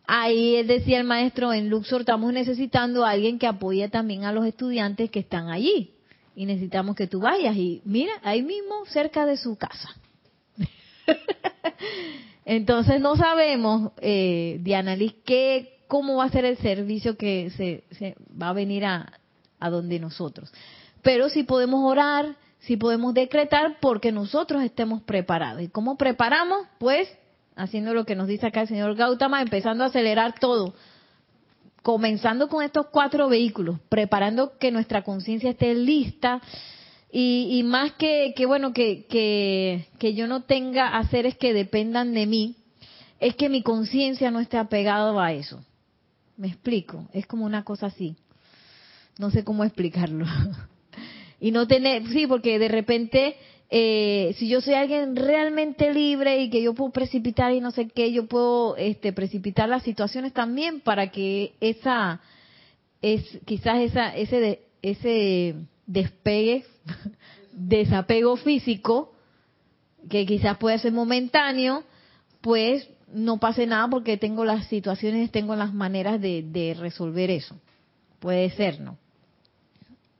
Ahí 0.09 0.61
decía 0.65 0.99
el 0.99 1.05
maestro, 1.05 1.53
en 1.53 1.71
Luxor 1.71 2.01
estamos 2.01 2.33
necesitando 2.33 3.05
a 3.05 3.11
alguien 3.11 3.39
que 3.39 3.47
apoye 3.47 3.89
también 3.89 4.25
a 4.25 4.33
los 4.33 4.45
estudiantes 4.45 5.11
que 5.11 5.21
están 5.21 5.51
allí. 5.51 5.93
Y 6.35 6.47
necesitamos 6.47 6.97
que 6.97 7.07
tú 7.07 7.21
vayas. 7.21 7.57
Y 7.57 7.81
mira, 7.85 8.13
ahí 8.25 8.43
mismo, 8.43 8.85
cerca 8.87 9.25
de 9.25 9.37
su 9.37 9.57
casa. 9.57 9.95
Entonces 12.45 13.01
no 13.01 13.15
sabemos, 13.15 13.93
eh, 14.01 14.59
Diana 14.63 14.97
Liz, 14.97 15.15
qué, 15.25 15.79
cómo 15.87 16.17
va 16.17 16.25
a 16.25 16.31
ser 16.31 16.45
el 16.45 16.59
servicio 16.59 17.17
que 17.17 17.51
se, 17.51 17.85
se 17.95 18.17
va 18.31 18.49
a 18.49 18.53
venir 18.53 18.85
a, 18.85 19.21
a 19.61 19.71
donde 19.71 20.01
nosotros. 20.01 20.53
Pero 21.03 21.29
si 21.29 21.45
podemos 21.45 21.89
orar, 21.89 22.35
si 22.67 22.77
podemos 22.77 23.15
decretar 23.15 23.79
porque 23.81 24.13
nosotros 24.13 24.63
estemos 24.63 25.03
preparados. 25.03 25.63
¿Y 25.63 25.69
cómo 25.69 25.97
preparamos? 25.97 26.67
Pues 26.79 27.09
haciendo 27.57 27.95
lo 27.95 28.05
que 28.05 28.17
nos 28.17 28.27
dice 28.27 28.47
acá 28.47 28.63
el 28.63 28.69
señor 28.69 28.95
Gautama, 28.97 29.43
empezando 29.43 29.85
a 29.85 29.89
acelerar 29.89 30.39
todo. 30.39 30.75
Comenzando 31.83 32.49
con 32.49 32.63
estos 32.65 32.87
cuatro 32.87 33.29
vehículos, 33.29 33.79
preparando 33.89 34.59
que 34.59 34.71
nuestra 34.71 35.03
conciencia 35.03 35.51
esté 35.51 35.75
lista 35.75 36.41
y, 37.13 37.63
más 37.65 37.93
que, 37.93 38.33
que 38.35 38.47
bueno, 38.47 38.73
que, 38.73 39.07
que, 39.07 39.87
que 40.01 40.15
yo 40.15 40.27
no 40.27 40.43
tenga 40.43 40.97
haceres 40.97 41.37
que 41.37 41.53
dependan 41.53 42.13
de 42.13 42.27
mí, 42.27 42.57
es 43.21 43.37
que 43.37 43.49
mi 43.49 43.63
conciencia 43.63 44.31
no 44.33 44.41
esté 44.41 44.57
apegada 44.57 45.25
a 45.25 45.33
eso. 45.33 45.63
Me 46.37 46.49
explico, 46.49 47.07
es 47.13 47.27
como 47.27 47.45
una 47.45 47.63
cosa 47.63 47.87
así 47.87 48.17
no 49.19 49.31
sé 49.31 49.45
cómo 49.45 49.65
explicarlo. 49.65 50.27
y 51.45 51.51
no 51.51 51.67
tener, 51.67 52.09
sí, 52.09 52.27
porque 52.27 52.59
de 52.59 52.69
repente, 52.69 53.37
eh, 53.69 54.35
si 54.39 54.49
yo 54.49 54.63
soy 54.63 54.73
alguien 54.73 55.15
realmente 55.15 55.93
libre 55.93 56.41
y 56.41 56.49
que 56.49 56.63
yo 56.63 56.73
puedo 56.73 56.91
precipitar 56.91 57.53
y 57.53 57.61
no 57.61 57.71
sé 57.71 57.89
qué, 57.89 58.11
yo 58.13 58.27
puedo 58.27 58.79
este, 58.79 59.13
precipitar 59.13 59.69
las 59.69 59.83
situaciones 59.83 60.33
también 60.33 60.81
para 60.81 61.11
que 61.11 61.53
esa, 61.61 62.23
es 63.03 63.41
quizás 63.45 63.83
esa, 63.83 64.17
ese, 64.17 64.63
ese 64.81 65.57
despegue, 65.87 66.65
desapego 67.53 68.37
físico, 68.37 69.13
que 70.09 70.25
quizás 70.25 70.57
puede 70.57 70.79
ser 70.79 70.93
momentáneo, 70.93 71.85
pues 72.41 72.89
no 73.13 73.39
pase 73.39 73.67
nada 73.67 73.87
porque 73.89 74.17
tengo 74.17 74.47
las 74.47 74.67
situaciones, 74.69 75.31
tengo 75.31 75.57
las 75.57 75.75
maneras 75.75 76.23
de, 76.23 76.43
de 76.43 76.73
resolver 76.73 77.31
eso. 77.31 77.55
Puede 78.19 78.49
ser, 78.49 78.81
¿no? 78.81 78.97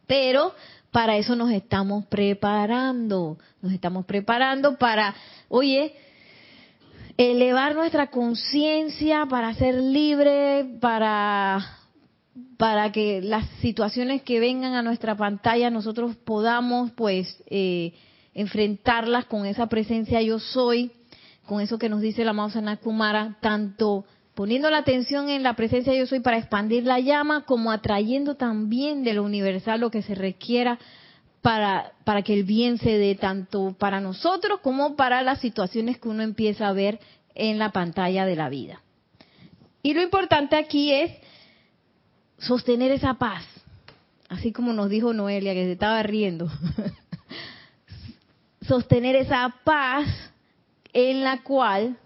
Pero 0.07 0.53
para 0.95 1.17
eso 1.17 1.35
nos 1.35 1.51
estamos 1.51 2.07
preparando, 2.07 3.37
nos 3.61 3.73
estamos 3.73 4.07
preparando 4.07 4.79
para, 4.79 5.13
oye, 5.49 5.93
elevar 7.17 7.75
nuestra 7.75 8.13
conciencia 8.13 9.27
para 9.27 9.53
ser 9.55 9.75
libre, 9.75 10.79
para 10.81 11.81
para 12.59 12.93
que 12.93 13.21
las 13.23 13.45
situaciones 13.61 14.23
que 14.23 14.39
vengan 14.39 14.75
a 14.75 14.83
nuestra 14.83 15.17
pantalla 15.17 15.69
nosotros 15.69 16.15
podamos 16.15 16.93
pues 16.93 17.43
eh, 17.49 17.95
enfrentarlas 18.33 19.25
con 19.25 19.47
esa 19.47 19.67
presencia 19.67 20.23
yo 20.23 20.39
soy, 20.39 20.93
con 21.45 21.61
eso 21.61 21.77
que 21.77 21.89
nos 21.89 22.03
dice 22.03 22.25
la 22.25 22.31
amado 22.31 22.53
Kumara, 22.81 23.37
tanto 23.41 24.05
poniendo 24.35 24.71
la 24.71 24.79
atención 24.79 25.29
en 25.29 25.43
la 25.43 25.55
presencia 25.55 25.95
yo 25.95 26.07
soy 26.07 26.21
para 26.21 26.39
expandir 26.39 26.85
la 26.85 27.01
llama, 27.01 27.45
como 27.45 27.71
atrayendo 27.71 28.35
también 28.35 29.05
de 29.05 29.15
lo 29.15 29.23
universal 29.23 29.81
lo 29.81 29.91
que 29.91 30.03
se 30.03 30.15
requiera 30.15 30.79
para, 31.43 31.93
para 32.05 32.23
que 32.23 32.35
el 32.35 32.45
bien 32.45 32.79
se 32.79 32.99
dé 32.99 33.15
tanto 33.15 33.75
para 33.79 34.01
nosotros 34.01 34.61
como 34.61 34.97
para 34.97 35.23
las 35.23 35.41
situaciones 35.41 35.99
que 35.99 36.09
uno 36.09 36.23
empieza 36.23 36.69
a 36.69 36.73
ver 36.73 37.01
en 37.35 37.59
la 37.59 37.71
pantalla 37.71 38.27
de 38.27 38.37
la 38.37 38.49
vida. 38.49 38.81
Y 39.83 39.93
lo 39.93 40.03
importante 40.03 40.57
aquí 40.57 40.93
es 40.93 41.13
sostener 42.39 42.91
esa 42.93 43.15
paz, 43.15 43.45
así 44.29 44.53
como 44.53 44.73
nos 44.73 44.89
dijo 44.89 45.13
Noelia, 45.13 45.53
que 45.53 45.65
se 45.65 45.73
estaba 45.73 46.03
riendo. 46.03 46.51
sostener 48.67 49.17
esa 49.17 49.55
paz 49.65 50.07
en 50.93 51.23
la 51.23 51.43
cual 51.43 51.99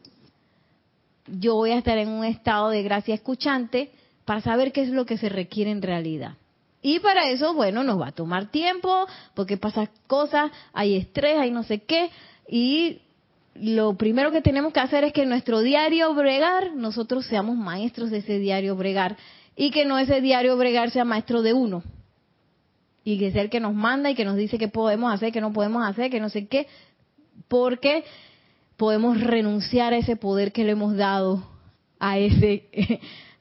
yo 1.32 1.54
voy 1.54 1.70
a 1.70 1.78
estar 1.78 1.98
en 1.98 2.08
un 2.08 2.24
estado 2.24 2.70
de 2.70 2.82
gracia 2.82 3.14
escuchante 3.14 3.90
para 4.24 4.40
saber 4.40 4.72
qué 4.72 4.82
es 4.82 4.90
lo 4.90 5.06
que 5.06 5.18
se 5.18 5.28
requiere 5.28 5.70
en 5.70 5.82
realidad. 5.82 6.34
Y 6.82 7.00
para 7.00 7.28
eso, 7.28 7.54
bueno, 7.54 7.82
nos 7.82 8.00
va 8.00 8.08
a 8.08 8.12
tomar 8.12 8.50
tiempo, 8.50 9.06
porque 9.34 9.56
pasan 9.56 9.88
cosas, 10.06 10.50
hay 10.72 10.96
estrés, 10.96 11.38
hay 11.38 11.50
no 11.50 11.62
sé 11.64 11.80
qué, 11.80 12.10
y 12.48 13.00
lo 13.54 13.94
primero 13.94 14.30
que 14.30 14.42
tenemos 14.42 14.72
que 14.72 14.80
hacer 14.80 15.02
es 15.02 15.12
que 15.12 15.26
nuestro 15.26 15.60
diario 15.60 16.14
bregar, 16.14 16.74
nosotros 16.74 17.26
seamos 17.26 17.56
maestros 17.56 18.10
de 18.10 18.18
ese 18.18 18.38
diario 18.38 18.76
bregar, 18.76 19.16
y 19.56 19.70
que 19.70 19.84
no 19.84 19.98
ese 19.98 20.20
diario 20.20 20.56
bregar 20.56 20.90
sea 20.90 21.04
maestro 21.04 21.42
de 21.42 21.52
uno, 21.52 21.82
y 23.02 23.18
que 23.18 23.32
sea 23.32 23.42
el 23.42 23.50
que 23.50 23.60
nos 23.60 23.74
manda 23.74 24.10
y 24.10 24.14
que 24.14 24.24
nos 24.24 24.36
dice 24.36 24.58
qué 24.58 24.68
podemos 24.68 25.12
hacer, 25.12 25.32
qué 25.32 25.40
no 25.40 25.52
podemos 25.52 25.84
hacer, 25.84 26.10
que 26.10 26.20
no 26.20 26.28
sé 26.28 26.46
qué, 26.46 26.68
porque 27.48 28.04
podemos 28.78 29.20
renunciar 29.20 29.92
a 29.92 29.98
ese 29.98 30.16
poder 30.16 30.52
que 30.52 30.64
le 30.64 30.72
hemos 30.72 30.96
dado 30.96 31.46
a 31.98 32.18
ese 32.18 32.62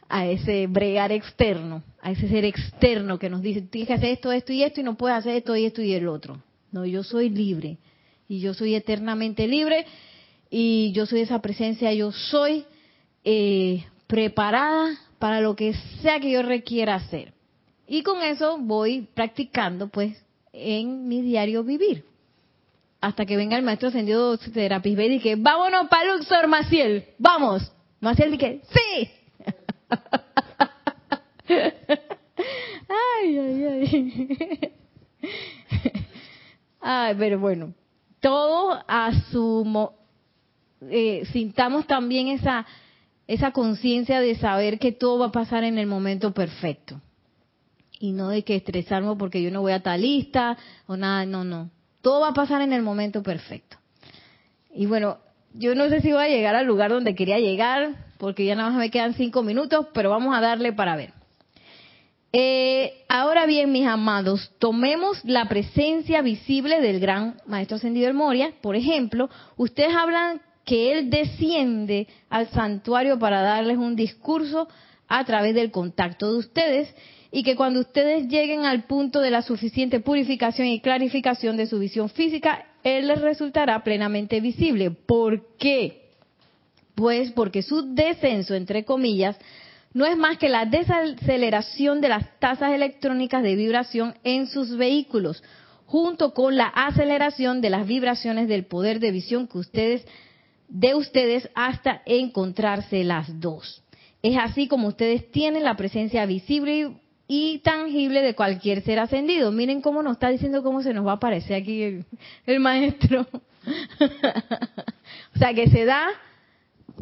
a 0.10 0.26
ese 0.26 0.68
bregar 0.68 1.12
externo, 1.12 1.84
a 2.02 2.12
ese 2.12 2.28
ser 2.28 2.46
externo 2.46 3.20
que 3.20 3.30
nos 3.30 3.42
dice, 3.42 3.62
tienes 3.62 3.88
que 3.88 3.94
hacer 3.94 4.10
esto, 4.10 4.32
esto 4.32 4.54
y 4.54 4.64
esto 4.64 4.80
y 4.80 4.84
no 4.84 4.96
puedes 4.96 5.18
hacer 5.18 5.36
esto 5.36 5.56
y 5.56 5.66
esto 5.66 5.82
y 5.82 5.94
el 5.94 6.08
otro. 6.08 6.42
No, 6.72 6.86
yo 6.86 7.04
soy 7.04 7.30
libre 7.30 7.78
y 8.28 8.40
yo 8.40 8.54
soy 8.54 8.76
eternamente 8.76 9.48
libre 9.48 9.86
y 10.50 10.92
yo 10.94 11.06
soy 11.06 11.22
esa 11.22 11.42
presencia, 11.42 11.94
yo 11.94 12.12
soy 12.12 12.66
eh, 13.24 13.86
preparada 14.08 14.98
para 15.20 15.42
lo 15.42 15.56
que 15.56 15.74
sea 16.02 16.20
que 16.20 16.32
yo 16.32 16.42
requiera 16.42 16.96
hacer. 16.96 17.34
Y 17.88 18.04
con 18.04 18.22
eso 18.22 18.58
voy 18.58 19.08
practicando 19.14 19.88
pues 19.90 20.18
en 20.54 21.08
mi 21.08 21.22
diario 21.22 21.64
vivir. 21.64 22.06
Hasta 23.00 23.26
que 23.26 23.38
venga 23.38 23.58
el 23.58 23.64
maestro 23.64 23.90
ascendido 23.90 24.38
Terapis 24.38 24.96
B 24.98 25.08
y 25.08 25.20
que 25.20 25.36
vámonos 25.36 25.88
para 25.88 26.16
Luxor, 26.16 26.48
Maciel, 26.48 27.06
vamos. 27.20 27.72
Maciel 28.00 28.32
dice, 28.32 28.62
sí. 28.70 29.10
ay, 32.90 33.38
ay, 33.38 33.64
ay. 33.64 34.74
ay, 36.82 37.16
pero 37.18 37.40
bueno, 37.40 37.74
todo 38.20 38.84
a 38.88 39.12
su... 39.32 39.92
Eh, 40.90 41.24
sintamos 41.32 41.88
también 41.88 42.28
esa, 42.28 42.66
esa 43.28 43.52
conciencia 43.52 44.22
de 44.22 44.36
saber 44.36 44.80
que 44.80 44.92
todo 44.92 45.20
va 45.20 45.28
a 45.28 45.32
pasar 45.32 45.64
en 45.64 45.78
el 45.78 45.88
momento 45.88 46.34
perfecto. 46.34 47.00
Y 48.00 48.12
no 48.12 48.30
de 48.30 48.44
que 48.44 48.56
estresarnos 48.56 49.18
porque 49.18 49.42
yo 49.42 49.52
no 49.52 49.62
voy 49.62 49.72
a 49.72 49.78
estar 49.78 50.00
lista 50.00 50.58
o 50.86 50.96
nada, 50.98 51.26
no, 51.26 51.44
no. 51.44 51.72
Todo 52.08 52.22
va 52.22 52.30
a 52.30 52.34
pasar 52.34 52.62
en 52.62 52.72
el 52.72 52.84
momento 52.84 53.22
perfecto. 53.22 53.76
Y 54.74 54.86
bueno, 54.86 55.18
yo 55.54 55.76
no 55.76 55.90
sé 55.90 56.00
si 56.00 56.14
voy 56.14 56.24
a 56.24 56.30
llegar 56.30 56.56
al 56.56 56.66
lugar 56.66 56.90
donde 56.90 57.16
quería 57.16 57.38
llegar, 57.38 57.98
porque 58.18 58.46
ya 58.46 58.56
nada 58.56 58.70
más 58.70 58.80
me 58.80 58.90
quedan 58.90 59.14
cinco 59.16 59.44
minutos, 59.44 59.88
pero 59.94 60.10
vamos 60.10 60.34
a 60.34 60.40
darle 60.40 60.72
para 60.72 60.96
ver. 60.96 61.12
Eh, 62.32 63.04
ahora 63.10 63.46
bien, 63.46 63.74
mis 63.74 63.86
amados, 63.86 64.54
tomemos 64.58 65.20
la 65.26 65.50
presencia 65.50 66.22
visible 66.22 66.80
del 66.80 67.02
gran 67.02 67.42
Maestro 67.46 67.76
Ascendido 67.76 68.06
del 68.06 68.16
Moria. 68.16 68.54
Por 68.62 68.78
ejemplo, 68.78 69.30
ustedes 69.58 69.94
hablan 69.94 70.40
que 70.64 70.94
él 70.94 71.10
desciende 71.10 72.08
al 72.30 72.48
santuario 72.52 73.20
para 73.20 73.42
darles 73.42 73.76
un 73.76 73.98
discurso 73.98 74.70
a 75.10 75.26
través 75.26 75.54
del 75.54 75.72
contacto 75.72 76.32
de 76.32 76.38
ustedes 76.38 76.96
y 77.32 77.44
que 77.44 77.56
cuando 77.56 77.80
ustedes 77.80 78.28
lleguen 78.28 78.66
al 78.66 78.84
punto 78.84 79.20
de 79.20 79.32
la 79.32 79.42
suficiente 79.42 80.00
purificación 80.00 80.68
y 80.68 80.80
clarificación 80.80 81.58
de 81.58 81.68
su 81.68 81.80
visión 81.80 82.10
física, 82.10 82.66
él 82.84 83.08
les 83.08 83.22
resultará 83.22 83.84
plenamente 83.84 84.40
visible. 84.40 84.92
¿Por 84.92 85.58
qué? 85.58 86.10
Pues 86.96 87.32
porque 87.32 87.62
su 87.62 87.94
descenso, 87.94 88.56
entre 88.56 88.86
comillas, 88.86 89.38
no 89.94 90.06
es 90.06 90.18
más 90.18 90.38
que 90.38 90.50
la 90.50 90.66
desaceleración 90.66 92.02
de 92.02 92.10
las 92.10 92.40
tasas 92.40 92.74
electrónicas 92.74 93.44
de 93.44 93.56
vibración 93.56 94.16
en 94.24 94.48
sus 94.48 94.78
vehículos, 94.78 95.44
junto 95.86 96.34
con 96.34 96.56
la 96.56 96.68
aceleración 96.68 97.62
de 97.62 97.70
las 97.70 97.88
vibraciones 97.88 98.48
del 98.48 98.66
poder 98.66 99.00
de 99.00 99.12
visión 99.12 99.48
que 99.48 99.58
ustedes 99.58 100.06
de 100.70 100.96
ustedes 100.96 101.50
hasta 101.56 102.02
encontrarse 102.06 103.04
las 103.04 103.40
dos. 103.40 103.82
Es 104.22 104.38
así 104.38 104.68
como 104.68 104.90
ustedes 104.90 105.32
tienen 105.32 105.64
la 105.64 105.78
presencia 105.78 106.26
visible 106.26 106.80
y 106.80 106.98
tangible 107.64 108.22
de 108.22 108.36
cualquier 108.36 108.82
ser 108.84 109.00
ascendido. 109.00 109.52
Miren 109.52 109.82
cómo 109.82 110.02
nos 110.02 110.14
está 110.14 110.30
diciendo 110.30 110.64
cómo 110.64 110.82
se 110.82 110.94
nos 110.94 111.06
va 111.06 111.12
a 111.12 111.16
aparecer 111.16 111.62
aquí 111.62 112.04
el, 112.46 112.60
maestro. 112.60 113.28
o 115.36 115.38
sea, 115.38 115.54
que 115.54 115.70
se 115.70 115.86
da 115.86 116.08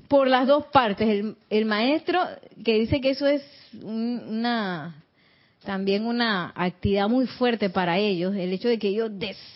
por 0.08 0.28
las 0.28 0.48
dos 0.48 0.66
partes. 0.68 1.36
El, 1.50 1.66
maestro 1.66 2.20
que 2.64 2.80
dice 2.80 3.02
que 3.02 3.12
eso 3.12 3.28
es 3.28 3.44
una 3.84 5.02
también 5.64 6.06
una 6.06 6.54
actividad 6.56 7.10
muy 7.10 7.26
fuerte 7.26 7.72
para 7.72 7.98
ellos, 7.98 8.36
el 8.36 8.54
hecho 8.54 8.68
de 8.68 8.78
que 8.78 8.90
ellos 8.90 9.10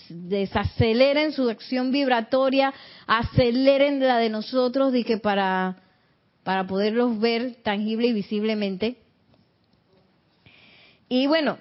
desaceleren 0.09 1.33
su 1.33 1.47
acción 1.47 1.91
vibratoria, 1.91 2.73
aceleren 3.05 3.99
la 3.99 4.17
de 4.17 4.29
nosotros, 4.29 4.95
y 4.95 5.03
que 5.03 5.19
para, 5.19 5.83
para 6.43 6.65
poderlos 6.65 7.19
ver 7.19 7.57
tangible 7.61 8.07
y 8.07 8.13
visiblemente. 8.13 8.97
Y 11.09 11.27
bueno, 11.27 11.57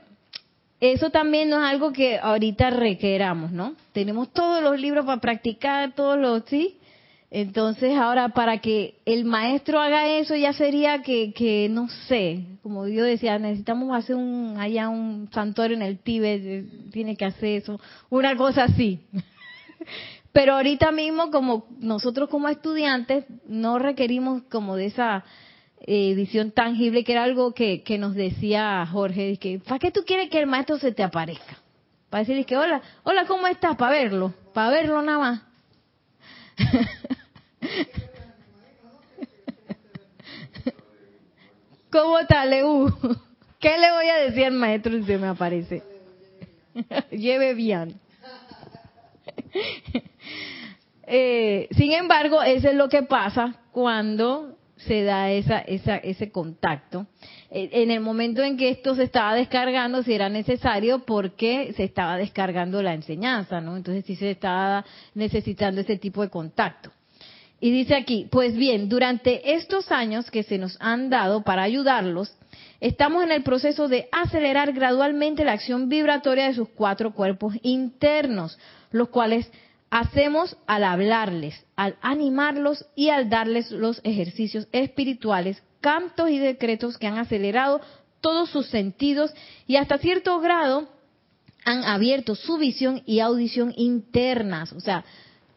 eso 0.80 1.10
también 1.10 1.48
no 1.48 1.58
es 1.58 1.68
algo 1.68 1.92
que 1.92 2.18
ahorita 2.18 2.70
requeramos, 2.70 3.50
¿no? 3.50 3.74
Tenemos 3.92 4.32
todos 4.32 4.62
los 4.62 4.78
libros 4.78 5.04
para 5.06 5.20
practicar, 5.20 5.94
todos 5.94 6.18
los, 6.18 6.44
¿sí? 6.44 6.76
Entonces 7.30 7.94
ahora 7.96 8.30
para 8.30 8.58
que 8.58 8.94
el 9.04 9.24
maestro 9.24 9.80
haga 9.80 10.08
eso 10.08 10.34
ya 10.34 10.52
sería 10.54 11.02
que, 11.02 11.32
que 11.34 11.68
no 11.68 11.88
sé, 12.08 12.44
como 12.62 12.88
yo 12.88 13.04
decía, 13.04 13.38
necesitamos 13.38 13.94
hacer 13.94 14.16
un 14.16 14.56
allá 14.58 14.88
un 14.88 15.28
santuario 15.32 15.76
en 15.76 15.82
el 15.82 15.98
Tíbet, 15.98 16.42
eh, 16.44 16.64
tiene 16.90 17.16
que 17.16 17.26
hacer 17.26 17.62
eso, 17.62 17.80
una 18.08 18.36
cosa 18.36 18.64
así. 18.64 19.00
Pero 20.32 20.54
ahorita 20.54 20.92
mismo 20.92 21.30
como 21.30 21.66
nosotros 21.80 22.30
como 22.30 22.48
estudiantes 22.48 23.24
no 23.46 23.78
requerimos 23.78 24.42
como 24.44 24.76
de 24.76 24.86
esa 24.86 25.24
eh, 25.90 26.14
visión 26.14 26.50
tangible 26.50 27.02
que 27.02 27.12
era 27.12 27.24
algo 27.24 27.54
que, 27.54 27.82
que 27.82 27.96
nos 27.96 28.14
decía 28.14 28.86
Jorge, 28.92 29.38
que 29.38 29.58
¿para 29.58 29.78
qué 29.78 29.90
tú 29.90 30.02
quieres 30.06 30.28
que 30.28 30.38
el 30.38 30.46
maestro 30.46 30.78
se 30.78 30.92
te 30.92 31.02
aparezca? 31.02 31.56
Para 32.10 32.20
decirle 32.20 32.44
que 32.44 32.58
hola, 32.58 32.82
hola, 33.04 33.24
¿cómo 33.24 33.46
estás? 33.46 33.74
Para 33.76 33.92
verlo, 33.92 34.34
para 34.52 34.68
verlo 34.68 35.00
nada 35.00 35.18
más. 35.18 35.40
¿Cómo 41.90 42.18
está, 42.18 42.44
Leu? 42.44 42.94
¿Qué 43.58 43.78
le 43.78 43.90
voy 43.90 44.08
a 44.10 44.16
decir 44.16 44.44
al 44.44 44.52
maestro 44.52 44.92
si 44.92 45.04
se 45.04 45.16
me 45.16 45.28
aparece? 45.28 45.82
Lleve 47.10 47.54
bien. 47.54 47.98
Eh, 51.10 51.68
sin 51.70 51.92
embargo, 51.92 52.42
eso 52.42 52.68
es 52.68 52.74
lo 52.74 52.90
que 52.90 53.02
pasa 53.02 53.54
cuando 53.72 54.57
se 54.78 55.02
da 55.02 55.30
esa, 55.30 55.58
esa, 55.58 55.96
ese 55.96 56.30
contacto. 56.30 57.06
Eh, 57.50 57.68
en 57.72 57.90
el 57.90 58.00
momento 58.00 58.42
en 58.42 58.56
que 58.56 58.70
esto 58.70 58.94
se 58.94 59.04
estaba 59.04 59.34
descargando, 59.34 60.02
si 60.02 60.12
era 60.12 60.28
necesario, 60.28 61.00
porque 61.00 61.72
se 61.76 61.84
estaba 61.84 62.16
descargando 62.16 62.82
la 62.82 62.94
enseñanza, 62.94 63.60
¿no? 63.60 63.76
Entonces 63.76 64.04
sí 64.04 64.16
se 64.16 64.30
estaba 64.30 64.84
necesitando 65.14 65.80
ese 65.80 65.96
tipo 65.96 66.22
de 66.22 66.30
contacto. 66.30 66.90
Y 67.60 67.72
dice 67.72 67.96
aquí, 67.96 68.28
pues 68.30 68.56
bien, 68.56 68.88
durante 68.88 69.54
estos 69.54 69.90
años 69.90 70.30
que 70.30 70.44
se 70.44 70.58
nos 70.58 70.76
han 70.80 71.10
dado 71.10 71.42
para 71.42 71.64
ayudarlos, 71.64 72.32
estamos 72.80 73.24
en 73.24 73.32
el 73.32 73.42
proceso 73.42 73.88
de 73.88 74.08
acelerar 74.12 74.72
gradualmente 74.72 75.44
la 75.44 75.52
acción 75.52 75.88
vibratoria 75.88 76.46
de 76.46 76.54
sus 76.54 76.68
cuatro 76.68 77.12
cuerpos 77.12 77.54
internos, 77.62 78.58
los 78.92 79.08
cuales 79.08 79.50
hacemos 79.90 80.56
al 80.66 80.84
hablarles, 80.84 81.64
al 81.76 81.96
animarlos 82.02 82.84
y 82.94 83.08
al 83.08 83.30
darles 83.30 83.70
los 83.70 84.00
ejercicios 84.04 84.68
espirituales, 84.72 85.62
cantos 85.80 86.30
y 86.30 86.38
decretos 86.38 86.98
que 86.98 87.06
han 87.06 87.18
acelerado 87.18 87.80
todos 88.20 88.50
sus 88.50 88.66
sentidos 88.66 89.32
y 89.66 89.76
hasta 89.76 89.98
cierto 89.98 90.38
grado 90.40 90.88
han 91.64 91.84
abierto 91.84 92.34
su 92.34 92.58
visión 92.58 93.02
y 93.06 93.20
audición 93.20 93.72
internas. 93.76 94.72
O 94.72 94.80
sea, 94.80 95.04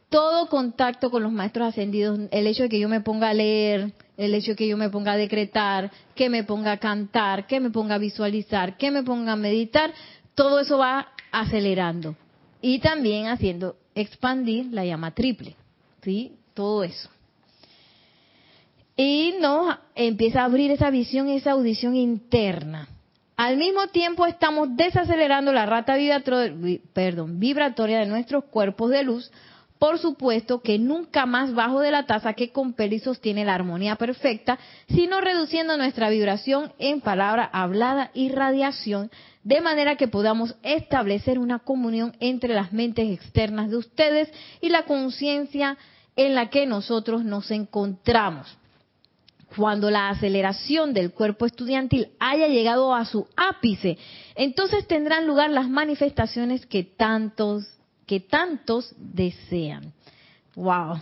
todo 0.10 0.48
contacto 0.48 1.10
con 1.10 1.24
los 1.24 1.32
maestros 1.32 1.70
ascendidos, 1.70 2.20
el 2.32 2.48
hecho 2.48 2.64
de 2.64 2.70
que 2.70 2.80
yo 2.80 2.90
me 2.90 3.02
ponga 3.02 3.30
a 3.30 3.34
leer, 3.34 3.94
el 4.18 4.36
hecho 4.36 4.52
de 4.52 4.56
que 4.58 4.68
yo 4.68 4.78
me 4.78 4.90
ponga 4.90 5.14
a 5.14 5.18
decretar, 5.18 5.92
que 6.16 6.30
me 6.30 6.44
ponga 6.44 6.74
a 6.74 6.78
cantar, 6.78 7.48
que 7.48 7.60
me 7.60 7.70
ponga 7.70 7.96
a 7.96 7.98
visualizar, 7.98 8.78
que 8.78 8.92
me 8.92 9.04
ponga 9.04 9.34
a 9.34 9.38
meditar, 9.38 9.94
todo 10.36 10.60
eso 10.60 10.78
va 10.78 11.08
acelerando 11.32 12.16
y 12.62 12.80
también 12.80 13.28
haciendo 13.28 13.76
expandir 13.96 14.68
la 14.72 14.86
llama 14.86 15.12
triple, 15.12 15.56
¿sí? 16.02 16.34
Todo 16.54 16.84
eso. 16.84 17.10
Y 18.96 19.36
nos 19.40 19.78
empieza 19.96 20.42
a 20.42 20.46
abrir 20.46 20.72
esa 20.72 20.90
visión 20.90 21.30
esa 21.30 21.52
audición 21.52 21.96
interna. 21.96 22.88
Al 23.38 23.58
mismo 23.58 23.88
tiempo 23.88 24.28
estamos 24.28 24.76
desacelerando 24.76 25.52
la 25.52 25.66
rata 25.66 25.96
vibratoria 25.96 28.00
de 28.00 28.06
nuestros 28.06 28.44
cuerpos 28.46 28.92
de 28.92 29.04
luz 29.04 29.32
por 29.82 29.98
supuesto 29.98 30.62
que 30.62 30.78
nunca 30.78 31.26
más 31.26 31.56
bajo 31.56 31.80
de 31.80 31.90
la 31.90 32.06
tasa 32.06 32.34
que 32.34 32.52
compele 32.52 32.98
y 32.98 33.00
sostiene 33.00 33.46
la 33.46 33.56
armonía 33.56 33.96
perfecta, 33.96 34.60
sino 34.88 35.22
reduciendo 35.22 35.76
nuestra 35.76 36.12
vibración 36.12 36.72
en 36.78 37.02
palabra 37.02 37.50
hablada 37.52 38.12
y 38.14 38.30
radiación, 38.30 39.10
de 39.44 39.62
manera 39.62 39.96
que 39.96 40.08
podamos 40.08 40.56
establecer 40.64 41.40
una 41.40 41.60
comunión 41.60 42.16
entre 42.20 42.54
las 42.54 42.74
mentes 42.74 43.10
externas 43.12 43.70
de 43.70 43.78
ustedes 43.78 44.32
y 44.62 44.70
la 44.70 44.84
conciencia 44.84 45.78
en 46.16 46.36
la 46.36 46.50
que 46.50 46.66
nosotros 46.66 47.24
nos 47.24 47.50
encontramos. 47.52 48.48
Cuando 49.56 49.92
la 49.92 50.10
aceleración 50.10 50.94
del 50.94 51.12
cuerpo 51.12 51.46
estudiantil 51.46 52.10
haya 52.20 52.48
llegado 52.48 52.94
a 52.96 53.04
su 53.04 53.28
ápice, 53.36 53.98
entonces 54.36 54.88
tendrán 54.88 55.28
lugar 55.28 55.50
las 55.50 55.70
manifestaciones 55.70 56.66
que 56.66 56.84
tantos 56.84 57.68
que 58.12 58.20
tantos 58.20 58.94
desean. 58.98 59.94
Wow. 60.56 61.00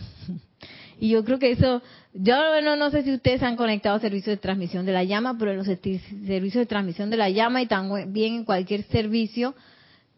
Y 1.00 1.10
yo 1.10 1.24
creo 1.24 1.39
que 1.39 1.52
eso, 1.52 1.82
yo 2.14 2.62
no, 2.62 2.76
no 2.76 2.91
sé 2.91 3.04
si 3.04 3.14
ustedes 3.14 3.41
han 3.41 3.56
conectado 3.56 3.95
a 3.95 4.00
servicios 4.02 4.36
de 4.36 4.41
transmisión 4.41 4.86
de 4.86 4.91
la 4.91 5.06
llama, 5.06 5.38
pero 5.39 5.52
en 5.52 5.58
los 5.58 5.66
servicios 5.66 6.62
de 6.62 6.66
transmisión 6.66 7.10
de 7.10 7.18
la 7.18 7.30
llama 7.30 7.62
y 7.62 7.68
también 7.68 8.36
en 8.36 8.43
cualquier 8.43 8.84
servicio, 8.84 9.56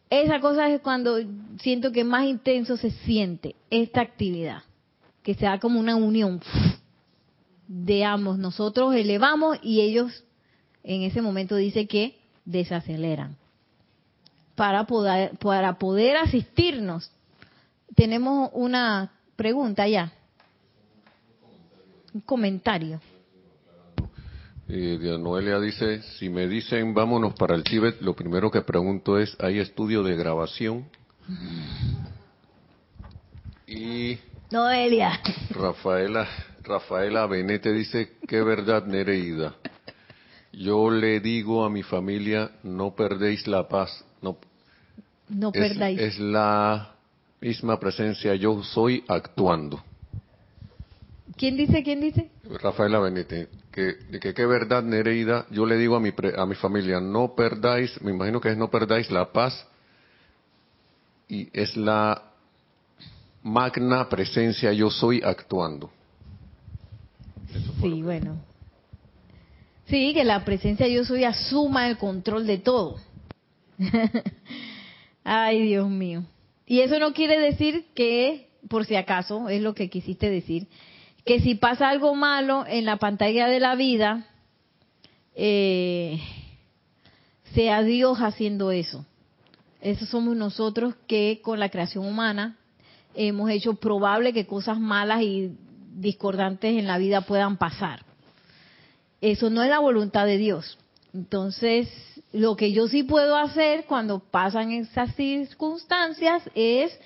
esa 0.09 0.39
cosa 0.39 0.69
es 0.69 0.81
cuando 0.81 1.19
siento 1.59 1.91
que 1.91 2.03
más 2.03 2.25
intenso 2.25 2.77
se 2.77 2.89
siente 2.89 3.55
esta 3.69 4.01
actividad, 4.01 4.63
que 5.21 5.35
se 5.35 5.45
da 5.45 5.59
como 5.59 5.79
una 5.79 5.95
unión 5.95 6.41
de 7.67 8.03
ambos. 8.03 8.39
Nosotros 8.39 8.95
elevamos 8.95 9.59
y 9.61 9.81
ellos 9.81 10.23
en 10.83 11.03
ese 11.03 11.21
momento 11.21 11.55
dice 11.55 11.87
que 11.87 12.17
desaceleran 12.43 13.37
para 14.55 14.85
poder, 14.85 15.37
para 15.37 15.77
poder 15.77 16.17
asistirnos. 16.17 17.11
Tenemos 17.95 18.49
una 18.53 19.11
pregunta 19.35 19.87
ya. 19.87 20.11
Un 22.13 22.21
comentario. 22.21 22.99
Eh, 24.67 25.17
Noelia 25.19 25.59
dice, 25.59 26.01
si 26.17 26.29
me 26.29 26.47
dicen 26.47 26.93
vámonos 26.93 27.33
para 27.33 27.55
el 27.55 27.63
Tíbet, 27.63 28.01
lo 28.01 28.15
primero 28.15 28.49
que 28.49 28.61
pregunto 28.61 29.19
es, 29.19 29.35
¿hay 29.39 29.59
estudio 29.59 30.01
de 30.01 30.15
grabación? 30.15 30.85
Y 33.67 34.17
Noelia. 34.49 35.19
Rafaela, 35.49 36.27
Rafaela 36.63 37.25
Benete 37.27 37.73
dice, 37.73 38.13
qué 38.27 38.41
verdad 38.41 38.85
Nereida. 38.85 39.55
Yo 40.53 40.89
le 40.89 41.19
digo 41.19 41.63
a 41.63 41.69
mi 41.69 41.83
familia, 41.83 42.51
no 42.63 42.93
perdéis 42.93 43.47
la 43.47 43.67
paz, 43.67 44.03
no, 44.21 44.37
no 45.29 45.51
perdáis. 45.51 45.99
Es, 45.99 46.19
la 46.19 46.95
misma 47.39 47.79
presencia, 47.79 48.35
yo 48.35 48.61
soy 48.63 49.03
actuando. 49.07 49.81
¿Quién 51.41 51.57
dice? 51.57 51.81
¿Quién 51.81 51.99
dice? 52.01 52.29
Rafaela 52.61 52.99
Benítez, 52.99 53.49
que, 53.71 53.95
que 54.19 54.31
qué 54.31 54.45
verdad 54.45 54.83
Nereida, 54.83 55.47
yo 55.49 55.65
le 55.65 55.75
digo 55.75 55.95
a 55.95 55.99
mi, 55.99 56.13
a 56.37 56.45
mi 56.45 56.53
familia, 56.53 56.99
no 56.99 57.33
perdáis, 57.33 57.99
me 58.03 58.11
imagino 58.11 58.39
que 58.39 58.51
es 58.51 58.57
no 58.57 58.69
perdáis 58.69 59.09
la 59.09 59.31
paz, 59.31 59.67
y 61.27 61.49
es 61.51 61.75
la 61.75 62.25
magna 63.41 64.07
presencia, 64.07 64.71
yo 64.71 64.91
soy 64.91 65.23
actuando. 65.23 65.89
Sí, 67.81 68.03
bueno. 68.03 68.37
Sí, 69.87 70.13
que 70.13 70.23
la 70.23 70.45
presencia 70.45 70.87
yo 70.87 71.03
soy 71.05 71.23
asuma 71.23 71.89
el 71.89 71.97
control 71.97 72.45
de 72.45 72.59
todo. 72.59 72.97
Ay, 75.23 75.59
Dios 75.63 75.89
mío. 75.89 76.23
Y 76.67 76.81
eso 76.81 76.99
no 76.99 77.13
quiere 77.13 77.39
decir 77.39 77.87
que, 77.95 78.47
por 78.69 78.85
si 78.85 78.95
acaso, 78.95 79.49
es 79.49 79.63
lo 79.63 79.73
que 79.73 79.89
quisiste 79.89 80.29
decir, 80.29 80.67
que 81.25 81.39
si 81.39 81.55
pasa 81.55 81.89
algo 81.89 82.15
malo 82.15 82.65
en 82.67 82.85
la 82.85 82.97
pantalla 82.97 83.47
de 83.47 83.59
la 83.59 83.75
vida, 83.75 84.25
eh, 85.35 86.19
sea 87.53 87.83
Dios 87.83 88.19
haciendo 88.19 88.71
eso. 88.71 89.05
Eso 89.81 90.05
somos 90.05 90.35
nosotros 90.35 90.95
que 91.07 91.41
con 91.43 91.59
la 91.59 91.69
creación 91.69 92.05
humana 92.05 92.57
hemos 93.15 93.49
hecho 93.49 93.75
probable 93.75 94.33
que 94.33 94.45
cosas 94.45 94.79
malas 94.79 95.21
y 95.21 95.55
discordantes 95.95 96.77
en 96.77 96.87
la 96.87 96.97
vida 96.97 97.21
puedan 97.21 97.57
pasar. 97.57 98.05
Eso 99.19 99.49
no 99.49 99.61
es 99.63 99.69
la 99.69 99.79
voluntad 99.79 100.25
de 100.25 100.37
Dios. 100.37 100.77
Entonces, 101.13 101.89
lo 102.31 102.55
que 102.55 102.71
yo 102.71 102.87
sí 102.87 103.03
puedo 103.03 103.35
hacer 103.35 103.85
cuando 103.85 104.19
pasan 104.19 104.71
esas 104.71 105.13
circunstancias 105.15 106.43
es 106.55 106.97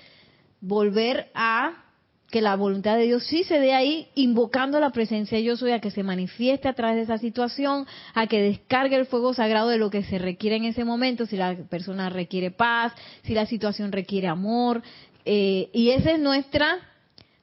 volver 0.60 1.30
a 1.34 1.85
que 2.30 2.40
la 2.40 2.56
voluntad 2.56 2.96
de 2.96 3.04
Dios 3.04 3.24
sí 3.24 3.44
se 3.44 3.60
dé 3.60 3.72
ahí, 3.72 4.08
invocando 4.14 4.80
la 4.80 4.90
presencia 4.90 5.38
de 5.38 5.44
yo 5.44 5.56
soy 5.56 5.72
a 5.72 5.80
que 5.80 5.92
se 5.92 6.02
manifieste 6.02 6.68
a 6.68 6.72
través 6.72 6.96
de 6.96 7.02
esa 7.02 7.18
situación, 7.18 7.86
a 8.14 8.26
que 8.26 8.42
descargue 8.42 8.96
el 8.96 9.06
fuego 9.06 9.32
sagrado 9.32 9.68
de 9.68 9.78
lo 9.78 9.90
que 9.90 10.02
se 10.02 10.18
requiere 10.18 10.56
en 10.56 10.64
ese 10.64 10.84
momento, 10.84 11.26
si 11.26 11.36
la 11.36 11.54
persona 11.54 12.10
requiere 12.10 12.50
paz, 12.50 12.92
si 13.22 13.34
la 13.34 13.46
situación 13.46 13.92
requiere 13.92 14.26
amor. 14.26 14.82
Eh, 15.24 15.70
y 15.72 15.90
esa 15.90 16.12
es 16.12 16.20
nuestra, 16.20 16.78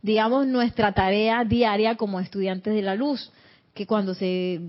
digamos, 0.02 0.48
nuestra 0.48 0.92
tarea 0.92 1.46
diaria 1.46 1.96
como 1.96 2.20
estudiantes 2.20 2.74
de 2.74 2.82
la 2.82 2.96
luz, 2.96 3.32
que 3.74 3.88
cuando 3.88 4.14
se 4.14 4.60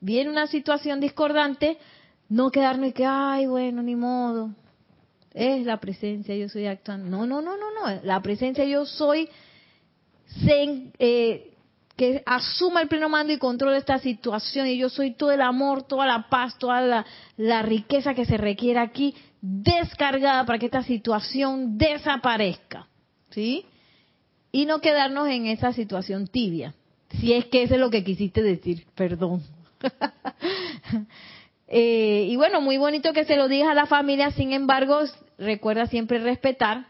viene 0.00 0.30
una 0.30 0.46
situación 0.46 0.98
discordante, 0.98 1.76
no 2.30 2.50
quedarme 2.50 2.92
que, 2.92 3.04
ay, 3.04 3.46
bueno, 3.46 3.82
ni 3.82 3.96
modo, 3.96 4.50
es 5.34 5.66
la 5.66 5.78
presencia, 5.78 6.34
yo 6.34 6.48
soy 6.48 6.66
actuando. 6.66 7.08
No, 7.08 7.26
no, 7.26 7.42
no, 7.42 7.56
no, 7.56 7.66
no, 7.70 8.00
la 8.02 8.20
presencia 8.22 8.64
yo 8.64 8.86
soy 8.86 9.28
eh, 10.98 11.54
que 11.96 12.22
asuma 12.26 12.82
el 12.82 12.88
pleno 12.88 13.08
mando 13.08 13.32
y 13.32 13.38
control 13.38 13.74
esta 13.74 13.98
situación 13.98 14.66
y 14.68 14.78
yo 14.78 14.88
soy 14.88 15.12
todo 15.12 15.32
el 15.32 15.42
amor, 15.42 15.82
toda 15.82 16.06
la 16.06 16.28
paz, 16.28 16.56
toda 16.58 16.80
la, 16.80 17.06
la 17.36 17.62
riqueza 17.62 18.14
que 18.14 18.24
se 18.24 18.36
requiere 18.36 18.78
aquí 18.78 19.14
descargada 19.40 20.44
para 20.46 20.58
que 20.58 20.66
esta 20.66 20.82
situación 20.82 21.78
desaparezca, 21.78 22.86
¿sí? 23.30 23.64
Y 24.52 24.66
no 24.66 24.80
quedarnos 24.80 25.28
en 25.28 25.46
esa 25.46 25.72
situación 25.72 26.26
tibia, 26.26 26.74
si 27.20 27.32
es 27.32 27.46
que 27.46 27.62
eso 27.62 27.74
es 27.74 27.80
lo 27.80 27.90
que 27.90 28.04
quisiste 28.04 28.42
decir, 28.42 28.86
perdón. 28.94 29.42
Eh, 31.70 32.26
y 32.30 32.36
bueno, 32.36 32.62
muy 32.62 32.78
bonito 32.78 33.12
que 33.12 33.26
se 33.26 33.36
lo 33.36 33.46
digas 33.46 33.68
a 33.68 33.74
la 33.74 33.84
familia, 33.84 34.30
sin 34.30 34.54
embargo, 34.54 35.00
recuerda 35.36 35.86
siempre 35.86 36.18
respetar 36.18 36.86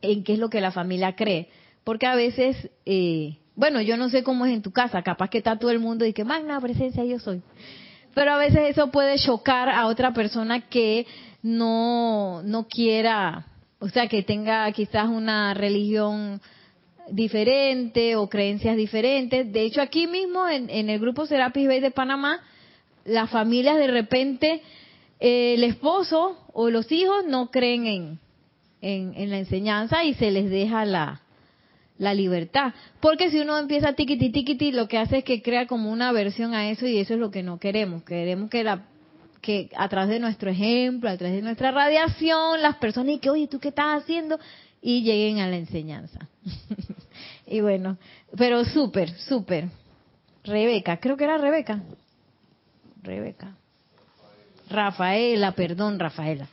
en 0.00 0.22
qué 0.22 0.34
es 0.34 0.38
lo 0.38 0.48
que 0.48 0.60
la 0.60 0.70
familia 0.70 1.16
cree. 1.16 1.48
Porque 1.84 2.06
a 2.06 2.14
veces, 2.14 2.70
eh, 2.86 3.36
bueno, 3.54 3.80
yo 3.80 3.96
no 3.96 4.08
sé 4.08 4.22
cómo 4.22 4.46
es 4.46 4.54
en 4.54 4.62
tu 4.62 4.72
casa, 4.72 5.02
capaz 5.02 5.28
que 5.28 5.38
está 5.38 5.58
todo 5.58 5.70
el 5.70 5.78
mundo 5.78 6.04
y 6.04 6.12
que 6.12 6.24
magna 6.24 6.60
presencia 6.60 7.04
yo 7.04 7.18
soy. 7.18 7.42
Pero 8.14 8.32
a 8.32 8.38
veces 8.38 8.70
eso 8.70 8.90
puede 8.90 9.18
chocar 9.18 9.68
a 9.68 9.86
otra 9.86 10.12
persona 10.12 10.68
que 10.68 11.06
no, 11.42 12.42
no 12.42 12.66
quiera, 12.66 13.46
o 13.80 13.88
sea, 13.88 14.08
que 14.08 14.22
tenga 14.22 14.70
quizás 14.72 15.08
una 15.08 15.52
religión 15.52 16.40
diferente 17.10 18.16
o 18.16 18.28
creencias 18.28 18.76
diferentes. 18.76 19.52
De 19.52 19.62
hecho, 19.62 19.82
aquí 19.82 20.06
mismo 20.06 20.48
en, 20.48 20.70
en 20.70 20.88
el 20.88 20.98
grupo 21.00 21.26
Serapis 21.26 21.66
Bay 21.66 21.80
de 21.80 21.90
Panamá, 21.90 22.40
las 23.04 23.30
familias 23.30 23.76
de 23.76 23.88
repente, 23.88 24.62
eh, 25.20 25.54
el 25.54 25.64
esposo 25.64 26.38
o 26.52 26.70
los 26.70 26.90
hijos 26.90 27.24
no 27.26 27.50
creen 27.50 27.86
en, 27.86 28.18
en, 28.80 29.30
la 29.30 29.38
enseñanza 29.38 30.04
y 30.04 30.14
se 30.14 30.30
les 30.30 30.50
deja 30.50 30.84
la, 30.84 31.22
la 32.04 32.14
libertad. 32.14 32.72
Porque 33.00 33.30
si 33.30 33.40
uno 33.40 33.58
empieza 33.58 33.94
tiquiti 33.94 34.30
tiquiti, 34.30 34.70
lo 34.70 34.86
que 34.86 34.98
hace 34.98 35.18
es 35.18 35.24
que 35.24 35.42
crea 35.42 35.66
como 35.66 35.90
una 35.90 36.10
aversión 36.10 36.54
a 36.54 36.70
eso 36.70 36.86
y 36.86 36.98
eso 36.98 37.14
es 37.14 37.20
lo 37.20 37.30
que 37.30 37.42
no 37.42 37.58
queremos. 37.58 38.04
Queremos 38.04 38.48
que 38.50 38.62
la 38.62 38.84
que 39.44 39.68
a 39.76 39.88
través 39.90 40.08
de 40.08 40.20
nuestro 40.20 40.50
ejemplo, 40.50 41.10
a 41.10 41.18
través 41.18 41.36
de 41.36 41.42
nuestra 41.42 41.70
radiación, 41.70 42.62
las 42.62 42.76
personas 42.76 43.16
y 43.16 43.18
que, 43.18 43.28
oye, 43.28 43.46
¿tú 43.46 43.60
qué 43.60 43.68
estás 43.68 44.02
haciendo? 44.02 44.38
Y 44.80 45.02
lleguen 45.02 45.38
a 45.38 45.48
la 45.48 45.56
enseñanza. 45.56 46.28
y 47.46 47.60
bueno, 47.60 47.98
pero 48.38 48.64
súper, 48.64 49.10
súper. 49.10 49.68
Rebeca, 50.44 50.98
creo 50.98 51.18
que 51.18 51.24
era 51.24 51.36
Rebeca. 51.36 51.82
Rebeca. 53.02 53.54
Rafaela, 54.70 55.52
perdón, 55.52 55.98
Rafaela. 55.98 56.48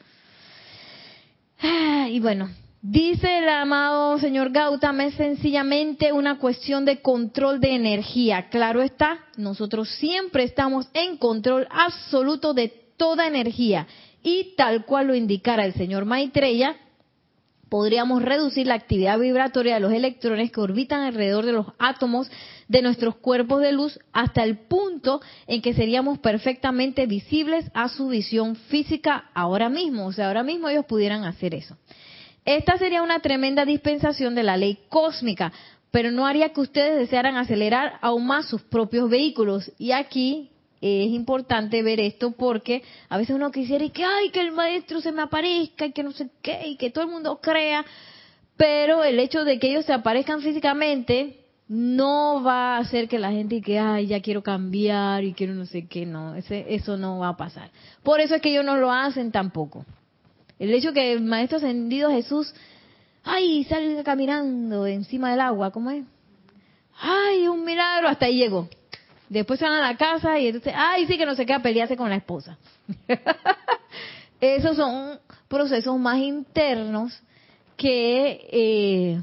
Ah, 1.61 2.07
y 2.09 2.19
bueno, 2.19 2.49
dice 2.81 3.39
el 3.39 3.49
amado 3.49 4.17
señor 4.17 4.51
Gautama, 4.51 5.05
es 5.05 5.15
sencillamente 5.15 6.11
una 6.11 6.37
cuestión 6.37 6.85
de 6.85 7.01
control 7.01 7.59
de 7.59 7.75
energía. 7.75 8.49
Claro 8.49 8.81
está, 8.81 9.19
nosotros 9.37 9.89
siempre 9.89 10.43
estamos 10.43 10.87
en 10.93 11.17
control 11.17 11.67
absoluto 11.69 12.53
de 12.53 12.69
toda 12.97 13.27
energía. 13.27 13.87
Y 14.23 14.53
tal 14.55 14.85
cual 14.85 15.07
lo 15.07 15.15
indicara 15.15 15.65
el 15.65 15.73
señor 15.73 16.05
Maitreya, 16.05 16.75
podríamos 17.71 18.21
reducir 18.21 18.67
la 18.67 18.73
actividad 18.73 19.17
vibratoria 19.17 19.75
de 19.75 19.79
los 19.79 19.93
electrones 19.93 20.51
que 20.51 20.59
orbitan 20.59 21.01
alrededor 21.01 21.45
de 21.45 21.53
los 21.53 21.67
átomos 21.79 22.29
de 22.67 22.81
nuestros 22.81 23.15
cuerpos 23.15 23.61
de 23.61 23.71
luz 23.71 23.97
hasta 24.11 24.43
el 24.43 24.57
punto 24.57 25.21
en 25.47 25.61
que 25.61 25.73
seríamos 25.73 26.19
perfectamente 26.19 27.05
visibles 27.05 27.71
a 27.73 27.87
su 27.87 28.09
visión 28.09 28.55
física 28.55 29.29
ahora 29.33 29.69
mismo. 29.69 30.05
O 30.05 30.11
sea, 30.11 30.27
ahora 30.27 30.43
mismo 30.43 30.67
ellos 30.67 30.85
pudieran 30.85 31.23
hacer 31.23 31.55
eso. 31.55 31.77
Esta 32.45 32.77
sería 32.77 33.03
una 33.03 33.19
tremenda 33.19 33.65
dispensación 33.65 34.33
de 34.33 34.43
la 34.43 34.57
ley 34.57 34.79
cósmica, 34.89 35.53
pero 35.91 36.09
no 36.11 36.25
haría 36.25 36.49
que 36.49 36.61
ustedes 36.61 36.97
desearan 36.97 37.37
acelerar 37.37 37.99
aún 38.01 38.25
más 38.25 38.47
sus 38.47 38.61
propios 38.63 39.09
vehículos. 39.09 39.71
Y 39.77 39.91
aquí 39.91 40.49
es 40.81 41.11
importante 41.11 41.83
ver 41.83 41.99
esto 41.99 42.31
porque 42.31 42.81
a 43.09 43.17
veces 43.17 43.35
uno 43.35 43.51
quisiera 43.51 43.85
y 43.85 43.91
que 43.91 44.03
ay 44.03 44.31
que 44.31 44.41
el 44.41 44.51
maestro 44.51 44.99
se 44.99 45.11
me 45.11 45.21
aparezca 45.21 45.85
y 45.85 45.91
que 45.91 46.01
no 46.01 46.11
sé 46.11 46.29
qué 46.41 46.67
y 46.67 46.75
que 46.75 46.89
todo 46.89 47.03
el 47.03 47.11
mundo 47.11 47.39
crea 47.39 47.85
pero 48.57 49.03
el 49.03 49.19
hecho 49.19 49.43
de 49.43 49.59
que 49.59 49.69
ellos 49.69 49.85
se 49.85 49.93
aparezcan 49.93 50.41
físicamente 50.41 51.45
no 51.67 52.41
va 52.43 52.77
a 52.77 52.79
hacer 52.79 53.07
que 53.07 53.19
la 53.19 53.31
gente 53.31 53.61
que 53.61 53.77
ay 53.77 54.07
ya 54.07 54.21
quiero 54.21 54.41
cambiar 54.41 55.23
y 55.23 55.33
quiero 55.33 55.53
no 55.53 55.67
sé 55.67 55.85
qué 55.87 56.07
no 56.07 56.33
ese, 56.33 56.65
eso 56.73 56.97
no 56.97 57.19
va 57.19 57.29
a 57.29 57.37
pasar. 57.37 57.69
Por 58.01 58.19
eso 58.19 58.33
es 58.33 58.41
que 58.41 58.49
ellos 58.49 58.65
no 58.65 58.75
lo 58.77 58.91
hacen 58.91 59.31
tampoco 59.31 59.85
el 60.63 60.73
hecho 60.73 60.93
que 60.93 61.13
el 61.13 61.21
maestro 61.21 61.57
ascendido 61.57 62.09
Jesús 62.09 62.53
ay 63.23 63.63
salga 63.65 64.03
caminando 64.03 64.87
encima 64.87 65.31
del 65.31 65.41
agua 65.41 65.71
cómo 65.71 65.91
es 65.91 66.03
ay, 67.01 67.47
un 67.47 67.65
milagro, 67.65 68.07
hasta 68.07 68.27
ahí 68.27 68.37
llegó. 68.37 68.69
Después 69.29 69.59
se 69.59 69.65
van 69.65 69.75
a 69.75 69.91
la 69.91 69.97
casa 69.97 70.39
y 70.39 70.47
entonces, 70.47 70.73
ay, 70.75 71.05
sí 71.07 71.17
que 71.17 71.25
no 71.25 71.35
se 71.35 71.45
queda 71.45 71.61
pelearse 71.61 71.97
con 71.97 72.09
la 72.09 72.17
esposa. 72.17 72.57
Esos 74.41 74.75
son 74.75 75.19
procesos 75.47 75.97
más 75.99 76.17
internos 76.19 77.17
que 77.77 78.47
eh, 78.51 79.21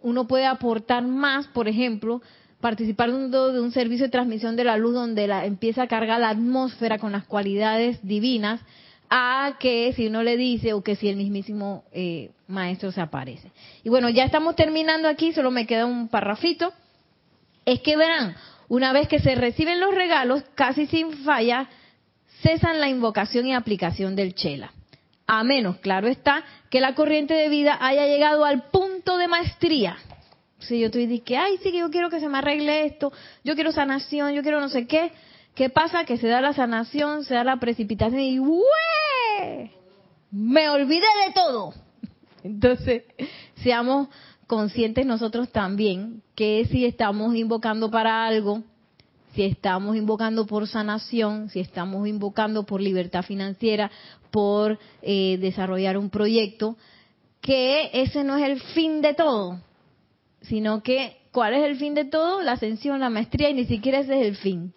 uno 0.00 0.26
puede 0.26 0.46
aportar 0.46 1.04
más, 1.04 1.46
por 1.48 1.68
ejemplo, 1.68 2.22
participando 2.60 3.52
de 3.52 3.60
un 3.60 3.70
servicio 3.70 4.06
de 4.06 4.10
transmisión 4.10 4.56
de 4.56 4.64
la 4.64 4.76
luz 4.76 4.94
donde 4.94 5.26
la, 5.26 5.44
empieza 5.44 5.82
a 5.82 5.88
cargar 5.88 6.20
la 6.20 6.30
atmósfera 6.30 6.98
con 6.98 7.12
las 7.12 7.24
cualidades 7.24 7.98
divinas, 8.02 8.60
a 9.10 9.56
que 9.58 9.92
si 9.94 10.06
uno 10.06 10.22
le 10.22 10.36
dice 10.36 10.72
o 10.72 10.82
que 10.82 10.96
si 10.96 11.08
el 11.08 11.16
mismísimo 11.16 11.84
eh, 11.92 12.30
maestro 12.46 12.92
se 12.92 13.00
aparece. 13.00 13.50
Y 13.82 13.88
bueno, 13.88 14.08
ya 14.08 14.24
estamos 14.24 14.56
terminando 14.56 15.08
aquí, 15.08 15.32
solo 15.32 15.50
me 15.50 15.66
queda 15.66 15.86
un 15.86 16.08
parrafito. 16.08 16.72
Es 17.64 17.80
que 17.80 17.96
verán, 17.96 18.36
una 18.68 18.92
vez 18.92 19.08
que 19.08 19.18
se 19.18 19.34
reciben 19.34 19.80
los 19.80 19.94
regalos, 19.94 20.42
casi 20.54 20.86
sin 20.86 21.12
falla, 21.24 21.68
cesan 22.42 22.80
la 22.80 22.88
invocación 22.88 23.46
y 23.46 23.54
aplicación 23.54 24.14
del 24.14 24.34
chela. 24.34 24.72
A 25.26 25.44
menos, 25.44 25.76
claro 25.78 26.08
está, 26.08 26.44
que 26.70 26.80
la 26.80 26.94
corriente 26.94 27.34
de 27.34 27.48
vida 27.48 27.76
haya 27.80 28.06
llegado 28.06 28.44
al 28.44 28.70
punto 28.70 29.18
de 29.18 29.28
maestría. 29.28 29.96
Si 30.58 30.80
yo 30.80 30.86
estoy 30.86 31.06
diciendo, 31.06 31.44
ay, 31.44 31.58
sí 31.62 31.70
que 31.70 31.78
yo 31.78 31.90
quiero 31.90 32.10
que 32.10 32.20
se 32.20 32.28
me 32.28 32.38
arregle 32.38 32.86
esto, 32.86 33.12
yo 33.44 33.54
quiero 33.54 33.72
sanación, 33.72 34.32
yo 34.32 34.42
quiero 34.42 34.60
no 34.60 34.68
sé 34.68 34.86
qué. 34.86 35.12
¿Qué 35.58 35.70
pasa? 35.70 36.04
Que 36.04 36.18
se 36.18 36.28
da 36.28 36.40
la 36.40 36.52
sanación, 36.52 37.24
se 37.24 37.34
da 37.34 37.42
la 37.42 37.56
precipitación 37.56 38.20
y 38.20 38.38
¡Ué! 38.38 39.72
Me 40.30 40.68
olvidé 40.68 41.00
de 41.26 41.32
todo. 41.34 41.74
Entonces, 42.44 43.02
seamos 43.56 44.06
conscientes 44.46 45.04
nosotros 45.04 45.50
también 45.50 46.22
que 46.36 46.64
si 46.70 46.84
estamos 46.84 47.34
invocando 47.34 47.90
para 47.90 48.24
algo, 48.24 48.62
si 49.34 49.42
estamos 49.42 49.96
invocando 49.96 50.46
por 50.46 50.68
sanación, 50.68 51.48
si 51.48 51.58
estamos 51.58 52.06
invocando 52.06 52.62
por 52.62 52.80
libertad 52.80 53.24
financiera, 53.24 53.90
por 54.30 54.78
eh, 55.02 55.38
desarrollar 55.40 55.98
un 55.98 56.08
proyecto, 56.08 56.76
que 57.40 57.90
ese 57.94 58.22
no 58.22 58.36
es 58.36 58.48
el 58.48 58.60
fin 58.60 59.00
de 59.00 59.14
todo, 59.14 59.58
sino 60.42 60.84
que, 60.84 61.16
¿cuál 61.32 61.54
es 61.54 61.64
el 61.64 61.76
fin 61.78 61.94
de 61.94 62.04
todo? 62.04 62.42
La 62.42 62.52
ascensión, 62.52 63.00
la 63.00 63.10
maestría, 63.10 63.50
y 63.50 63.54
ni 63.54 63.64
siquiera 63.64 63.98
ese 63.98 64.20
es 64.20 64.26
el 64.28 64.36
fin, 64.36 64.72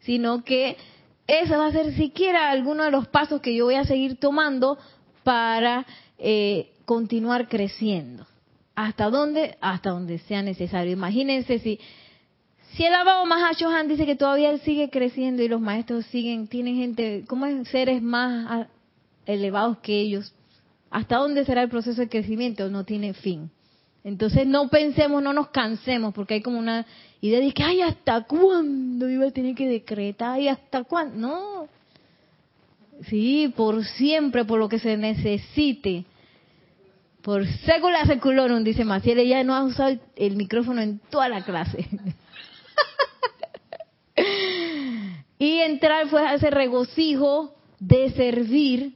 sino 0.00 0.44
que 0.44 0.76
eso 1.26 1.58
va 1.58 1.66
a 1.66 1.72
ser 1.72 1.94
siquiera 1.94 2.50
alguno 2.50 2.84
de 2.84 2.90
los 2.90 3.06
pasos 3.08 3.40
que 3.40 3.54
yo 3.54 3.66
voy 3.66 3.74
a 3.74 3.84
seguir 3.84 4.18
tomando 4.18 4.78
para 5.24 5.86
eh, 6.18 6.72
continuar 6.84 7.48
creciendo. 7.48 8.26
¿Hasta 8.74 9.10
dónde? 9.10 9.56
Hasta 9.60 9.90
donde 9.90 10.18
sea 10.20 10.42
necesario. 10.42 10.92
Imagínense 10.92 11.58
si 11.58 11.80
si 12.74 12.84
el 12.84 12.94
abado 12.94 13.24
Mahashohan 13.26 13.88
dice 13.88 14.06
que 14.06 14.14
todavía 14.14 14.50
él 14.50 14.60
sigue 14.60 14.90
creciendo 14.90 15.42
y 15.42 15.48
los 15.48 15.60
maestros 15.60 16.06
siguen, 16.06 16.48
tienen 16.48 16.76
gente, 16.76 17.24
como 17.26 17.46
seres 17.64 18.02
más 18.02 18.68
elevados 19.26 19.78
que 19.78 20.00
ellos, 20.00 20.34
¿hasta 20.90 21.16
dónde 21.16 21.44
será 21.44 21.62
el 21.62 21.70
proceso 21.70 22.00
de 22.00 22.08
crecimiento? 22.08 22.68
No 22.68 22.84
tiene 22.84 23.14
fin. 23.14 23.50
Entonces 24.04 24.46
no 24.46 24.68
pensemos, 24.68 25.22
no 25.22 25.32
nos 25.32 25.48
cansemos, 25.48 26.14
porque 26.14 26.34
hay 26.34 26.42
como 26.42 26.58
una 26.58 26.86
idea 27.20 27.40
de 27.40 27.52
que, 27.52 27.62
ay, 27.62 27.82
¿hasta 27.82 28.22
cuándo 28.22 29.08
iba 29.08 29.26
a 29.26 29.30
tener 29.30 29.54
que 29.54 29.68
decretar? 29.68 30.34
¿Ay, 30.34 30.48
hasta 30.48 30.84
cuándo? 30.84 31.16
No. 31.16 31.68
Sí, 33.08 33.52
por 33.56 33.84
siempre, 33.84 34.44
por 34.44 34.58
lo 34.58 34.68
que 34.68 34.78
se 34.78 34.96
necesite. 34.96 36.04
Por 37.22 37.46
secula 37.46 38.06
seculorum, 38.06 38.64
dice 38.64 38.84
Maciel, 38.84 39.18
ella 39.18 39.42
no 39.44 39.54
ha 39.54 39.64
usado 39.64 39.98
el 40.16 40.36
micrófono 40.36 40.80
en 40.80 40.98
toda 41.10 41.28
la 41.28 41.44
clase. 41.44 41.86
y 45.38 45.58
entrar 45.58 46.08
fue 46.08 46.26
a 46.26 46.34
ese 46.34 46.50
regocijo 46.50 47.54
de 47.80 48.10
servir, 48.10 48.94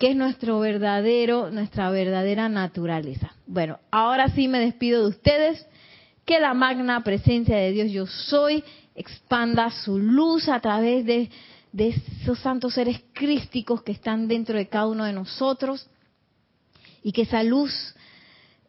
que 0.00 0.12
es 0.12 0.16
nuestro 0.16 0.58
verdadero, 0.60 1.50
nuestra 1.50 1.90
verdadera 1.90 2.48
naturaleza. 2.48 3.34
Bueno, 3.46 3.78
ahora 3.90 4.28
sí 4.30 4.48
me 4.48 4.58
despido 4.58 5.02
de 5.02 5.08
ustedes. 5.10 5.66
Que 6.24 6.40
la 6.40 6.54
magna 6.54 7.04
presencia 7.04 7.56
de 7.58 7.72
Dios 7.72 7.90
yo 7.90 8.06
soy 8.06 8.64
expanda 8.94 9.70
su 9.70 9.98
luz 9.98 10.48
a 10.48 10.58
través 10.60 11.04
de, 11.04 11.28
esos 11.76 12.38
santos 12.38 12.74
seres 12.74 13.02
crísticos 13.12 13.82
que 13.82 13.92
están 13.92 14.26
dentro 14.26 14.56
de 14.56 14.68
cada 14.68 14.86
uno 14.86 15.04
de 15.04 15.12
nosotros 15.12 15.86
y 17.02 17.12
que 17.12 17.22
esa 17.22 17.42
luz 17.42 17.94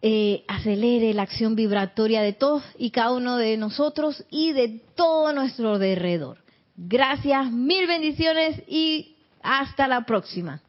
eh, 0.01 0.43
acelere 0.49 1.13
la 1.13 1.21
acción 1.23 1.55
vibratoria 1.55 2.21
de 2.21 2.33
todos 2.33 2.63
y 2.77 2.91
cada 2.91 3.11
uno 3.11 3.37
de 3.37 3.55
nosotros 3.55 4.25
y 4.29 4.51
de 4.51 4.81
todo 4.95 5.31
nuestro 5.31 5.75
alrededor. 5.75 6.39
Gracias, 6.75 7.51
mil 7.51 7.87
bendiciones 7.87 8.61
y 8.67 9.15
hasta 9.41 9.87
la 9.87 10.05
próxima. 10.05 10.61